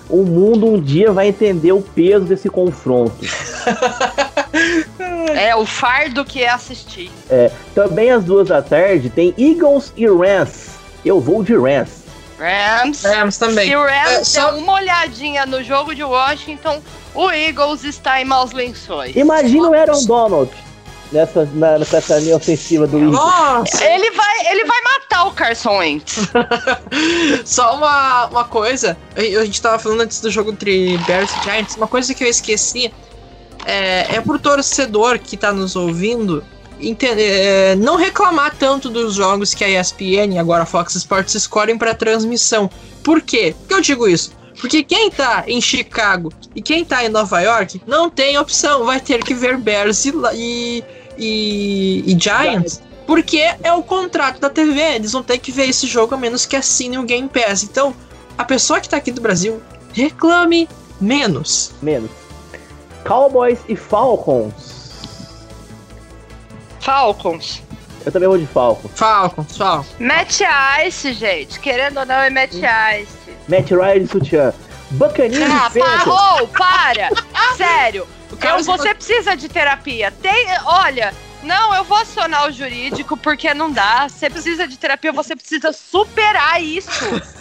[0.10, 3.16] o mundo um dia vai entender o peso desse confronto.
[5.38, 7.12] É o fardo que é assistir.
[7.74, 10.70] Também às duas da tarde tem Eagles e Rams.
[11.04, 12.06] Eu vou de Rams.
[12.40, 13.04] Rams.
[13.04, 13.68] Rams também.
[13.70, 16.82] Se o Rams É, só- der uma olhadinha no jogo de Washington,
[17.14, 19.16] o Eagles está em maus lençóis.
[19.16, 20.52] Imagina o Aaron Donald
[21.16, 23.00] nessa, na, nessa linha ofensiva do.
[23.00, 23.84] Nossa!
[23.84, 26.20] Ele vai, ele vai matar o Carson Wentz?
[27.46, 31.44] Só uma, uma coisa, a a gente tava falando antes do jogo entre Bears e
[31.44, 32.94] Giants, uma coisa que eu esqueci
[33.66, 36.44] é, é pro torcedor que tá nos ouvindo
[36.80, 41.34] entender, é, não reclamar tanto dos jogos que a ESPN e agora a Fox Sports
[41.36, 42.70] escolhem para transmissão.
[43.04, 43.56] Por quê?
[43.58, 44.34] Por que eu digo isso?
[44.60, 49.00] Porque quem tá em Chicago e quem tá em Nova York não tem opção, vai
[49.00, 50.84] ter que ver Bears e, e,
[51.18, 52.82] e, e Giants.
[53.06, 56.46] Porque é o contrato da TV, eles vão ter que ver esse jogo a menos
[56.46, 57.64] que assine o Game Pass.
[57.64, 57.94] Então,
[58.38, 59.62] a pessoa que tá aqui do Brasil,
[59.94, 60.68] reclame
[61.00, 61.72] menos.
[61.82, 62.10] Menos.
[63.06, 64.74] Cowboys e Falcons.
[66.80, 67.62] Falcons.
[68.06, 68.92] Eu também vou de Falcons.
[68.96, 69.88] Falcons, Falcons.
[70.00, 70.42] Match
[70.86, 71.60] Ice, gente.
[71.60, 73.08] Querendo ou não, é Match Ice.
[73.48, 74.54] Matt Ryan e Sutiã.
[74.92, 77.10] Buccaneers Ah, e parou, para!
[77.58, 78.08] Sério.
[78.32, 80.12] Eu, você precisa de terapia.
[80.12, 84.08] Tem, olha, não, eu vou acionar o jurídico porque não dá.
[84.10, 86.90] Você precisa de terapia, você precisa superar isso.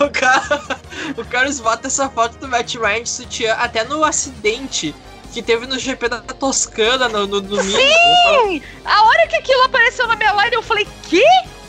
[0.00, 0.80] O, cara,
[1.16, 4.92] o Carlos bota essa foto do Matt Ryan de sutiã até no acidente
[5.32, 7.78] que teve no GP da Toscana no, no domingo.
[7.78, 8.60] Sim!
[8.84, 11.24] A hora que aquilo apareceu na minha live, eu falei, que?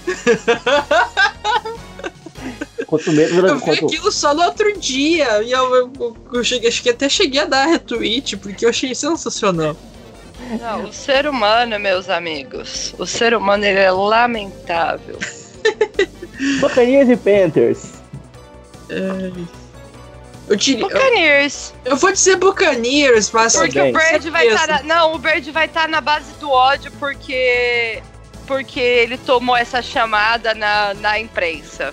[2.86, 5.42] Quanto menos, Eu vi quanto, aquilo só no outro dia.
[5.44, 8.70] E eu, eu, eu, eu cheguei, acho que até cheguei a dar retweet, porque eu
[8.70, 9.76] achei sensacional.
[10.60, 15.18] Não, o ser humano, meus amigos, o ser humano ele é lamentável.
[16.60, 17.94] Buccaneers e Panthers.
[20.48, 21.74] Eu, diria, eu, Buccaneers.
[21.86, 23.92] eu vou dizer Buccaneers, mas Porque Bem.
[23.92, 24.84] o Bird vai estar na...
[24.84, 28.04] Não, o Bird vai estar na base do ódio porque
[28.46, 31.92] porque ele tomou essa chamada na, na imprensa.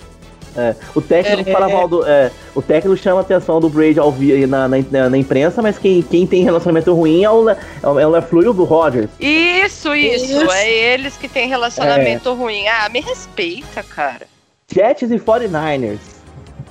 [0.55, 1.53] É, o técnico É.
[1.53, 2.05] fala mal do.
[2.07, 5.77] é, o técnico chama a atenção do Brady ao vi- na, na, na- imprensa, mas
[5.79, 9.09] quem, quem tem relacionamento ruim é o, Le- é o, é o LeFleur do Rodgers.
[9.19, 10.51] Isso, isso, Isso.
[10.51, 12.67] É eles que têm relacionamento ruim.
[12.67, 14.27] Ah, me respeita, cara.
[14.71, 15.97] Jets e 49ers.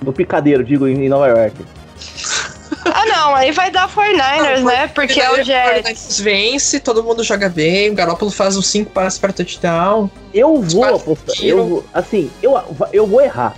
[0.04, 1.56] No picadeiro, digo, em em Nova York.
[2.84, 4.88] Ah, não, aí vai dar 49ers, Não, né?
[4.88, 6.18] Porque é o Jets.
[6.20, 10.10] vence, todo mundo joga bem, o Garoppolo faz uns 5 passes para touchdown.
[10.34, 11.36] Eu vou apostar.
[11.44, 12.59] Eu vou, assim, eu,
[12.92, 13.54] eu vou errar.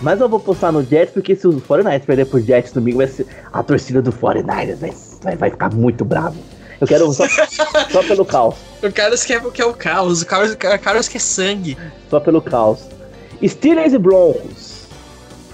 [0.00, 3.08] Mas eu vou apostar no Jets, porque se os 49ers perder pro Jets domingo, vai
[3.08, 4.92] ser, a torcida do 49ers vai,
[5.22, 6.36] vai, vai ficar muito bravo.
[6.80, 7.24] Eu quero só,
[7.90, 8.54] só pelo caos.
[8.82, 11.76] O Carlos quer, quer o caos, o Carlos, o Carlos quer sangue.
[12.08, 12.80] Só pelo caos.
[13.44, 14.86] Steelers e Broncos.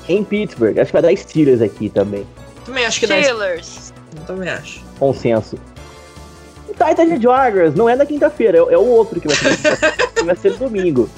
[0.06, 0.78] Em Pittsburgh.
[0.78, 2.26] Acho que vai dar Steelers aqui também.
[2.66, 3.22] Também acho que dá.
[3.22, 3.92] Steelers.
[4.26, 4.84] Também acho.
[4.98, 5.58] Consenso.
[6.68, 9.76] O Titans e Jaguars não é na quinta-feira, é, é o outro que vai ser,
[10.14, 11.08] que vai ser domingo.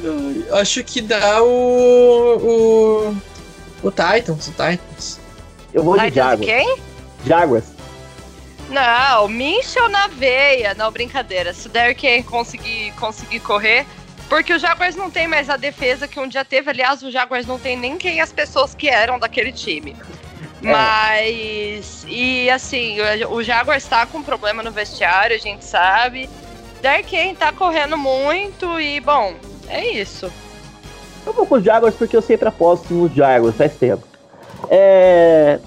[0.00, 2.36] Eu acho que dá o.
[2.36, 3.16] O.
[3.82, 5.20] O Titans, o Titans.
[5.72, 6.46] Eu vou de Titans Jaguars.
[6.46, 6.78] quem?
[7.24, 7.64] Jaguars.
[8.68, 10.74] Não, Minchel na veia.
[10.74, 11.54] Não, brincadeira.
[11.54, 13.86] Se o Derrick Henry conseguir, conseguir correr.
[14.28, 16.68] Porque o Jaguars não tem mais a defesa que um dia teve.
[16.68, 19.96] Aliás, o Jaguars não tem nem quem as pessoas que eram daquele time.
[20.62, 20.70] É.
[20.70, 22.04] Mas.
[22.08, 22.98] E assim,
[23.30, 26.28] o Jaguars tá com problema no vestiário, a gente sabe.
[26.82, 29.34] Derrick Henry tá correndo muito e, bom,
[29.68, 30.30] é isso.
[31.26, 34.06] Eu vou com os Jaguars porque eu sempre aposto nos Jaguars, faz tempo.
[34.70, 35.58] É...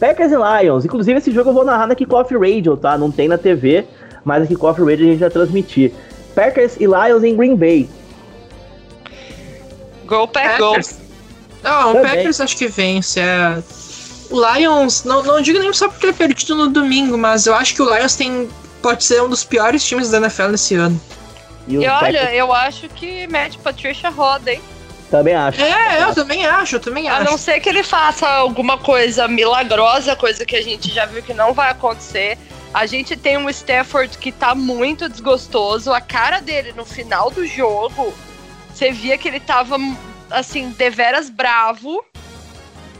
[0.00, 0.84] Packers e Lions.
[0.84, 2.98] Inclusive, esse jogo eu vou narrar na Kickoff Radio, tá?
[2.98, 3.86] Não tem na TV,
[4.24, 5.92] mas na Kickoff Radio a gente vai transmitir.
[6.34, 7.88] Packers e Lions em Green Bay.
[10.06, 10.70] Go Pack Go.
[10.70, 10.98] Packers.
[11.62, 12.02] Não, o.
[12.02, 13.20] Packers acho que vence.
[13.20, 13.62] É...
[14.30, 17.74] O Lions, não, não digo nem só por ter perdido no domingo, mas eu acho
[17.74, 18.48] que o Lions tem.
[18.82, 21.00] Pode ser um dos piores times da NFL nesse ano.
[21.66, 24.60] E, E olha, Packers eu acho que Matt Patricia roda, hein?
[25.10, 25.60] também acho.
[25.62, 27.30] É, eu também acho, eu também A acho.
[27.30, 31.32] não ser que ele faça alguma coisa milagrosa, coisa que a gente já viu que
[31.32, 32.36] não vai acontecer.
[32.72, 35.92] A gente tem um Stafford que tá muito desgostoso.
[35.92, 38.12] A cara dele no final do jogo,
[38.72, 39.76] você via que ele tava,
[40.30, 42.04] assim, deveras bravo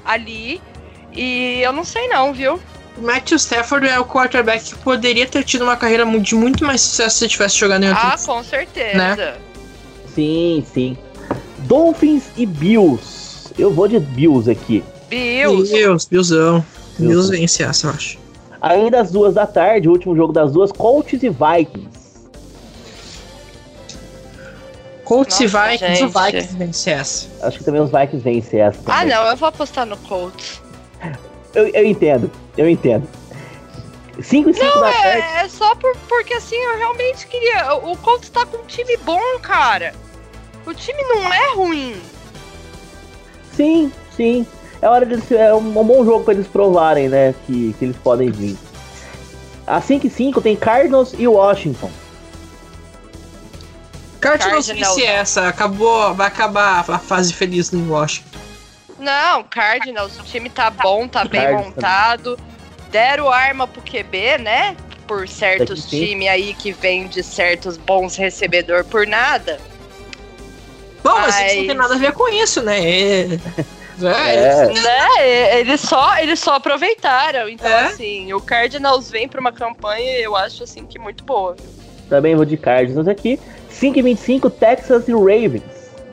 [0.04, 0.62] ali.
[1.12, 2.60] E eu não sei não, viu?
[2.96, 6.80] O Matthew Stafford é o quarterback que poderia ter tido uma carreira de muito mais
[6.80, 8.96] sucesso se tivesse jogado em outro Ah, com certeza.
[8.96, 9.34] Né?
[10.14, 10.96] Sim, sim.
[11.60, 13.52] Dolphins e Bills.
[13.58, 14.84] Eu vou de Bills aqui.
[15.08, 15.72] Bills.
[15.72, 16.64] Bills, Billzão.
[16.98, 17.30] Bills.
[17.30, 18.18] Vence essa, eu acho.
[18.60, 22.04] Ainda às duas da tarde, o último jogo das duas, Colts e Vikings.
[25.04, 26.24] Colts e Nossa, Vikings, o gente.
[26.24, 27.28] Vikings vence essa.
[27.42, 28.78] Acho que também os Vikings vencem essa.
[28.86, 29.14] Ah, também.
[29.14, 30.62] não, eu vou apostar no Colts.
[31.55, 33.09] Eu, eu entendo, eu entendo.
[34.20, 35.06] 5 e 5 da tarde.
[35.06, 37.74] É, é só por, porque assim, eu realmente queria.
[37.74, 39.94] O Colts tá com um time bom, cara.
[40.66, 42.01] O time não é ruim.
[43.52, 44.47] Sim, sim.
[44.81, 47.35] É hora de é um, um bom jogo pra eles provarem, né?
[47.47, 48.56] Que, que eles podem vir.
[49.66, 51.90] A 5 e 5 tem Cardinals e Washington.
[54.20, 54.94] Cardinals Cardinals.
[54.97, 58.43] vence essa, acabou, vai acabar a fase feliz no Washington.
[59.05, 62.39] Não, Cardinals, o time tá bom, tá bem Cardinals montado.
[62.90, 64.76] Deram arma pro QB, né?
[65.06, 69.60] Por certos times aí que vêm de certos bons recebedor por nada.
[71.02, 72.81] Bom, mas isso não Mas- tem nada a ver com isso, né?
[72.81, 73.20] É,
[74.02, 74.72] é, É.
[74.72, 75.60] Né?
[75.60, 77.47] Eles só, eles só aproveitaram.
[77.48, 77.85] Então, É?
[77.89, 81.55] assim, o Cardinals vem pra uma campanha, eu acho assim que muito boa.
[82.09, 83.39] Também vou de Cardinals aqui.
[83.68, 85.62] 5 e 25, Texas e Ravens.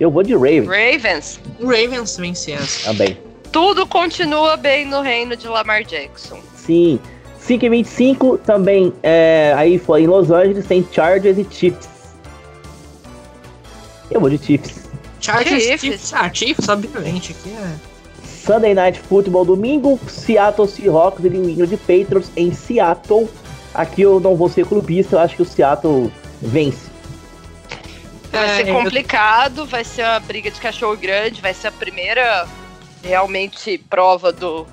[0.01, 2.85] Eu vou de Ravens Ravens, Ravens vence essa.
[2.85, 3.15] também.
[3.51, 6.39] tudo continua bem no reino de Lamar Jackson.
[6.55, 6.99] Sim.
[7.37, 8.91] 5 e 25 também.
[9.03, 11.87] É, aí foi em Los Angeles, tem Chargers e Chiefs.
[14.09, 14.89] Eu vou de Chiefs.
[15.19, 15.81] Chargers, Chiefs.
[15.81, 16.13] Chiefs.
[16.15, 17.35] Ah, Chiefs, obviamente.
[17.39, 17.75] Aqui é.
[18.25, 23.29] Sunday Night Football domingo, Seattle Seahawks e New England Patriots em Seattle.
[23.71, 26.11] Aqui eu não vou ser clubista, eu acho que o Seattle
[26.41, 26.90] vence.
[28.31, 31.71] Vai É, ser eu- complicado, vai ser uma briga de cachorro grande, vai ser a
[31.71, 32.47] primeira
[33.03, 34.65] realmente prova do,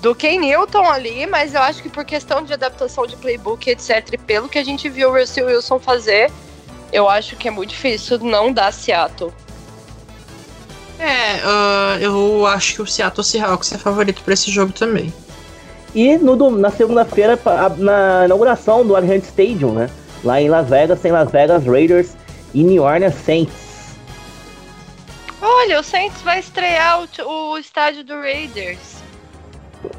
[0.00, 4.08] do Ken Newton ali, mas eu acho que por questão de adaptação de playbook, etc.,
[4.12, 6.30] e pelo que a gente viu o Russell Wilson fazer,
[6.92, 9.32] eu acho que é muito difícil não dar Seattle.
[10.98, 15.12] É, ah, eu acho que o Seattle Seahawks é favorito pra esse jogo também.
[15.94, 19.90] E no, na segunda-feira, a- na inauguração do Allegiant Stadium, né?
[20.22, 22.10] Lá em Las Vegas, tem Las Vegas Raiders
[22.54, 23.96] e New Orleans Saints.
[25.40, 29.02] Olha, o Saints vai estrear o, o estádio do Raiders.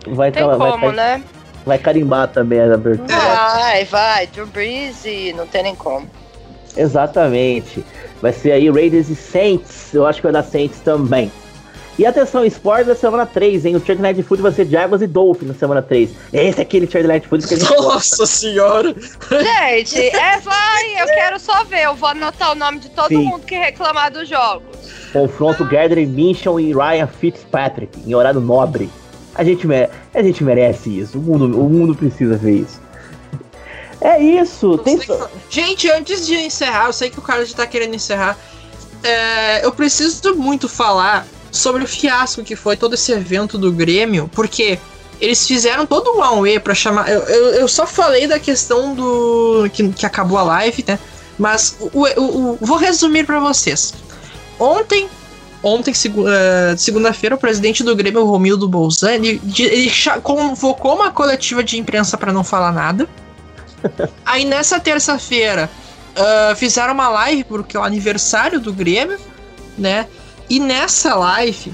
[0.07, 1.23] Vai, Tem vai, como, vai, né?
[1.65, 3.13] vai carimbar também a abertura.
[3.13, 4.27] Vai, vai.
[4.27, 6.09] Drew Brees e não tem nem como.
[6.75, 7.83] Exatamente.
[8.21, 9.93] Vai ser aí Raiders e Saints.
[9.93, 11.31] Eu acho que vai dar Saints também.
[11.97, 13.75] E atenção, esporte da semana 3, hein?
[13.75, 16.09] O Thursday Night Football vai ser Jaguars e Dolphins na semana 3.
[16.33, 17.93] Esse é aquele Thursday Night Football que a gente gosta.
[17.93, 18.95] Nossa senhora!
[19.29, 21.83] Gente, é, vai, eu quero só ver.
[21.83, 23.17] Eu vou anotar o nome de todo Sim.
[23.17, 24.63] mundo que reclamar dos jogos.
[25.13, 28.89] Confronto Gardner Minshew e Ryan Fitzpatrick em horário nobre.
[29.35, 31.19] A gente, mere- a gente merece isso.
[31.19, 32.81] O mundo, o mundo precisa ver isso.
[34.01, 34.77] É isso.
[34.79, 38.35] Tem só- Gente, antes de encerrar, eu sei que o cara já tá querendo encerrar.
[39.03, 44.29] é, eu preciso muito falar sobre o fiasco que foi todo esse evento do Grêmio,
[44.33, 44.77] porque
[45.21, 47.07] eles fizeram todo um one pra chamar.
[47.09, 49.69] Eu, eu, eu só falei da questão do.
[49.71, 50.99] que, que acabou a live, né?
[51.37, 53.93] Mas o, o- o- vou resumir pra vocês.
[54.59, 55.07] Ontem.
[55.65, 59.89] Ontem, segu- eh, segunda-feira, o presidente do Grêmio, Romildo Bolzan, ele, ele
[60.21, 63.07] convocou uma coletiva de imprensa pra não falar nada.
[64.25, 65.69] Aí nessa terça-feira
[66.17, 69.17] ah, fizeram uma live porque é o aniversário do Grêmio,
[69.77, 70.05] né?
[70.49, 71.73] E nessa live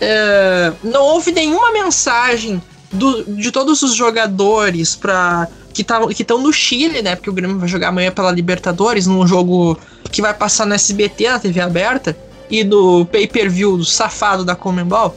[0.00, 2.62] eh, não houve nenhuma mensagem
[2.92, 5.82] do- de todos os jogadores para que
[6.22, 7.14] estão no Chile, né?
[7.16, 9.78] Porque o Grêmio vai jogar amanhã pela Libertadores, num jogo
[10.10, 12.16] que vai passar no SBT, na TV aberta,
[12.50, 15.14] e do pay-per-view do safado da Comembol.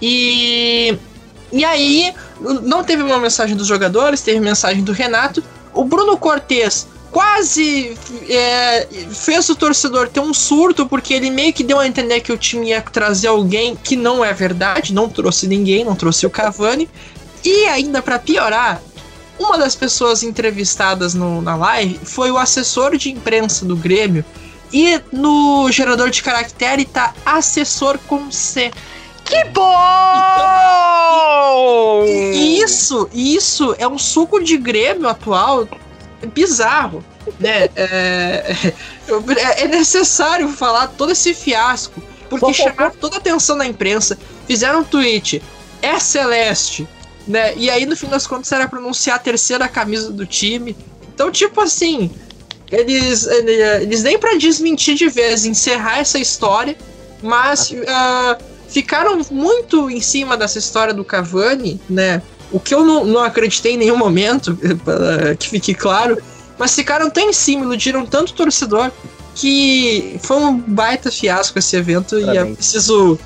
[0.00, 0.98] E,
[1.52, 2.12] e aí,
[2.62, 5.42] não teve uma mensagem dos jogadores, teve mensagem do Renato.
[5.72, 7.94] O Bruno Cortez quase
[8.28, 12.32] é, fez o torcedor ter um surto, porque ele meio que deu a entender que
[12.32, 16.30] o time ia trazer alguém que não é verdade, não trouxe ninguém, não trouxe o
[16.30, 16.88] Cavani.
[17.44, 18.80] E ainda para piorar,
[19.38, 24.24] uma das pessoas entrevistadas no- na live foi o assessor de imprensa do Grêmio.
[24.72, 28.70] E no gerador de caractere tá assessor com C.
[29.24, 29.44] Que
[30.72, 32.04] bom!
[32.06, 35.68] E isso, isso é um suco de Grêmio atual
[36.26, 37.04] bizarro,
[37.38, 37.68] né?
[37.76, 38.72] É,
[39.36, 44.80] é- é necessário falar todo esse fiasco, porque chamaram toda a atenção da imprensa, fizeram
[44.80, 45.42] um tweet,
[45.80, 46.86] é Celeste,
[47.26, 47.54] né?
[47.56, 50.76] E aí no fim das contas era pronunciar a terceira camisa do time.
[51.14, 52.10] Então, tipo assim,
[52.70, 56.76] eles, eles nem pra desmentir de vez, encerrar essa história,
[57.22, 58.38] mas ah,
[58.68, 62.22] ficaram muito em cima dessa história do Cavani, né?
[62.52, 66.18] O que eu não, não acreditei em nenhum momento, para que fique claro,
[66.58, 68.90] mas ficaram tão em cima, iludiram tanto o torcedor,
[69.34, 72.56] que foi um baita fiasco esse evento e é Parabéns.
[72.56, 73.18] preciso.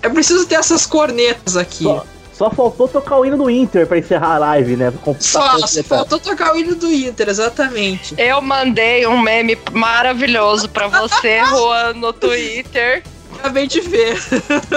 [0.00, 1.82] É preciso ter essas cornetas aqui.
[1.82, 4.92] Só, só faltou tocar o hino do Inter pra encerrar a live, né?
[5.18, 8.14] Só, só faltou tocar o hino do Inter, exatamente.
[8.16, 13.02] Eu mandei um meme maravilhoso pra você, Juan, no Twitter.
[13.40, 14.16] Acabei de ver.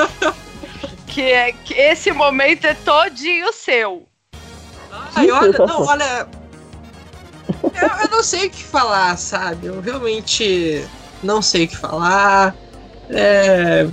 [1.12, 4.08] Que é que esse momento é todinho seu.
[5.14, 6.28] Ai, Isso, olha, só não, olha.
[7.64, 9.68] Eu, eu não sei o que falar, sabe?
[9.68, 10.86] Eu realmente
[11.22, 12.56] não sei o que falar.
[13.10, 13.88] É,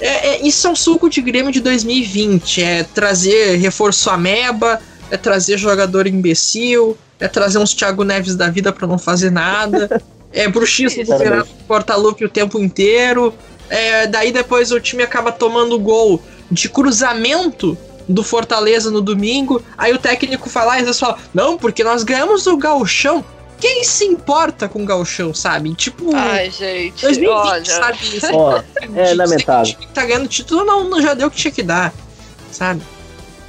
[0.00, 2.62] é- é- isso é um suco de Grêmio de 2020.
[2.62, 8.72] É trazer reforço ameba, é trazer jogador imbecil, é trazer uns Thiago Neves da vida
[8.72, 10.00] pra não fazer nada.
[10.30, 11.16] É bruxismo do.
[11.16, 13.32] Renato Portaluppi o tempo inteiro.
[13.68, 17.76] É, daí depois o time acaba tomando gol de cruzamento
[18.08, 19.62] do Fortaleza no domingo.
[19.76, 23.24] Aí o técnico fala e eles falam: Não, porque nós ganhamos o gauchão.
[23.60, 25.74] Quem se importa com o gauchão, sabe?
[25.74, 27.64] Tipo, Ai, gente, 2020, olha.
[27.64, 27.98] sabe?
[28.16, 28.62] Isso Ó,
[28.94, 29.62] é lamentável.
[29.62, 31.92] O time que tá ganhando título não, não já deu o que tinha que dar,
[32.52, 32.80] sabe?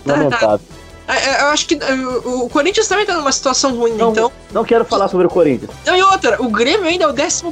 [0.03, 0.19] Tá, tá.
[0.19, 0.59] Lamentável.
[1.07, 1.93] É, é, Eu acho que é,
[2.25, 4.31] o Corinthians também tá numa situação ruim, Não, então.
[4.51, 5.71] não quero falar sobre o Corinthians.
[5.85, 7.43] Não, e outra, o Grêmio ainda é o 11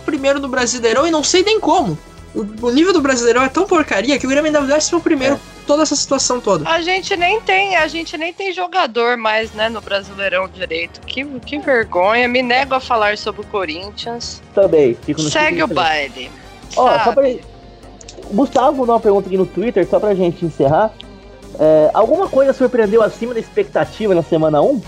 [0.41, 1.97] no Brasileirão e não sei nem como.
[2.37, 5.23] O, o nível do Brasileirão é tão porcaria que o Grêmio ainda é o 11
[5.25, 5.39] É.
[5.65, 6.69] toda essa situação toda.
[6.69, 11.01] A gente nem tem, a gente nem tem jogador mais, né, no Brasileirão direito.
[11.01, 12.27] Que, que vergonha.
[12.27, 14.39] Me nego a falar sobre o Corinthians.
[14.53, 14.95] Também.
[15.03, 16.29] Fico no Segue o baile.
[16.75, 17.15] Ó, só sabe?
[17.15, 17.57] pra...
[18.29, 20.93] O Gustavo mandou uma pergunta aqui no Twitter, só pra gente encerrar.
[21.59, 24.81] É, alguma coisa surpreendeu acima da expectativa na semana 1?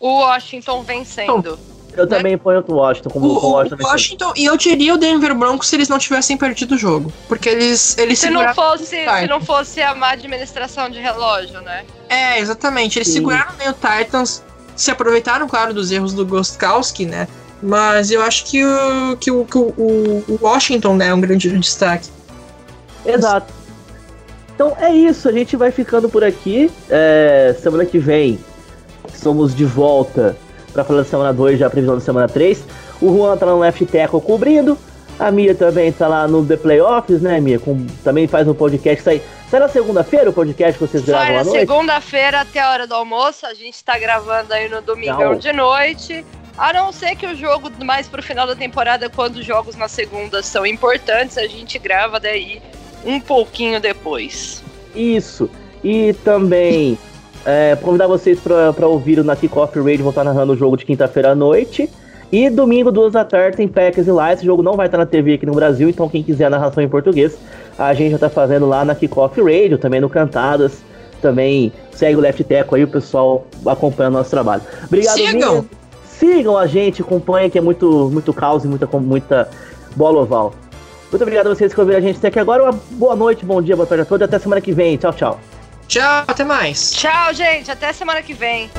[0.00, 1.58] O Washington vencendo.
[1.96, 3.76] Eu também ponho o Washington como O, Washington.
[3.82, 7.12] o Washington, e eu diria o Denver Broncos se eles não tivessem perdido o jogo.
[7.28, 8.54] Porque eles, eles Se não seguraram.
[8.54, 11.84] fosse, se não fosse a má administração de relógio, né?
[12.08, 12.98] É, exatamente.
[12.98, 13.14] Eles Sim.
[13.14, 14.42] seguraram bem o Titans,
[14.74, 17.28] se aproveitaram, claro, dos erros do Gostkowski, né?
[17.62, 21.48] Mas eu acho que o, que o, que o- o Washington né, é um grande
[21.58, 22.08] destaque.
[23.06, 23.52] Exato.
[24.54, 26.70] Então é isso, a gente vai ficando por aqui.
[26.90, 28.38] É, semana que vem
[29.14, 30.36] somos de volta
[30.74, 32.62] pra falar da semana 2, já a previsão da semana 3.
[33.00, 34.76] O Juan tá lá no Left Tackle cobrindo.
[35.18, 37.58] A Mia também tá lá no The Playoffs, né, Mia?
[37.60, 39.02] Com, também faz um podcast.
[39.02, 41.58] Sai, sai na segunda-feira o podcast que vocês Sai gravam na à noite?
[41.60, 43.46] segunda-feira até a hora do almoço.
[43.46, 45.38] A gente tá gravando aí no domingão Não.
[45.38, 46.26] de noite.
[46.58, 49.86] A não ser que o jogo mais pro final da temporada, quando os jogos na
[49.88, 52.60] segunda são importantes, a gente grava daí
[53.04, 54.62] um pouquinho depois.
[54.94, 55.48] Isso.
[55.82, 56.98] E também
[57.44, 60.76] é, convidar vocês pra pra ouvir o na Kickoff Radio, vou estar narrando o jogo
[60.76, 61.90] de quinta-feira à noite.
[62.32, 64.32] E domingo, duas da tarde, tem Packers e Lions.
[64.32, 66.82] Esse jogo não vai estar na TV aqui no Brasil, então quem quiser a narração
[66.82, 67.38] em português,
[67.78, 70.82] a gente já tá fazendo lá na Kickoff Radio, também no Cantadas.
[71.22, 74.62] Também segue o Left Teco aí, o pessoal acompanhando o nosso trabalho.
[74.84, 75.54] Obrigado, Sigam!
[75.54, 75.64] Mia.
[76.06, 79.48] Sigam a gente, acompanhem que é muito, muito caos e muita, muita
[79.96, 80.52] bola oval.
[81.10, 82.64] Muito obrigado a vocês que ouviram a gente até aqui agora.
[82.64, 84.24] Uma boa noite, bom dia, boa tarde a todos.
[84.24, 84.96] Até semana que vem.
[84.96, 85.40] Tchau, tchau.
[85.88, 86.92] Tchau, até mais.
[86.92, 87.70] Tchau, gente.
[87.70, 88.70] Até semana que vem.